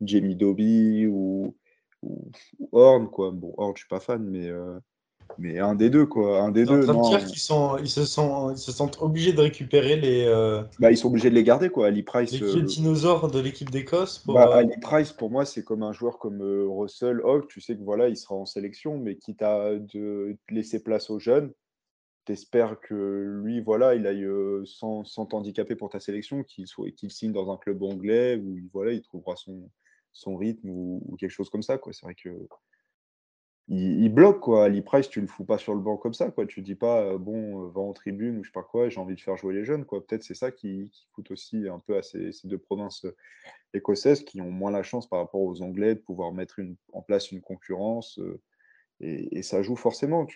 Jamie 0.00 0.36
Doby 0.36 1.06
ou, 1.06 1.54
ou, 2.02 2.30
ou 2.58 2.68
Horn, 2.72 3.08
quoi. 3.08 3.30
Bon, 3.30 3.54
Horn, 3.56 3.72
je 3.76 3.80
suis 3.80 3.88
pas 3.88 4.00
fan, 4.00 4.22
mais, 4.24 4.48
euh, 4.48 4.78
mais 5.38 5.58
un 5.58 5.74
des 5.74 5.88
deux, 5.90 6.06
quoi. 6.06 6.40
Un 6.40 6.50
des 6.50 6.68
en 6.68 6.74
deux, 6.74 6.82
train 6.82 6.92
de 6.94 6.98
non. 6.98 7.08
dire 7.08 7.24
qu'ils 7.24 7.38
sont, 7.38 7.78
ils 7.78 7.88
se 7.88 8.04
sont, 8.04 8.50
ils 8.50 8.58
se 8.58 8.72
sentent 8.72 9.00
obligés 9.00 9.32
de 9.32 9.40
récupérer 9.40 9.96
les, 9.96 10.24
euh, 10.26 10.62
Bah, 10.78 10.90
ils 10.90 10.96
sont 10.96 11.08
obligés 11.08 11.30
de 11.30 11.34
les 11.34 11.44
garder, 11.44 11.70
quoi. 11.70 11.86
Ali 11.86 11.96
les 11.98 12.02
Price. 12.02 12.32
vieux 12.32 12.56
euh, 12.56 12.62
dinosaures 12.62 13.30
de 13.30 13.40
l'équipe 13.40 13.70
d'Écosse 13.70 14.18
pour. 14.18 14.34
Bah, 14.34 14.48
euh, 14.50 14.58
Ali 14.58 14.74
Price, 14.80 15.12
pour 15.12 15.30
moi, 15.30 15.44
c'est 15.44 15.64
comme 15.64 15.82
un 15.82 15.92
joueur 15.92 16.18
comme 16.18 16.42
Russell 16.42 17.20
Hogg. 17.24 17.46
Tu 17.48 17.60
sais 17.60 17.76
que 17.76 17.82
voilà, 17.82 18.08
il 18.08 18.16
sera 18.16 18.34
en 18.34 18.46
sélection, 18.46 18.98
mais 18.98 19.16
quitte 19.16 19.42
à 19.42 19.74
de 19.78 20.36
laisser 20.50 20.82
place 20.82 21.08
aux 21.10 21.18
jeunes, 21.18 21.52
t'espères 22.24 22.78
que 22.80 23.40
lui, 23.42 23.60
voilà, 23.60 23.94
il 23.94 24.06
aille 24.06 24.26
sans, 24.64 25.04
sans 25.04 25.26
t'handicaper 25.26 25.76
pour 25.76 25.88
ta 25.88 26.00
sélection, 26.00 26.42
qu'il 26.44 26.66
soit, 26.66 26.90
qu'il 26.90 27.10
signe 27.10 27.32
dans 27.32 27.50
un 27.50 27.56
club 27.56 27.82
anglais 27.82 28.36
où 28.36 28.56
il, 28.58 28.68
voilà, 28.72 28.92
il 28.92 29.02
trouvera 29.02 29.34
son, 29.36 29.68
son 30.12 30.36
rythme 30.36 30.70
ou, 30.70 31.16
quelque 31.18 31.30
chose 31.30 31.50
comme 31.50 31.62
ça. 31.62 31.78
Quoi. 31.78 31.92
C'est 31.92 32.04
vrai 32.04 32.14
que 32.14 32.30
il, 33.68 34.08
bloque 34.10 34.40
quoi. 34.40 34.64
Ali 34.64 34.82
Price, 34.82 35.08
tu 35.08 35.20
le 35.20 35.26
fous 35.26 35.44
pas 35.44 35.58
sur 35.58 35.74
le 35.74 35.80
banc 35.80 35.96
comme 35.96 36.14
ça. 36.14 36.30
Quoi. 36.30 36.46
Tu 36.46 36.62
dis 36.62 36.74
pas 36.74 37.02
euh, 37.02 37.18
bon, 37.18 37.64
euh, 37.64 37.70
va 37.70 37.80
en 37.80 37.92
tribune 37.92 38.38
ou 38.38 38.44
je 38.44 38.48
sais 38.48 38.52
pas 38.52 38.62
quoi. 38.62 38.88
J'ai 38.88 39.00
envie 39.00 39.14
de 39.14 39.20
faire 39.20 39.36
jouer 39.36 39.54
les 39.54 39.64
jeunes. 39.64 39.84
Quoi. 39.84 40.04
Peut-être 40.06 40.24
c'est 40.24 40.34
ça 40.34 40.50
qui, 40.50 40.92
coûte 41.12 41.30
aussi 41.30 41.68
un 41.68 41.78
peu 41.78 41.96
à 41.96 42.02
ces, 42.02 42.32
deux 42.44 42.58
provinces 42.58 43.04
euh, 43.04 43.16
écossaises 43.72 44.24
qui 44.24 44.40
ont 44.40 44.50
moins 44.50 44.70
la 44.70 44.82
chance 44.82 45.08
par 45.08 45.20
rapport 45.20 45.40
aux 45.40 45.62
Anglais 45.62 45.94
de 45.94 46.00
pouvoir 46.00 46.32
mettre 46.32 46.60
en 46.92 47.02
place 47.02 47.30
une 47.32 47.40
concurrence. 47.40 48.20
et, 49.00 49.42
ça 49.42 49.62
joue 49.62 49.76
forcément. 49.76 50.26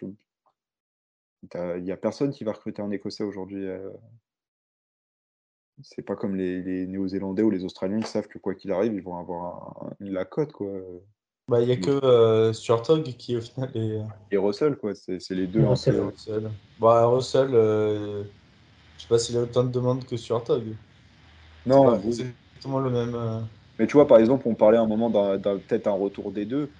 Il 1.55 1.83
n'y 1.83 1.93
a 1.93 1.97
personne 1.97 2.31
qui 2.31 2.45
va 2.45 2.53
recruter 2.53 2.83
un 2.83 2.91
Écossais 2.91 3.25
aujourd'hui. 3.25 3.67
Euh. 5.79 5.83
C'est 5.83 6.03
pas 6.03 6.17
comme 6.17 6.37
les, 6.37 6.63
les 6.63 6.87
Néo-Zélandais 6.87 7.43
ou 7.43 7.51
les 7.51 7.65
Australiens 7.65 8.01
qui 8.01 8.09
savent 8.09 8.29
que 8.29 8.39
quoi 8.39 8.55
qu'il 8.55 8.73
arrive, 8.73 8.95
ils 8.95 9.03
vont 9.03 9.19
avoir 9.19 9.85
un- 9.85 9.97
la 10.01 10.25
cote. 10.25 10.53
Quoi. 10.53 10.69
Bah, 11.49 11.61
il 11.61 11.67
n'y 11.67 11.73
a 11.73 11.77
que 11.77 11.91
euh, 12.05 12.53
Stuart 12.53 12.89
Hogg 12.91 13.05
qui, 13.05 13.37
au 13.37 13.41
final, 13.41 13.71
est. 13.77 14.01
Et 14.31 14.37
Russell, 14.37 14.77
quoi. 14.77 14.95
C'est 14.95 15.21
c'est 15.21 15.35
les 15.35 15.47
deux. 15.47 15.61
Un 15.63 15.71
Russell, 15.71 16.01
ouais. 16.01 16.11
Russell. 16.11 16.51
Bah, 16.81 17.07
Russell, 17.07 17.55
euh, 17.55 18.25
je 18.97 19.03
sais 19.03 19.09
pas 19.09 19.19
s'il 19.19 19.37
a 19.37 19.43
autant 19.43 19.65
de 19.65 19.71
demandes 19.71 20.05
que 20.05 20.17
Stuart 20.17 20.49
Hogg. 20.51 20.65
Non, 21.67 22.01
c'est 22.01 22.09
exactement 22.09 22.81
le 22.81 22.91
même. 22.91 23.15
euh. 23.15 23.41
mais 23.79 23.87
tu 23.87 23.95
vois, 23.95 24.07
par 24.07 24.19
exemple, 24.19 24.47
on 24.49 24.55
parlait 24.55 24.79
à 24.79 24.83
un 24.83 24.87
moment 24.87 25.11
d'un 25.11 25.39
d'un- 25.39 25.59
peut-être 25.59 25.87
un 25.87 25.93
retour 25.93 26.33
des 26.33 26.47
deux. 26.47 26.73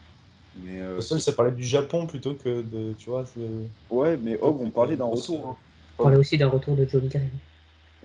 Mais, 0.55 0.81
euh, 0.81 0.97
Russell, 0.97 1.21
ça 1.21 1.33
parlait 1.33 1.53
du 1.53 1.63
Japon 1.65 2.07
plutôt 2.07 2.35
que 2.35 2.63
de. 2.63 2.95
Tu 2.95 3.11
vois, 3.11 3.27
c'est- 3.27 3.41
ouais, 3.91 4.17
mais 4.17 4.39
Hogg, 4.41 4.61
on 4.61 4.71
parlait 4.71 4.97
d'un 4.97 5.05
retour. 5.05 5.47
hein. 5.47 5.57
on 5.99 6.03
parlait 6.05 6.17
aussi 6.19 6.39
d'un 6.39 6.49
retour 6.49 6.77
de 6.77 6.87
Johnny 6.87 7.09
Carey 7.09 7.31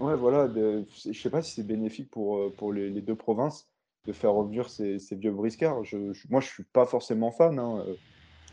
Ouais, 0.01 0.15
voilà. 0.15 0.47
de- 0.47 0.85
je 1.05 1.13
sais 1.19 1.29
pas 1.29 1.41
si 1.41 1.53
c'est 1.53 1.63
bénéfique 1.67 2.09
pour, 2.09 2.37
euh, 2.37 2.53
pour 2.57 2.73
les, 2.73 2.89
les 2.89 3.01
deux 3.01 3.15
provinces 3.15 3.67
de 4.05 4.13
faire 4.13 4.33
revenir 4.33 4.69
ces, 4.69 4.99
ces 4.99 5.15
vieux 5.15 5.31
briscards. 5.31 5.83
Je, 5.83 6.11
je- 6.13 6.27
moi, 6.29 6.41
je 6.41 6.47
suis 6.47 6.63
pas 6.63 6.85
forcément 6.85 7.31
fan. 7.31 7.59
hein. 7.59 7.83
Euh, 7.87 7.95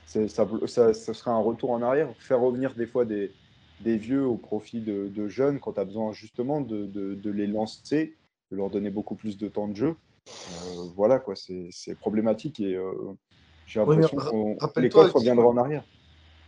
c'est- 0.04 0.28
Ça, 0.28 0.48
ça, 0.66 0.94
ça 0.94 1.14
serait 1.14 1.30
un 1.30 1.40
retour 1.40 1.70
en 1.70 1.82
arrière. 1.82 2.14
Faire 2.18 2.40
revenir 2.40 2.74
des 2.74 2.87
fois 2.87 3.04
des, 3.04 3.37
des 3.80 3.96
vieux 3.98 4.26
au 4.26 4.37
profit 4.37 4.80
de, 4.82 5.08
de 5.08 5.28
jeunes 5.28 5.61
quand 5.61 5.74
tu 5.74 5.80
as 5.80 5.84
besoin 5.84 6.12
justement 6.12 6.61
de, 6.61 6.87
de, 6.87 7.14
de 7.14 7.30
les 7.30 7.46
lancer, 7.46 8.16
de 8.50 8.56
leur 8.56 8.70
donner 8.70 8.90
beaucoup 8.90 9.16
plus 9.16 9.38
de 9.38 9.48
temps 9.48 9.68
de 9.68 9.76
jeu. 9.76 9.96
Euh, 10.28 10.84
voilà, 10.96 11.18
quoi. 11.18 11.37
C'est 11.37 11.68
c'est 11.72 11.94
problématique 11.98 12.61
et 12.61 12.74
euh, 12.76 12.92
j'ai 13.66 13.80
Oui, 13.80 13.96
mais 13.96 14.02
l'impression 14.02 14.18
ra- 14.18 14.30
qu'on 14.30 14.56
rappelle-toi, 14.58 15.04
Hakim- 15.06 15.18
reviendra 15.18 15.46
en 15.46 15.56
arrière. 15.56 15.84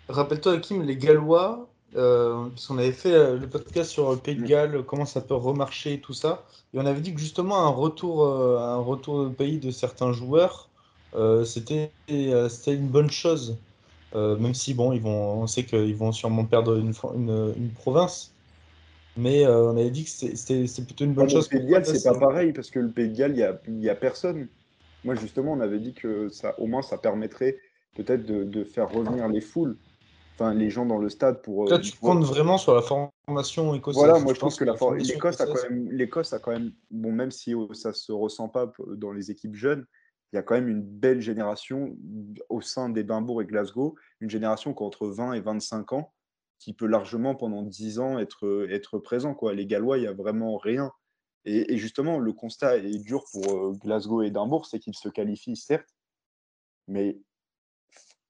Rappelle-toi, 0.08 0.54
Hakim, 0.54 0.82
les 0.82 0.96
Gallois, 0.96 1.69
euh, 1.96 2.48
parce 2.50 2.66
qu'on 2.66 2.79
avait 2.79 2.92
fait 2.92 3.12
euh, 3.12 3.37
le 3.38 3.48
podcast 3.48 3.90
sur 3.90 4.11
le 4.11 4.18
Pays 4.18 4.37
de 4.37 4.42
Mm. 4.42 4.46
Galles, 4.46 4.85
comment 4.87 5.05
ça 5.07 5.20
peut 5.20 5.35
remarcher 5.35 5.94
et 5.94 6.00
tout 6.00 6.12
ça. 6.12 6.44
Et 6.74 6.79
on 6.79 6.87
avait 6.87 7.00
dit 7.00 7.12
que 7.14 7.20
justement, 7.20 7.59
un 7.66 7.68
retour, 7.70 8.24
euh, 8.24 8.59
un 8.59 8.79
retour 8.79 9.14
au 9.16 9.31
pays 9.31 9.59
de 9.59 9.70
certains 9.70 10.12
joueurs, 10.12 10.70
euh, 11.14 11.44
c'était 11.44 11.92
euh, 12.11 12.48
c'était 12.48 12.74
une 12.74 12.88
bonne 12.88 13.11
chose. 13.11 13.57
Euh, 14.14 14.37
même 14.37 14.55
si, 14.55 14.74
bon, 14.74 14.92
ils 14.92 15.00
vont, 15.00 15.42
on 15.42 15.46
sait 15.46 15.64
qu'ils 15.64 15.94
vont 15.96 16.12
sûrement 16.12 16.44
perdre 16.44 16.76
une, 16.76 16.92
fro- 16.92 17.14
une, 17.14 17.55
une 17.57 17.70
province. 17.70 18.33
Mais 19.16 19.46
on 19.46 19.70
avait 19.70 19.90
dit 19.90 20.05
que 20.05 20.11
c'était- 20.11 20.64
plutôt 20.85 21.05
une 21.05 21.11
Ah, 21.12 21.14
bonne 21.14 21.26
mais 21.26 21.33
chose. 21.33 21.48
le 21.50 21.59
Pays 21.59 21.66
de 21.66 21.70
Galles, 21.72 21.87
c'est 21.87 22.05
pas 22.05 22.18
pareil 22.18 22.53
parce 22.53 22.70
que 22.70 22.79
le 22.79 22.90
Pays 22.90 23.09
de 23.09 23.16
Galles, 23.16 23.61
il 23.68 23.81
y 23.81 23.88
a, 23.88 23.94
personne. 23.94 24.48
Moi, 25.05 25.14
justement, 25.14 25.53
on 25.53 25.61
avait 25.61 25.79
dit 25.81 25.94
que 25.94 26.29
ça, 26.29 26.55
au 26.59 26.66
moins, 26.66 26.83
ça 26.83 26.98
permettrait 26.98 27.59
peut-être 27.96 28.24
de, 28.24 28.44
de 28.44 28.64
faire 28.64 28.90
revenir 28.90 29.29
les 29.29 29.40
foules, 29.40 29.76
enfin 30.40 30.55
les 30.55 30.70
gens 30.70 30.87
dans 30.87 30.98
le 30.98 31.09
stade 31.09 31.42
pour. 31.42 31.68
Là, 31.68 31.76
euh, 31.76 31.81
tu 31.81 31.96
comptes 31.98 32.24
vraiment 32.24 32.59
sur 32.59 32.74
la 32.74 32.83
formation 32.83 33.75
écossaise. 33.75 34.02
Voilà, 34.02 34.19
moi 34.19 34.35
je, 34.35 34.40
pense 34.40 34.56
que 34.56 34.64
la 34.64 34.77
for- 34.77 34.94
l'Écosse 34.94 35.40
a 35.40 35.46
quand 35.46 35.62
même, 35.62 35.90
l'Écosse 35.90 36.33
a 36.33 36.38
quand 36.38 36.52
même, 36.52 36.73
bon, 36.90 37.12
même 37.12 37.31
si 37.31 37.54
euh, 37.54 37.73
ça 37.73 37.92
se 37.92 38.12
ressent 38.12 38.48
pas 38.48 38.73
dans 38.96 39.12
les 39.12 39.31
équipes 39.31 39.54
jeunes, 39.54 39.87
il 40.33 40.37
y 40.37 40.38
a 40.38 40.42
quand 40.42 40.54
même 40.54 40.69
une 40.69 40.83
belle 40.83 41.21
génération 41.21 41.96
au 42.48 42.60
sein 42.60 42.88
d'Édimbourg 42.88 43.42
et 43.42 43.46
Glasgow, 43.46 43.96
une 44.21 44.31
génération 44.31 44.75
qui 44.75 44.83
a 44.83 44.87
entre 44.87 45.08
20 45.08 45.35
et 45.35 45.40
25 45.40 45.92
ans, 45.92 46.12
qui 46.58 46.73
peut 46.73 46.87
largement 46.87 47.35
pendant 47.35 47.62
10 47.62 47.98
ans 47.98 48.19
être, 48.19 48.69
être 48.71 48.98
présent. 48.98 49.35
Quoi. 49.35 49.54
Les 49.54 49.67
Gallois, 49.67 49.98
il 49.98 50.02
n'y 50.02 50.06
a 50.06 50.12
vraiment 50.12 50.56
rien. 50.56 50.92
Et, 51.44 51.73
et 51.73 51.79
justement, 51.79 52.19
le 52.19 52.33
constat 52.33 52.77
est 52.77 53.02
dur 53.02 53.25
pour 53.33 53.44
euh, 53.50 53.73
Glasgow 53.73 54.23
et 54.23 54.27
Édimbourg, 54.27 54.67
c'est 54.67 54.79
qu'ils 54.79 54.94
se 54.94 55.08
qualifient, 55.08 55.56
certes, 55.56 55.88
mais 56.87 57.19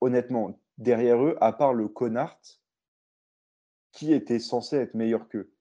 honnêtement, 0.01 0.59
derrière 0.81 1.23
eux, 1.23 1.37
à 1.41 1.53
part 1.53 1.73
le 1.73 1.87
Connard, 1.87 2.41
qui 3.93 4.13
était 4.13 4.41
censé 4.41 4.77
être 4.77 4.95
meilleur 4.95 5.29
qu'eux 5.29 5.53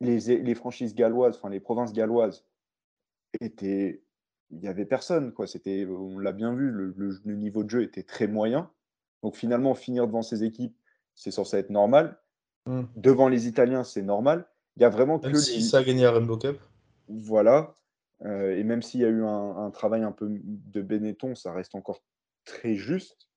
les, 0.00 0.38
les 0.38 0.54
franchises 0.54 0.94
galloises, 0.94 1.36
enfin 1.36 1.50
les 1.50 1.60
provinces 1.60 1.92
galloises, 1.92 2.46
étaient 3.40 4.02
il 4.50 4.60
n'y 4.60 4.68
avait 4.68 4.84
personne. 4.84 5.32
Quoi. 5.32 5.46
C'était, 5.46 5.86
on 5.86 6.18
l'a 6.18 6.32
bien 6.32 6.54
vu, 6.54 6.70
le, 6.70 6.94
le, 6.96 7.34
niveau 7.34 7.64
de 7.64 7.70
jeu 7.70 7.82
était 7.82 8.02
très 8.02 8.28
moyen. 8.28 8.70
Donc 9.22 9.36
finalement, 9.36 9.74
finir 9.74 10.06
devant 10.06 10.22
ces 10.22 10.44
équipes, 10.44 10.76
c'est 11.14 11.30
censé 11.30 11.56
être 11.56 11.70
normal. 11.70 12.20
Hmm. 12.66 12.84
Devant 12.94 13.28
les 13.28 13.48
Italiens, 13.48 13.84
c'est 13.84 14.02
normal. 14.02 14.46
Il 14.76 14.82
y 14.82 14.84
a 14.84 14.90
vraiment 14.90 15.18
même 15.18 15.32
que. 15.32 15.38
Si 15.38 15.62
ça 15.62 15.78
a 15.78 15.82
gagné 15.82 16.02
la 16.02 16.12
Rainbow 16.12 16.36
Cup. 16.36 16.58
Voilà. 17.08 17.74
Euh, 18.24 18.56
et 18.56 18.62
même 18.62 18.82
s'il 18.82 19.00
y 19.00 19.04
a 19.04 19.08
eu 19.08 19.24
un, 19.24 19.70
travail 19.70 20.02
un 20.02 20.12
peu 20.12 20.28
de 20.30 20.82
Benetton, 20.82 21.34
ça 21.34 21.52
reste 21.52 21.74
encore 21.74 22.02
très 22.44 22.74
juste 22.74 23.28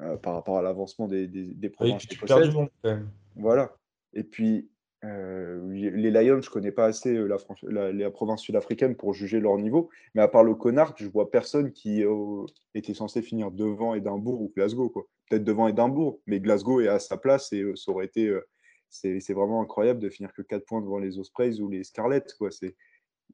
euh, 0.00 0.16
par 0.16 0.34
rapport 0.34 0.58
à 0.58 0.62
l'avancement 0.62 1.08
des, 1.08 1.26
des, 1.26 1.54
des 1.54 1.70
provinces. 1.70 2.04
Oui, 2.10 2.48
du 2.48 2.54
monde 2.54 2.68
quand 2.82 2.90
même. 2.90 3.10
Voilà. 3.36 3.76
Et 4.14 4.24
puis, 4.24 4.70
euh, 5.04 5.68
les 5.70 6.10
Lions, 6.10 6.40
je 6.40 6.50
connais 6.50 6.72
pas 6.72 6.86
assez 6.86 7.14
la, 7.14 7.36
la, 7.62 7.92
la 7.92 8.10
province 8.10 8.42
sud-africaine 8.42 8.96
pour 8.96 9.14
juger 9.14 9.40
leur 9.40 9.56
niveau, 9.58 9.90
mais 10.14 10.22
à 10.22 10.28
part 10.28 10.44
le 10.44 10.54
Connard, 10.54 10.94
je 10.96 11.06
vois 11.06 11.30
personne 11.30 11.72
qui 11.72 12.02
était 12.74 12.94
censé 12.94 13.22
finir 13.22 13.50
devant 13.50 13.94
Édimbourg 13.94 14.40
ou 14.40 14.52
Glasgow. 14.56 14.88
Peut-être 15.28 15.44
devant 15.44 15.68
Édimbourg, 15.68 16.20
mais 16.26 16.40
Glasgow 16.40 16.80
est 16.80 16.88
à 16.88 16.98
sa 16.98 17.16
place 17.16 17.52
et 17.52 17.64
ça 17.76 17.92
aurait 17.92 18.06
été. 18.06 18.36
c'est 18.88 19.32
vraiment 19.32 19.62
incroyable 19.62 20.00
de 20.00 20.08
finir 20.08 20.32
que 20.32 20.42
4 20.42 20.64
points 20.64 20.80
devant 20.80 20.98
les 20.98 21.18
Ospreys 21.18 21.60
ou 21.60 21.68
les 21.68 21.84
Scarlets. 21.84 22.24
Quoi. 22.38 22.50
C'est 22.50 22.74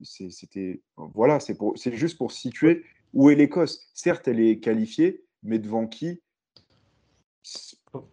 c'était 0.03 0.83
voilà, 0.97 1.39
c'est 1.41 1.95
juste 1.95 2.19
pour 2.19 2.33
situer 2.33 2.85
où 3.13 3.31
est 3.31 3.35
l'Écosse. 3.35 3.91
Certes, 3.95 4.29
elle 4.29 4.41
est 4.41 4.59
qualifiée, 4.59 5.25
mais 5.43 5.59
devant 5.59 5.87
qui 5.87 6.21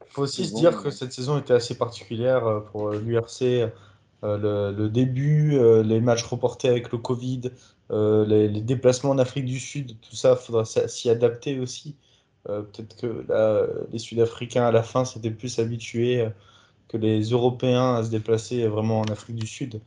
faut 0.09 0.23
aussi 0.23 0.45
se 0.45 0.53
dire 0.53 0.81
que 0.81 0.91
cette 0.91 1.13
saison 1.13 1.37
était 1.39 1.53
assez 1.53 1.75
particulière 1.75 2.45
euh, 2.45 2.59
pour 2.59 2.89
euh, 2.89 2.99
l'URC. 2.99 3.71
Euh, 4.23 4.71
le, 4.71 4.89
début, 4.89 5.59
les 5.83 5.99
matchs 5.99 6.23
reportés 6.25 6.69
avec 6.69 6.91
le 6.91 6.99
Covid, 6.99 7.41
les, 7.89 8.61
déplacements 8.61 9.09
en 9.09 9.17
Afrique 9.17 9.45
du 9.45 9.59
Sud, 9.59 9.95
tout 9.99 10.15
ça, 10.15 10.37
il 10.39 10.45
faudra 10.45 10.63
s'y 10.63 11.09
adapter 11.09 11.59
aussi. 11.59 11.95
Peut-être 12.45 12.95
que 12.97 13.25
les 13.91 13.97
Sud-Africains 13.97 14.63
à 14.63 14.71
la 14.71 14.83
fin 14.83 15.05
s'étaient 15.05 15.31
plus 15.31 15.57
habitués 15.57 16.29
que 16.87 16.97
les 16.97 17.23
Européens 17.31 17.95
à 17.95 18.03
se 18.03 18.11
déplacer 18.11 18.67
vraiment 18.67 18.99
en 18.99 19.05
Afrique 19.05 19.37
du 19.37 19.47
Sud. 19.47 19.81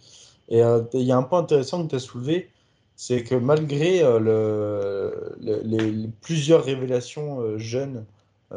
Et 0.49 0.63
il 0.95 1.03
y 1.03 1.13
a 1.13 1.17
un 1.17 1.23
point 1.23 1.39
intéressant 1.39 1.85
que 1.85 1.91
tu 1.91 1.95
as 1.95 2.01
soulevé, 2.01 2.51
c'est 2.97 3.23
que 3.23 3.37
malgré 3.37 4.03
le, 4.19 5.37
les, 5.41 6.09
plusieurs 6.23 6.65
révélations 6.65 7.57
jeunes 7.57 8.05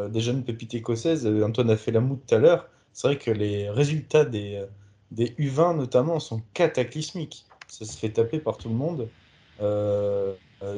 des 0.10 0.22
jeunes 0.22 0.44
pépites 0.44 0.74
écossaises. 0.74 1.26
Euh, 1.26 1.44
Antoine 1.44 1.70
a 1.70 1.78
fait 1.78 1.92
la 1.92 2.00
moue 2.00 2.20
tout 2.28 2.36
à 2.36 2.38
l'heure. 2.38 2.70
C'est 2.94 3.08
vrai 3.08 3.18
que 3.18 3.32
les 3.32 3.70
résultats 3.70 4.26
des, 4.26 4.56
euh, 4.56 4.66
des 5.12 5.28
U20 5.40 5.78
notamment 5.78 6.20
sont 6.20 6.42
cataclysmiques. 6.54 7.46
Ça 7.68 7.86
se 7.86 7.98
fait 7.98 8.10
taper 8.10 8.40
par 8.40 8.58
tout 8.58 8.70
le 8.70 8.76
monde. 8.76 9.08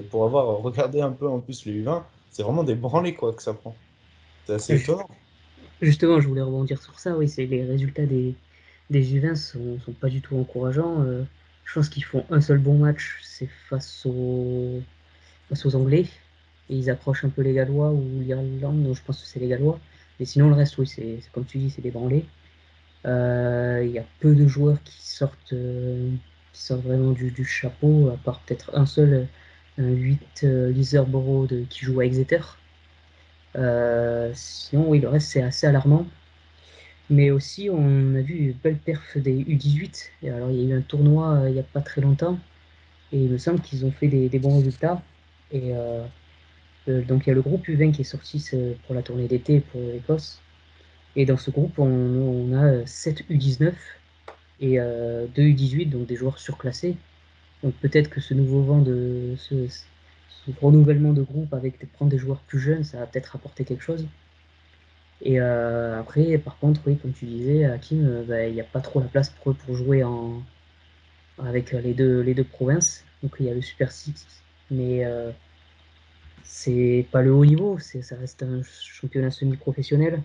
pour 0.09 0.26
avoir 0.26 0.57
regardé 0.61 1.01
un 1.01 1.11
peu 1.11 1.28
en 1.28 1.39
plus 1.39 1.65
les 1.65 1.84
U20, 1.84 2.03
c'est 2.32 2.43
vraiment 2.43 2.63
des 2.63 2.76
branlés 2.76 3.13
quoi 3.15 3.34
que 3.34 3.43
ça 3.43 3.53
prend. 3.53 3.76
C'est 4.45 4.53
assez 4.53 4.76
étonnant. 4.82 5.07
Justement, 5.82 6.20
je 6.20 6.28
voulais 6.28 6.41
rebondir 6.41 6.82
sur 6.82 6.99
ça. 6.99 7.15
Oui, 7.15 7.30
c'est 7.30 7.45
les 7.45 7.63
résultats 7.63 8.05
des, 8.05 8.36
des 8.89 9.20
U20 9.20 9.36
sont, 9.36 9.80
sont 9.86 9.93
pas 9.93 10.09
du 10.09 10.22
tout 10.22 10.36
encourageants. 10.38 11.05
je 11.63 11.74
pense 11.74 11.89
qu'ils 11.89 12.03
font 12.03 12.26
un 12.32 12.41
seul 12.41 12.57
bon 12.57 12.78
match, 12.78 13.20
c'est 13.24 13.49
face 13.70 14.05
aux, 14.05 14.82
face 15.49 15.65
aux 15.65 15.76
Anglais 15.76 16.07
ils 16.70 16.89
approchent 16.89 17.26
un 17.26 17.30
peu 17.30 17.41
les 17.41 17.53
Gallois 17.53 17.91
ou 17.91 18.22
l'Irlande, 18.22 18.93
je 18.93 19.01
pense 19.03 19.22
que 19.22 19.28
c'est 19.28 19.39
les 19.39 19.47
Gallois. 19.47 19.80
Mais 20.20 20.26
sinon, 20.26 20.49
le 20.49 20.55
reste, 20.55 20.78
oui, 20.78 20.88
c'est 20.88 21.20
comme 21.34 21.45
tu 21.45 21.57
dis, 21.57 21.70
c'est 21.70 21.82
des 21.82 21.91
branlés. 21.91 22.26
Euh, 23.05 23.82
il 23.86 23.91
y 23.91 23.99
a 23.99 24.05
peu 24.20 24.36
de 24.36 24.47
joueurs 24.47 24.82
qui 24.84 25.01
sortent, 25.01 25.53
euh, 25.53 26.11
qui 26.53 26.61
sortent 26.61 26.84
vraiment 26.84 27.11
du, 27.11 27.45
chapeau, 27.45 28.09
à 28.09 28.17
part 28.17 28.41
peut-être 28.41 28.72
un 28.76 28.86
seul, 28.86 29.28
un 29.78 29.89
8 29.89 30.41
euh, 30.43 30.74
qui 31.70 31.86
joue 31.86 31.99
à 32.01 32.05
Exeter. 32.05 32.41
sinon, 34.34 34.89
oui, 34.89 34.99
le 34.99 35.07
reste, 35.09 35.30
c'est 35.30 35.41
assez 35.41 35.67
alarmant. 35.67 36.05
Mais 37.09 37.32
aussi, 37.32 37.70
on 37.72 38.15
a 38.15 38.22
vu 38.22 38.36
une 38.36 38.53
belle 38.53 38.78
perf 38.78 39.17
des 39.17 39.34
U18. 39.43 40.11
Et 40.24 40.30
alors, 40.30 40.51
il 40.51 40.61
y 40.61 40.72
a 40.72 40.76
eu 40.76 40.78
un 40.78 40.82
tournoi 40.82 41.43
il 41.47 41.53
n'y 41.53 41.59
a 41.59 41.63
pas 41.63 41.82
très 41.82 42.01
longtemps. 42.01 42.38
Et 43.11 43.17
il 43.24 43.30
me 43.32 43.38
semble 43.38 43.61
qu'ils 43.61 43.86
ont 43.86 43.91
fait 43.91 44.07
des, 44.07 44.30
des, 44.30 44.39
bons 44.39 44.57
résultats. 44.57 45.01
Et 45.51 45.74
euh, 45.76 46.05
donc 46.90 47.26
il 47.26 47.30
y 47.30 47.32
a 47.32 47.36
le 47.36 47.42
groupe 47.42 47.68
U20 47.68 47.92
qui 47.92 48.02
est 48.02 48.06
sorti 48.06 48.44
pour 48.86 48.96
la 48.96 49.02
tournée 49.02 49.28
d'été 49.28 49.60
pour 49.60 49.82
l'Écosse. 49.82 50.42
Et 51.16 51.26
dans 51.26 51.38
ce 51.38 51.52
groupe, 51.52 51.78
on, 51.80 52.54
a 52.54 52.86
7 52.86 53.30
U19 53.30 53.74
et 54.62 54.76
2 54.76 54.80
euh, 54.80 55.28
U18, 55.36 55.90
donc 55.90 56.06
des 56.06 56.16
joueurs 56.16 56.40
surclassés. 56.40 56.96
Donc 57.64 57.74
peut-être 57.76 58.10
que 58.10 58.22
ce 58.22 58.34
nouveau 58.34 58.62
vent 58.62 58.80
de 58.80 59.36
ce, 59.38 59.56
renouvellement 60.62 61.14
de 61.14 61.22
groupe 61.22 61.54
avec 61.54 61.92
prendre 61.94 62.12
des 62.12 62.18
joueurs 62.18 62.40
plus 62.42 62.60
jeunes, 62.60 62.84
ça 62.84 63.00
va 63.00 63.06
peut-être 63.06 63.36
apporter 63.36 63.66
quelque 63.66 63.84
chose. 63.84 64.08
Et 65.22 65.42
euh, 65.42 66.00
après, 66.00 66.38
par 66.38 66.58
contre, 66.60 66.82
oui, 66.88 66.98
comme 66.98 67.12
tu 67.12 67.26
disais, 67.26 67.66
Hakim, 67.66 68.24
bah, 68.28 68.48
il 68.48 68.54
n'y 68.54 68.62
a 68.62 68.66
pas 68.66 68.80
trop 68.80 69.02
la 69.02 69.08
place 69.08 69.30
pour 69.44 69.56
jouer 69.76 70.04
avec 71.38 71.72
les 71.72 71.94
deux, 71.94 72.22
les 72.22 72.34
deux 72.34 72.46
provinces. 72.46 73.04
Donc 73.24 73.36
il 73.40 73.48
y 73.48 73.50
a 73.50 73.54
le 73.54 73.62
Super 73.62 73.92
Six, 73.92 74.26
mais 74.72 75.06
c'est 76.44 77.06
pas 77.12 77.22
le 77.22 77.34
haut 77.34 77.46
niveau, 77.46 77.78
ça 77.80 78.16
reste 78.16 78.44
un 78.44 78.62
championnat 78.64 79.32
semi-professionnel. 79.32 80.22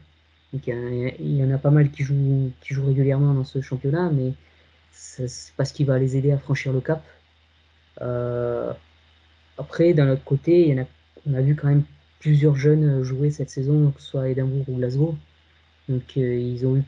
il 0.53 1.37
y, 1.37 1.45
en 1.45 1.51
a 1.51 1.59
pas 1.59 1.71
mal 1.71 1.91
qui 1.91 2.03
jouent, 2.03 2.51
qui 2.61 2.75
jouent 2.75 2.87
régulièrement 2.87 3.35
dans 3.35 3.45
ce 3.45 3.61
championnat, 3.61 4.11
mais 4.11 4.33
c'est 4.93 5.55
pas 5.57 5.65
ce 5.65 5.73
qui 5.73 5.85
va 5.85 5.99
les 5.99 6.17
aider 6.17 6.33
à 6.33 6.39
franchir 6.39 6.73
le 6.73 6.81
cap. 6.81 7.05
Euh, 8.01 8.73
après, 9.59 9.95
d'un 9.95 10.11
autre 10.11 10.25
côté, 10.25 10.69
y 10.69 10.75
en 10.75 10.83
a, 10.83 10.87
on 11.27 11.35
a 11.35 11.41
vu 11.41 11.55
quand 11.57 11.69
même 11.69 11.85
plusieurs 12.21 12.57
jeunes 12.57 13.03
jouer 13.03 13.31
cette 13.31 13.51
saison, 13.51 13.91
que 13.91 14.01
ce 14.01 14.09
soit 14.09 14.23
à 14.23 14.29
Edinburgh 14.29 14.69
ou 14.69 14.77
Glasgow. 14.77 15.17
Donc 15.89 16.03
euh, 16.17 16.37
ils 16.37 16.67
ont 16.67 16.77
eu 16.77 16.85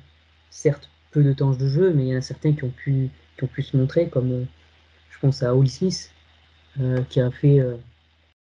certes 0.50 0.88
peu 1.10 1.22
de 1.22 1.32
temps 1.32 1.52
de 1.52 1.68
jeu, 1.68 1.92
mais 1.92 2.04
il 2.04 2.08
y 2.08 2.14
en 2.14 2.18
a 2.18 2.22
certains 2.22 2.52
qui 2.52 2.64
ont 2.64 2.70
pu, 2.70 3.10
qui 3.36 3.44
ont 3.44 3.48
pu 3.48 3.62
se 3.62 3.76
montrer, 3.76 4.08
comme 4.08 4.32
euh, 4.32 4.44
je 5.10 5.18
pense 5.20 5.42
à 5.42 5.54
Holly 5.54 5.68
Smith, 5.68 6.10
qui 7.08 7.20
a 7.20 7.30
fait 7.30 7.62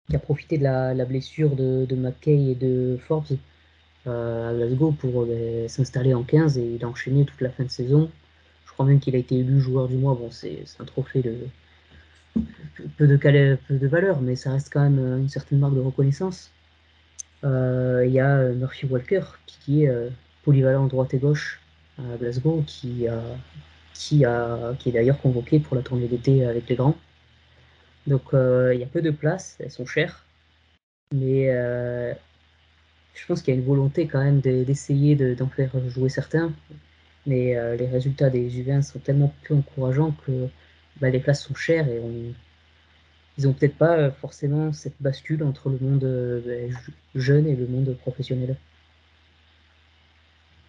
qui 0.09 0.15
a 0.15 0.19
profité 0.19 0.57
de 0.57 0.63
la, 0.63 1.05
blessure 1.05 1.55
de, 1.55 1.95
McKay 1.95 2.51
et 2.51 2.55
de 2.55 2.97
Forbes 3.07 3.37
euh, 4.07 4.49
à 4.49 4.53
Glasgow 4.53 4.91
pour 4.91 5.25
euh, 5.27 5.67
s'installer 5.67 6.13
en 6.13 6.23
15 6.23 6.57
et 6.57 6.75
il 6.75 6.83
a 6.83 6.87
enchaîné 6.87 7.25
toute 7.25 7.41
la 7.41 7.49
fin 7.49 7.63
de 7.63 7.69
saison. 7.69 8.09
Je 8.65 8.73
crois 8.73 8.85
même 8.85 8.99
qu'il 8.99 9.15
a 9.15 9.19
été 9.19 9.39
élu 9.39 9.59
joueur 9.59 9.87
du 9.87 9.97
mois. 9.97 10.15
Bon, 10.15 10.29
c'est 10.31 10.63
un 10.79 10.85
trophée 10.85 11.21
de 11.21 11.37
peu 12.97 13.07
de, 13.07 13.87
valeur, 13.87 14.21
mais 14.21 14.35
ça 14.35 14.51
reste 14.51 14.69
quand 14.71 14.81
même 14.81 14.99
une 15.19 15.29
certaine 15.29 15.59
marque 15.59 15.75
de 15.75 15.81
reconnaissance. 15.81 16.51
Euh, 17.43 18.03
il 18.05 18.13
y 18.13 18.19
a 18.19 18.49
Murphy 18.49 18.85
Walker 18.85 19.21
qui 19.45 19.83
est 19.83 19.91
polyvalent 20.43 20.87
droite 20.87 21.13
et 21.13 21.19
gauche 21.19 21.59
à 21.97 22.17
Glasgow, 22.17 22.63
qui, 22.65 23.05
qui, 23.93 24.25
a, 24.25 24.73
qui 24.79 24.89
est 24.89 24.91
d'ailleurs 24.93 25.19
convoqué 25.19 25.59
pour 25.59 25.75
la 25.75 25.83
tournée 25.83 26.07
d'été 26.07 26.45
avec 26.45 26.67
les 26.69 26.75
grands. 26.75 26.95
Donc 28.07 28.33
euh, 28.33 28.73
il 28.73 28.79
y 28.79 28.83
a 28.83 28.87
peu 28.87 29.01
de 29.01 29.11
places, 29.11 29.57
elles 29.59 29.71
sont 29.71 29.85
chères. 29.85 30.25
Mais 31.13 31.49
euh, 31.49 32.13
je 33.13 33.25
pense 33.25 33.41
qu'il 33.41 33.53
y 33.53 33.57
a 33.57 33.59
une 33.59 33.65
volonté 33.65 34.07
quand 34.07 34.23
même 34.23 34.39
d'essayer 34.39 35.15
d'en 35.35 35.49
faire 35.49 35.71
jouer 35.89 36.09
certains. 36.09 36.53
Mais 37.27 37.55
euh, 37.55 37.75
les 37.75 37.87
résultats 37.87 38.29
des 38.29 38.49
U20 38.49 38.81
sont 38.81 38.99
tellement 38.99 39.33
peu 39.47 39.55
encourageants 39.55 40.15
que 40.25 40.47
bah, 40.99 41.09
les 41.09 41.19
places 41.19 41.43
sont 41.43 41.55
chères 41.55 41.87
et 41.87 42.01
ils 43.37 43.45
n'ont 43.45 43.53
peut-être 43.53 43.77
pas 43.77 44.11
forcément 44.11 44.73
cette 44.73 44.99
bascule 44.99 45.43
entre 45.43 45.69
le 45.69 45.77
monde 45.79 46.41
jeune 47.15 47.47
et 47.47 47.55
le 47.55 47.67
monde 47.67 47.95
professionnel. 47.97 48.57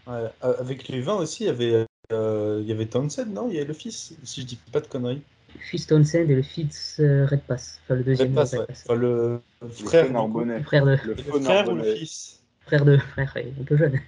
avec 0.06 0.88
les 0.88 1.00
20 1.00 1.14
aussi, 1.14 1.44
il 1.44 1.46
y 1.46 1.50
avait, 1.50 1.86
avait 2.10 2.86
Townsend, 2.86 3.26
non? 3.32 3.48
Il 3.48 3.56
y 3.56 3.60
a 3.60 3.64
le 3.64 3.72
fils, 3.72 4.14
si 4.24 4.42
je 4.42 4.46
dis 4.46 4.58
pas 4.70 4.80
de 4.80 4.86
conneries. 4.86 5.22
Fils 5.60 5.86
Townsend 5.86 6.30
et 6.30 6.34
le 6.34 6.42
fils 6.42 6.96
euh, 7.00 7.26
Redpass. 7.26 7.80
Enfin, 7.84 7.94
le 7.96 8.04
deuxième. 8.04 8.28
Redpass, 8.28 8.52
ouais. 8.52 8.66
Enfin, 8.70 8.94
le 8.94 9.40
frère, 9.84 10.04
le 10.12 10.62
frère 10.62 10.84
de. 10.84 10.98
Le, 11.04 11.16
frère 11.40 11.68
ou 11.68 11.74
le 11.74 11.94
fils 11.94 12.40
Frère 12.66 12.84
de. 12.84 12.96
Frère, 12.96 13.34
un 13.36 13.64
peu 13.64 13.76
jeune. 13.76 14.00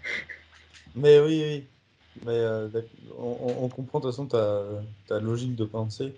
Mais 0.97 1.20
oui, 1.20 1.42
oui. 1.45 1.64
Mais 2.24 2.32
euh, 2.32 2.68
on, 3.18 3.55
on, 3.62 3.68
comprend 3.68 3.99
de 3.99 4.05
toute 4.05 4.12
façon 4.12 4.26
ta, 4.26 4.62
ta 5.09 5.18
logique 5.18 5.57
de 5.57 5.64
pensée. 5.64 6.14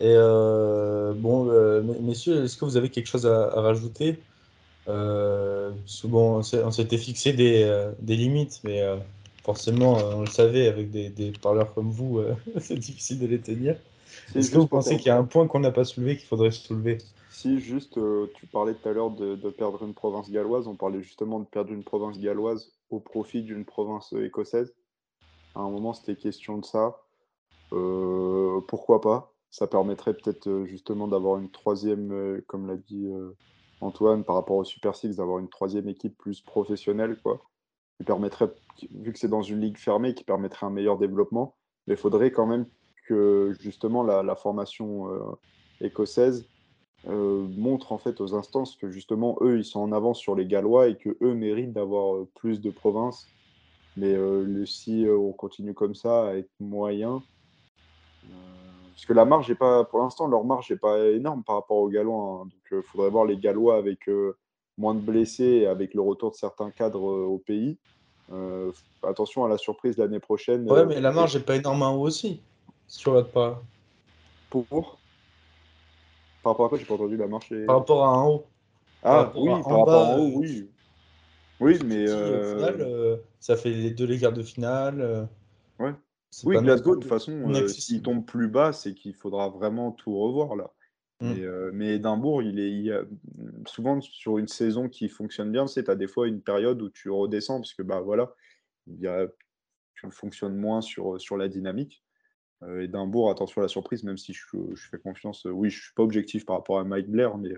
Et 0.00 0.14
euh, 0.16 1.12
bon, 1.14 1.48
euh, 1.50 1.82
messieurs, 2.00 2.44
est-ce 2.44 2.56
que 2.56 2.64
vous 2.64 2.76
avez 2.76 2.88
quelque 2.90 3.06
chose 3.06 3.26
à, 3.26 3.44
à 3.44 3.60
rajouter? 3.60 4.18
Euh, 4.88 5.70
bon, 6.04 6.42
on 6.52 6.70
s'était 6.70 6.98
fixé 6.98 7.32
des, 7.32 7.62
euh, 7.62 7.92
des, 8.00 8.16
limites, 8.16 8.60
mais 8.64 8.82
forcément, 9.44 9.92
on 9.94 10.20
le 10.20 10.26
savait, 10.26 10.66
avec 10.66 10.90
des, 10.90 11.10
des 11.10 11.32
parleurs 11.32 11.72
comme 11.74 11.90
vous, 11.90 12.20
c'est 12.58 12.78
difficile 12.78 13.20
de 13.20 13.26
les 13.26 13.40
tenir. 13.40 13.76
Est-ce 14.34 14.50
que 14.50 14.58
vous 14.58 14.66
pensez 14.66 14.96
qu'il 14.96 15.06
y 15.06 15.10
a 15.10 15.18
un 15.18 15.24
point 15.24 15.46
qu'on 15.46 15.60
n'a 15.60 15.70
pas 15.70 15.84
soulevé 15.84 16.16
qu'il 16.16 16.26
faudrait 16.26 16.50
soulever? 16.50 16.98
Si, 17.30 17.58
juste, 17.58 17.98
euh, 17.98 18.30
tu 18.36 18.46
parlais 18.46 18.74
tout 18.74 18.88
à 18.88 18.92
l'heure 18.92 19.10
de, 19.10 19.50
perdre 19.50 19.82
une 19.84 19.94
province 19.94 20.30
galloise. 20.30 20.66
On 20.66 20.76
parlait 20.76 21.02
justement 21.02 21.40
de 21.40 21.44
perdre 21.44 21.72
une 21.72 21.84
province 21.84 22.18
galloise 22.18 22.72
au 22.90 23.00
profit 23.00 23.42
d'une 23.42 23.64
province 23.64 24.12
écossaise. 24.12 24.74
À 25.54 25.60
un 25.60 25.70
moment, 25.70 25.92
c'était 25.94 26.16
question 26.16 26.58
de 26.58 26.64
ça. 26.64 27.00
Euh, 27.72 28.60
pourquoi 28.68 29.00
pas? 29.00 29.32
Ça 29.50 29.66
permettrait 29.66 30.14
peut-être 30.14 30.64
justement 30.64 31.06
d'avoir 31.06 31.38
une 31.38 31.50
troisième, 31.50 32.40
comme 32.46 32.66
l'a 32.66 32.76
dit 32.76 33.08
Antoine, 33.80 34.24
par 34.24 34.36
rapport 34.36 34.56
au 34.56 34.64
Super 34.64 34.96
Six, 34.96 35.16
d'avoir 35.16 35.38
une 35.38 35.48
troisième 35.48 35.88
équipe 35.88 36.16
plus 36.16 36.40
professionnelle, 36.40 37.18
quoi, 37.22 37.40
qui 37.96 38.04
permettrait, 38.04 38.48
vu 38.94 39.12
que 39.12 39.18
c'est 39.18 39.28
dans 39.28 39.42
une 39.42 39.60
ligue 39.60 39.78
fermée, 39.78 40.14
qui 40.14 40.24
permettrait 40.24 40.66
un 40.66 40.70
meilleur 40.70 40.98
développement. 40.98 41.54
Mais 41.86 41.94
il 41.94 42.00
faudrait 42.00 42.30
quand 42.30 42.46
même 42.46 42.66
que 43.06 43.54
justement 43.60 44.02
la, 44.02 44.34
formation 44.34 45.36
écossaise 45.80 46.46
montre 47.06 47.92
en 47.92 47.98
fait 47.98 48.20
aux 48.22 48.34
instances 48.34 48.76
que 48.76 48.88
justement 48.88 49.36
eux 49.42 49.58
ils 49.58 49.64
sont 49.64 49.80
en 49.80 49.92
avance 49.92 50.18
sur 50.18 50.34
les 50.34 50.46
Gallois 50.46 50.88
et 50.88 50.96
que 50.96 51.18
eux 51.20 51.34
méritent 51.34 51.74
d'avoir 51.74 52.24
plus 52.34 52.62
de 52.62 52.70
provinces 52.70 53.28
mais 53.96 54.14
euh, 54.14 54.64
si 54.66 55.06
euh, 55.06 55.16
on 55.16 55.32
continue 55.32 55.74
comme 55.74 55.94
ça 55.94 56.34
être 56.36 56.50
moyen, 56.58 57.22
euh, 58.24 58.28
parce 58.92 59.06
que 59.06 59.12
la 59.12 59.24
marge 59.24 59.50
est 59.50 59.56
pas, 59.56 59.84
pour 59.84 60.00
l'instant, 60.00 60.26
leur 60.26 60.44
marge 60.44 60.70
n'est 60.70 60.76
pas 60.76 60.98
énorme 61.10 61.44
par 61.44 61.56
rapport 61.56 61.78
aux 61.78 61.88
Gallois. 61.88 62.40
Hein. 62.42 62.44
donc, 62.44 62.52
il 62.72 62.82
faudrait 62.82 63.10
voir 63.10 63.24
les 63.24 63.36
Gallois 63.36 63.76
avec 63.76 64.08
moins 64.78 64.94
de 64.94 65.00
blessés 65.00 65.66
avec 65.66 65.94
le 65.94 66.00
retour 66.00 66.30
de 66.30 66.36
certains 66.36 66.70
cadres 66.70 67.02
au 67.02 67.38
pays. 67.38 67.78
Attention 69.02 69.44
à 69.44 69.48
la 69.48 69.58
surprise 69.58 69.96
l'année 69.98 70.20
prochaine. 70.20 70.70
Ouais, 70.70 70.86
mais 70.86 71.00
la 71.00 71.12
marge 71.12 71.36
n'est 71.36 71.42
pas 71.42 71.56
énorme 71.56 71.82
en 71.82 71.94
haut 71.96 72.06
aussi, 72.06 72.40
si 72.88 72.98
tu 72.98 73.08
regardes 73.08 73.32
pas. 73.32 73.62
Pour? 74.50 74.98
Par 76.42 76.52
rapport 76.52 76.66
à 76.66 76.68
quoi? 76.68 76.78
J'ai 76.78 76.84
pas 76.84 76.94
entendu 76.94 77.16
la 77.16 77.26
marche. 77.26 77.52
Par 77.66 77.76
rapport 77.76 78.04
à 78.04 78.08
un 78.08 78.24
haut. 78.24 78.44
Ah 79.02 79.32
oui, 79.36 79.50
par 79.62 79.78
rapport 79.78 79.88
à 79.88 80.14
en 80.14 80.18
haut, 80.18 80.32
oui. 80.36 80.68
Oui, 81.60 81.78
mais. 81.84 82.04
Euh, 82.08 83.16
ça 83.40 83.56
fait 83.56 83.70
les 83.70 83.90
deux 83.90 84.06
les 84.06 84.18
quarts 84.18 84.32
de 84.32 84.42
finale. 84.42 85.00
Euh, 85.00 85.24
ouais. 85.78 85.94
Oui, 86.44 86.56
Glasgow, 86.58 86.96
de 86.96 87.00
toute 87.00 87.08
façon, 87.08 87.32
euh, 87.54 87.68
s'il 87.68 88.02
tombe 88.02 88.24
plus 88.24 88.48
bas, 88.48 88.72
c'est 88.72 88.94
qu'il 88.94 89.14
faudra 89.14 89.48
vraiment 89.48 89.92
tout 89.92 90.18
revoir 90.18 90.56
là. 90.56 90.70
Mm. 91.20 91.70
Mais, 91.72 91.94
Edimbourg, 91.94 92.42
il 92.42 92.58
est 92.58 92.70
il 92.70 93.06
souvent 93.68 94.00
sur 94.00 94.38
une 94.38 94.48
saison 94.48 94.88
qui 94.88 95.08
fonctionne 95.08 95.50
bien, 95.52 95.66
tu 95.66 95.82
as 95.86 95.94
des 95.94 96.06
fois 96.06 96.28
une 96.28 96.42
période 96.42 96.80
où 96.82 96.90
tu 96.90 97.10
redescends, 97.10 97.60
parce 97.60 97.74
que 97.74 97.82
bah, 97.82 98.00
voilà, 98.00 98.34
il 98.86 99.00
y 99.00 99.06
a, 99.06 99.26
tu 99.94 100.10
fonctionnes 100.10 100.56
moins 100.56 100.80
sur, 100.80 101.36
la 101.36 101.48
dynamique. 101.48 102.02
Edimbourg, 102.62 103.30
attention 103.30 103.60
à 103.60 103.64
la 103.64 103.68
surprise, 103.68 104.04
même 104.04 104.16
si 104.16 104.32
je, 104.32 104.46
fais 104.90 104.98
confiance. 104.98 105.44
oui, 105.44 105.68
je 105.68 105.82
suis 105.82 105.94
pas 105.94 106.02
objectif 106.02 106.46
par 106.46 106.56
rapport 106.56 106.78
à 106.78 106.84
Mike 106.84 107.08
Blair, 107.08 107.36
mais, 107.36 107.52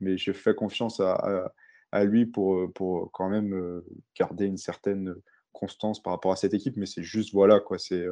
mais 0.00 0.16
je 0.16 0.32
fais 0.32 0.54
confiance 0.54 1.00
à, 1.00 1.52
lui 2.04 2.26
pour, 2.26 2.72
pour 2.72 3.10
quand 3.12 3.28
même 3.28 3.82
garder 4.18 4.46
une 4.46 4.56
certaine 4.56 5.14
constance 5.52 6.02
par 6.02 6.12
rapport 6.12 6.32
à 6.32 6.36
cette 6.36 6.54
équipe, 6.54 6.76
mais 6.76 6.86
c'est 6.86 7.02
juste 7.02 7.32
voilà 7.32 7.60
quoi, 7.60 7.78
c'est 7.78 8.04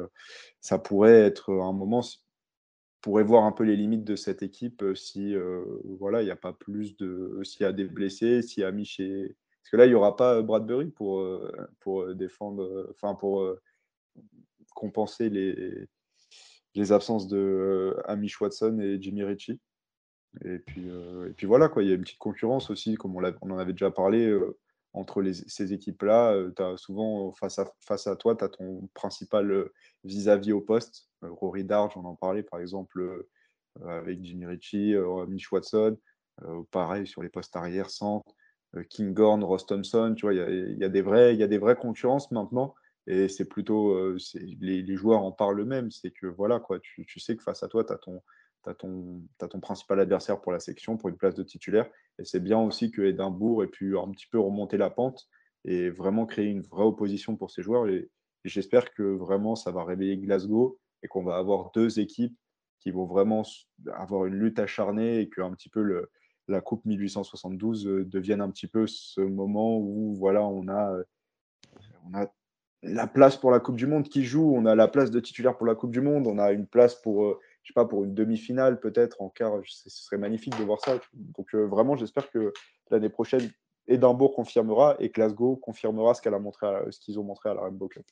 ça 0.61 0.79
pourrait 0.79 1.21
être 1.21 1.51
un 1.51 1.73
moment 1.73 2.01
pourrait 3.05 3.23
voir 3.23 3.43
un 3.45 3.51
peu 3.51 3.63
les 3.63 3.75
limites 3.75 4.03
de 4.03 4.15
cette 4.15 4.41
équipe 4.41 4.83
si 4.95 5.35
voilà 5.99 6.21
il 6.21 6.25
n'y 6.25 6.31
a 6.31 6.35
pas 6.35 6.53
plus 6.53 6.97
de 6.97 7.39
s'il 7.43 7.61
y 7.61 7.65
a 7.65 7.71
des 7.71 7.85
blessés, 7.85 8.41
s'il 8.41 8.61
y 8.61 8.65
a 8.65 8.71
Miché 8.71 9.35
parce 9.61 9.69
que 9.71 9.77
là 9.77 9.85
il 9.85 9.91
y 9.91 9.95
aura 9.95 10.15
pas 10.15 10.41
Bradbury 10.41 10.89
pour 10.89 11.23
pour 11.79 12.13
défendre 12.15 12.87
enfin 12.89 13.13
pour 13.13 13.47
compenser 14.73 15.29
les 15.29 15.87
les 16.75 16.91
absences 16.91 17.27
de 17.27 17.95
Amish 18.05 18.39
Watson 18.39 18.79
et 18.79 19.01
Jimmy 19.01 19.23
Ritchie. 19.23 19.59
Et 20.43 20.59
puis, 20.59 20.89
euh, 20.89 21.29
et 21.29 21.33
puis 21.33 21.47
voilà, 21.47 21.69
quoi. 21.69 21.81
il 21.81 21.89
y 21.89 21.91
a 21.91 21.95
une 21.95 22.01
petite 22.01 22.19
concurrence 22.19 22.69
aussi, 22.69 22.95
comme 22.95 23.15
on, 23.15 23.23
on 23.41 23.51
en 23.51 23.57
avait 23.57 23.71
déjà 23.71 23.89
parlé, 23.89 24.27
euh, 24.27 24.57
entre 24.95 25.23
ces 25.47 25.73
équipes-là. 25.73 26.33
Euh, 26.33 26.53
as 26.59 26.77
souvent 26.77 27.31
face 27.33 27.59
à, 27.59 27.71
face 27.81 28.07
à 28.07 28.15
toi, 28.15 28.35
tu 28.35 28.43
as 28.43 28.49
ton 28.49 28.89
principal 28.93 29.69
vis-à-vis 30.03 30.53
au 30.53 30.61
poste. 30.61 31.09
Rory 31.21 31.63
Darge, 31.63 31.93
on 31.95 32.05
en 32.05 32.15
parlait 32.15 32.43
par 32.43 32.59
exemple 32.59 33.25
avec 33.85 34.23
Jimmy 34.23 34.45
Ritchie, 34.45 34.95
Mitch 35.27 35.51
Watson. 35.51 35.97
pareil 36.71 37.07
sur 37.07 37.21
les 37.23 37.29
postes 37.29 37.55
arrière, 37.55 37.89
centre. 37.89 38.31
King 38.89 39.13
Gorn, 39.13 39.43
Ross 39.43 39.65
Thompson, 39.65 40.13
tu 40.17 40.25
vois, 40.25 40.33
il 40.33 40.37
y 40.37 40.41
a, 40.41 40.49
y, 40.49 40.83
a 40.83 40.89
des 40.89 41.01
vrais, 41.01 41.33
y 41.35 41.43
a 41.43 41.47
des 41.47 41.57
vraies 41.57 41.77
concurrences 41.77 42.29
maintenant. 42.31 42.75
Et 43.07 43.29
c'est 43.29 43.45
plutôt, 43.45 44.13
les, 44.59 44.81
les, 44.81 44.95
joueurs 44.95 45.23
en 45.23 45.31
parlent 45.31 45.61
eux-mêmes. 45.61 45.91
C'est 45.91 46.11
que 46.11 46.27
voilà, 46.27 46.59
quoi, 46.59 46.79
tu, 46.79 47.05
tu, 47.05 47.19
sais 47.19 47.35
que 47.35 47.43
face 47.43 47.63
à 47.63 47.67
toi, 47.67 47.85
tu 47.85 47.93
as 47.93 47.97
ton, 47.97 48.21
tu 48.73 49.45
as, 49.45 49.47
ton 49.47 49.59
principal 49.59 49.99
adversaire 49.99 50.41
pour 50.41 50.51
la 50.51 50.59
section, 50.59 50.97
pour 50.97 51.09
une 51.09 51.17
place 51.17 51.35
de 51.35 51.43
titulaire. 51.43 51.89
Et 52.19 52.25
c'est 52.25 52.39
bien 52.39 52.59
aussi 52.59 52.91
que 52.91 53.01
Edimbourg 53.01 53.63
ait 53.63 53.67
pu 53.67 53.97
un 53.97 54.09
petit 54.11 54.27
peu 54.27 54.39
remonter 54.39 54.77
la 54.77 54.89
pente 54.89 55.27
et 55.65 55.89
vraiment 55.89 56.25
créer 56.25 56.47
une 56.47 56.61
vraie 56.61 56.83
opposition 56.83 57.35
pour 57.35 57.51
ses 57.51 57.61
joueurs. 57.61 57.87
Et, 57.87 58.09
j'espère 58.43 58.93
que 58.93 59.01
vraiment 59.01 59.55
ça 59.55 59.71
va 59.71 59.83
réveiller 59.83 60.17
Glasgow 60.17 60.77
et 61.01 61.07
qu'on 61.07 61.23
va 61.23 61.37
avoir 61.37 61.71
deux 61.73 61.99
équipes 61.99 62.37
qui 62.79 62.91
vont 62.91 63.05
vraiment 63.05 63.41
avoir 63.91 64.27
une 64.27 64.35
lutte 64.35 64.59
acharnée 64.59 65.19
et 65.19 65.29
que 65.29 65.41
un 65.41 65.51
petit 65.51 65.69
peu 65.69 66.07
la 66.47 66.61
Coupe 66.61 66.85
1872 66.85 67.87
euh, 67.87 68.05
devienne 68.05 68.41
un 68.41 68.51
petit 68.51 68.67
peu 68.67 68.85
ce 68.85 69.21
moment 69.21 69.79
où 69.79 70.13
voilà, 70.13 70.43
on 70.43 70.67
a, 70.67 70.95
on 72.05 72.13
a 72.13 72.27
la 72.83 73.07
place 73.07 73.35
pour 73.35 73.51
la 73.51 73.59
Coupe 73.59 73.77
du 73.77 73.87
Monde 73.87 74.07
qui 74.07 74.23
joue, 74.23 74.53
on 74.55 74.65
a 74.65 74.75
la 74.75 74.87
place 74.87 75.09
de 75.11 75.19
titulaire 75.19 75.57
pour 75.57 75.65
la 75.65 75.75
Coupe 75.75 75.91
du 75.91 76.01
Monde, 76.01 76.27
on 76.27 76.37
a 76.37 76.51
une 76.51 76.67
place 76.67 76.95
pour 76.95 77.25
euh, 77.25 77.39
je 77.65 77.71
sais 77.71 77.73
pas, 77.73 77.85
pour 77.85 78.03
une 78.03 78.13
demi-finale 78.13 78.79
peut-être, 78.79 79.21
en 79.21 79.29
quart, 79.29 79.53
ce 79.65 79.89
serait 79.89 80.19
magnifique 80.19 80.55
de 80.57 80.63
voir 80.63 80.79
ça. 80.81 80.99
Donc 81.13 81.55
euh, 81.55 81.65
vraiment, 81.65 81.95
j'espère 81.95 82.29
que 82.29 82.53
l'année 82.91 83.09
prochaine, 83.09 83.49
Edimbourg 83.87 84.35
confirmera 84.35 84.95
et 84.99 85.09
Glasgow 85.09 85.55
confirmera 85.55 86.13
ce 86.13 86.21
qu'elle 86.21 86.35
a 86.35 86.39
montré, 86.39 86.67
ce 86.91 86.99
qu'ils 86.99 87.19
ont 87.19 87.23
montré 87.23 87.49
à 87.49 87.55
la 87.55 87.61
Rainbow 87.61 87.87
Cup. 87.87 88.05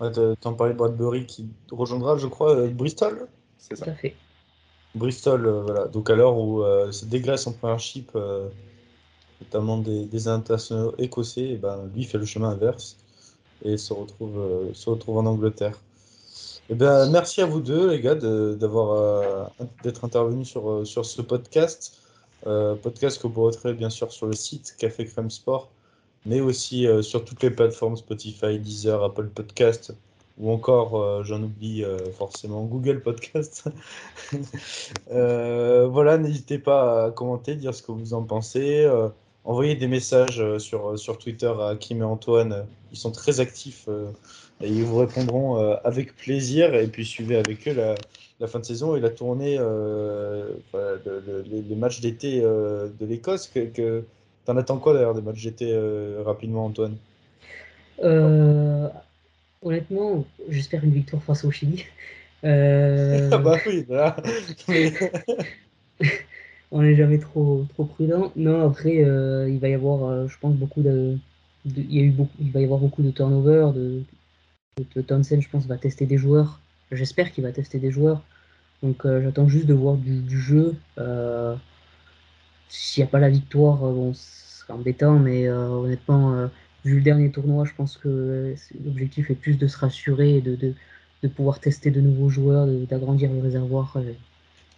Ouais, 0.00 0.10
T'en 0.40 0.54
parlais 0.54 0.72
de 0.72 0.78
Bradbury 0.78 1.24
qui 1.24 1.48
rejoindra, 1.70 2.18
je 2.18 2.26
crois, 2.26 2.56
euh, 2.56 2.68
Bristol. 2.68 3.28
C'est 3.58 3.76
ça. 3.76 3.94
fait. 3.94 4.16
Bristol, 4.96 5.46
euh, 5.46 5.62
voilà. 5.62 5.86
Donc 5.86 6.10
à 6.10 6.16
l'heure 6.16 6.36
où 6.36 6.64
se 6.90 7.04
dégraisse 7.04 7.46
en 7.46 7.52
premiership, 7.52 8.10
notamment 9.40 9.78
des, 9.78 10.06
des, 10.06 10.26
internationaux 10.26 10.94
écossais, 10.98 11.42
et 11.42 11.52
eh 11.52 11.56
ben, 11.58 11.88
lui 11.94 12.02
fait 12.02 12.18
le 12.18 12.26
chemin 12.26 12.50
inverse 12.50 12.96
et 13.62 13.76
se 13.76 13.92
retrouve, 13.92 14.72
se 14.72 14.90
retrouve 14.90 15.18
en 15.18 15.26
Angleterre. 15.26 15.78
Eh 16.70 16.74
ben, 16.74 17.10
merci 17.10 17.42
à 17.42 17.46
vous 17.46 17.60
deux, 17.60 17.90
les 17.90 18.00
gars, 18.00 18.16
euh, 18.22 18.56
d'être 19.82 20.04
intervenus 20.04 20.48
sur, 20.48 20.70
euh, 20.70 20.84
sur 20.86 21.04
ce 21.04 21.20
podcast. 21.20 22.00
Euh, 22.46 22.74
podcast 22.74 23.20
que 23.20 23.26
vous 23.26 23.42
retrouverez 23.42 23.74
bien 23.74 23.90
sûr 23.90 24.10
sur 24.10 24.26
le 24.26 24.32
site 24.32 24.74
Café 24.78 25.04
Crème 25.04 25.30
Sport, 25.30 25.70
mais 26.24 26.40
aussi 26.40 26.86
sur 27.02 27.24
toutes 27.24 27.42
les 27.42 27.50
plateformes 27.50 27.96
Spotify, 27.96 28.58
Deezer, 28.58 29.02
Apple 29.02 29.28
Podcast, 29.28 29.94
ou 30.38 30.50
encore, 30.50 31.22
j'en 31.24 31.42
oublie 31.42 31.84
forcément, 32.18 32.64
Google 32.64 33.02
Podcast. 33.02 33.64
voilà, 35.10 36.18
n'hésitez 36.18 36.58
pas 36.58 37.06
à 37.06 37.10
commenter, 37.10 37.56
dire 37.56 37.74
ce 37.74 37.82
que 37.82 37.92
vous 37.92 38.14
en 38.14 38.22
pensez. 38.22 38.86
Envoyez 39.44 39.74
des 39.74 39.86
messages 39.86 40.42
sur, 40.58 40.98
sur 40.98 41.18
Twitter 41.18 41.52
à 41.60 41.76
Kim 41.76 42.00
et 42.00 42.04
Antoine. 42.04 42.66
Ils 42.92 42.98
sont 42.98 43.12
très 43.12 43.40
actifs 43.40 43.88
et 44.60 44.68
ils 44.68 44.84
vous 44.84 44.98
répondront 44.98 45.60
euh, 45.60 45.76
avec 45.84 46.16
plaisir. 46.16 46.74
Et 46.74 46.86
puis 46.86 47.04
suivez 47.04 47.36
avec 47.36 47.68
eux 47.68 47.74
la, 48.40 48.46
fin 48.46 48.58
de 48.58 48.64
saison 48.64 48.96
et 48.96 49.00
la 49.00 49.10
tournée, 49.10 49.56
euh, 49.58 50.50
les, 51.46 51.76
matchs 51.76 52.00
d'été 52.00 52.40
euh, 52.42 52.88
de 53.00 53.06
l'Écosse. 53.06 53.50
Que, 53.52 53.66
que... 53.66 54.04
T'en 54.44 54.56
attends 54.58 54.78
quoi 54.78 54.92
d'ailleurs 54.92 55.14
des 55.14 55.22
matchs 55.22 55.42
d'été 55.42 55.74
rapidement, 56.24 56.66
Antoine? 56.66 56.96
Honnêtement, 59.62 60.26
j'espère 60.50 60.84
une 60.84 60.92
victoire 60.92 61.22
face 61.22 61.44
au 61.44 61.50
Chili. 61.50 61.86
ah 62.42 63.38
bah 63.38 63.56
oui, 63.66 63.86
là. 63.88 64.16
on 66.70 66.82
n'est 66.82 66.96
jamais 66.96 67.18
trop, 67.18 67.66
trop 67.74 67.84
prudent. 67.84 68.32
Non, 68.36 68.66
après, 68.68 68.96
il 68.96 69.58
va 69.58 69.68
y 69.68 69.74
avoir, 69.74 70.28
je 70.28 70.38
pense, 70.38 70.54
beaucoup 70.54 70.82
de, 70.82 71.18
il, 71.64 71.94
y 71.94 72.00
a 72.00 72.02
eu 72.02 72.10
beaucoup, 72.10 72.32
va 72.40 72.60
y 72.60 72.64
avoir 72.64 72.80
beaucoup 72.80 73.02
de 73.02 73.10
turnover, 73.10 73.70
de, 73.74 74.02
je 74.76 75.48
pense, 75.48 75.66
va 75.66 75.76
tester 75.78 76.06
des 76.06 76.18
joueurs. 76.18 76.60
J'espère 76.92 77.32
qu'il 77.32 77.44
va 77.44 77.52
tester 77.52 77.78
des 77.78 77.90
joueurs. 77.90 78.22
Donc 78.82 79.06
euh, 79.06 79.22
j'attends 79.22 79.48
juste 79.48 79.66
de 79.66 79.74
voir 79.74 79.96
du, 79.96 80.40
jeu. 80.40 80.74
Euh, 80.98 81.56
s'il 82.68 83.02
n'y 83.02 83.08
a 83.08 83.10
pas 83.10 83.18
la 83.18 83.30
victoire, 83.30 83.84
euh, 83.84 83.92
bon, 83.92 84.14
ce 84.14 84.60
serait 84.60 84.74
embêtant, 84.74 85.18
mais 85.18 85.48
honnêtement, 85.48 86.48
vu 86.84 86.96
le 86.96 87.02
dernier 87.02 87.30
tournoi, 87.30 87.64
je 87.64 87.72
pense 87.74 87.96
que 87.96 88.54
l'objectif 88.84 89.30
est 89.30 89.34
plus 89.34 89.56
de 89.56 89.66
se 89.66 89.78
rassurer 89.78 90.36
et 90.36 90.40
de, 90.40 90.56
de, 90.56 90.74
pouvoir 91.28 91.58
tester 91.58 91.90
de 91.90 92.02
nouveaux 92.02 92.28
joueurs, 92.28 92.66
d'agrandir 92.66 93.32
le 93.32 93.40
réservoir 93.40 93.96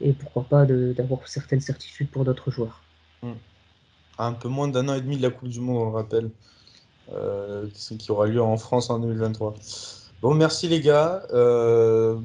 et 0.00 0.12
pourquoi 0.12 0.44
pas 0.44 0.66
d'avoir 0.66 1.26
certaines 1.26 1.60
certitudes 1.60 2.10
pour 2.10 2.24
d'autres 2.24 2.50
joueurs. 2.50 2.82
Hmm. 3.22 3.32
Un 4.18 4.32
peu 4.32 4.48
moins 4.48 4.68
d'un 4.68 4.88
an 4.88 4.94
et 4.94 5.00
demi 5.00 5.16
de 5.16 5.22
la 5.22 5.30
Coupe 5.30 5.48
du 5.48 5.60
Monde, 5.60 5.76
on 5.76 5.90
le 5.90 5.96
rappelle. 5.96 6.30
Euh, 7.12 7.68
qui 7.70 8.10
aura 8.10 8.26
lieu 8.26 8.42
en 8.42 8.56
France 8.56 8.90
en 8.90 8.98
2023. 8.98 9.54
Bon, 10.22 10.34
merci 10.34 10.66
les 10.66 10.80
gars. 10.80 11.22
Euh, 11.32 12.16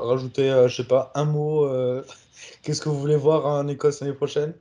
rajoutez, 0.00 0.50
euh, 0.50 0.68
je 0.68 0.76
sais 0.76 0.88
pas, 0.88 1.12
un 1.14 1.24
mot. 1.24 1.64
Euh, 1.64 2.04
qu'est-ce 2.62 2.82
que 2.82 2.88
vous 2.88 3.00
voulez 3.00 3.16
voir 3.16 3.46
en 3.46 3.66
Écosse 3.68 4.00
l'année 4.00 4.12
prochaine? 4.12 4.52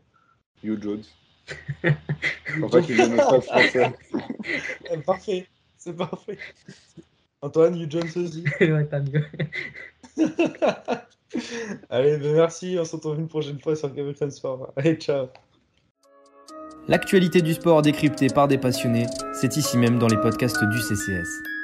You 0.63 0.77
Jones. 0.81 1.03
en 1.83 2.69
fait, 2.69 2.85
il 2.89 3.15
pas 3.15 3.41
français. 3.41 3.93
parfait, 5.05 5.47
c'est 5.77 5.93
parfait. 5.93 6.37
Antoine, 7.41 7.75
You 7.77 7.87
Jones 7.89 8.09
aussi. 8.15 8.43
ouais, 8.61 8.85
pas 8.85 8.99
mieux. 8.99 9.25
Allez, 11.89 12.17
ben 12.17 12.33
merci. 12.33 12.77
On 12.79 12.85
se 12.85 12.95
retrouve 12.95 13.19
une 13.19 13.27
prochaine 13.27 13.59
fois 13.59 13.75
sur 13.75 13.93
Game 13.93 14.13
Sport. 14.29 14.73
Allez, 14.75 14.95
ciao. 14.95 15.27
L'actualité 16.87 17.41
du 17.41 17.53
sport 17.53 17.81
décryptée 17.81 18.27
par 18.27 18.47
des 18.47 18.57
passionnés, 18.57 19.07
c'est 19.33 19.57
ici 19.57 19.77
même 19.77 19.99
dans 19.99 20.07
les 20.07 20.17
podcasts 20.17 20.63
du 20.63 20.79
CCS. 20.79 21.56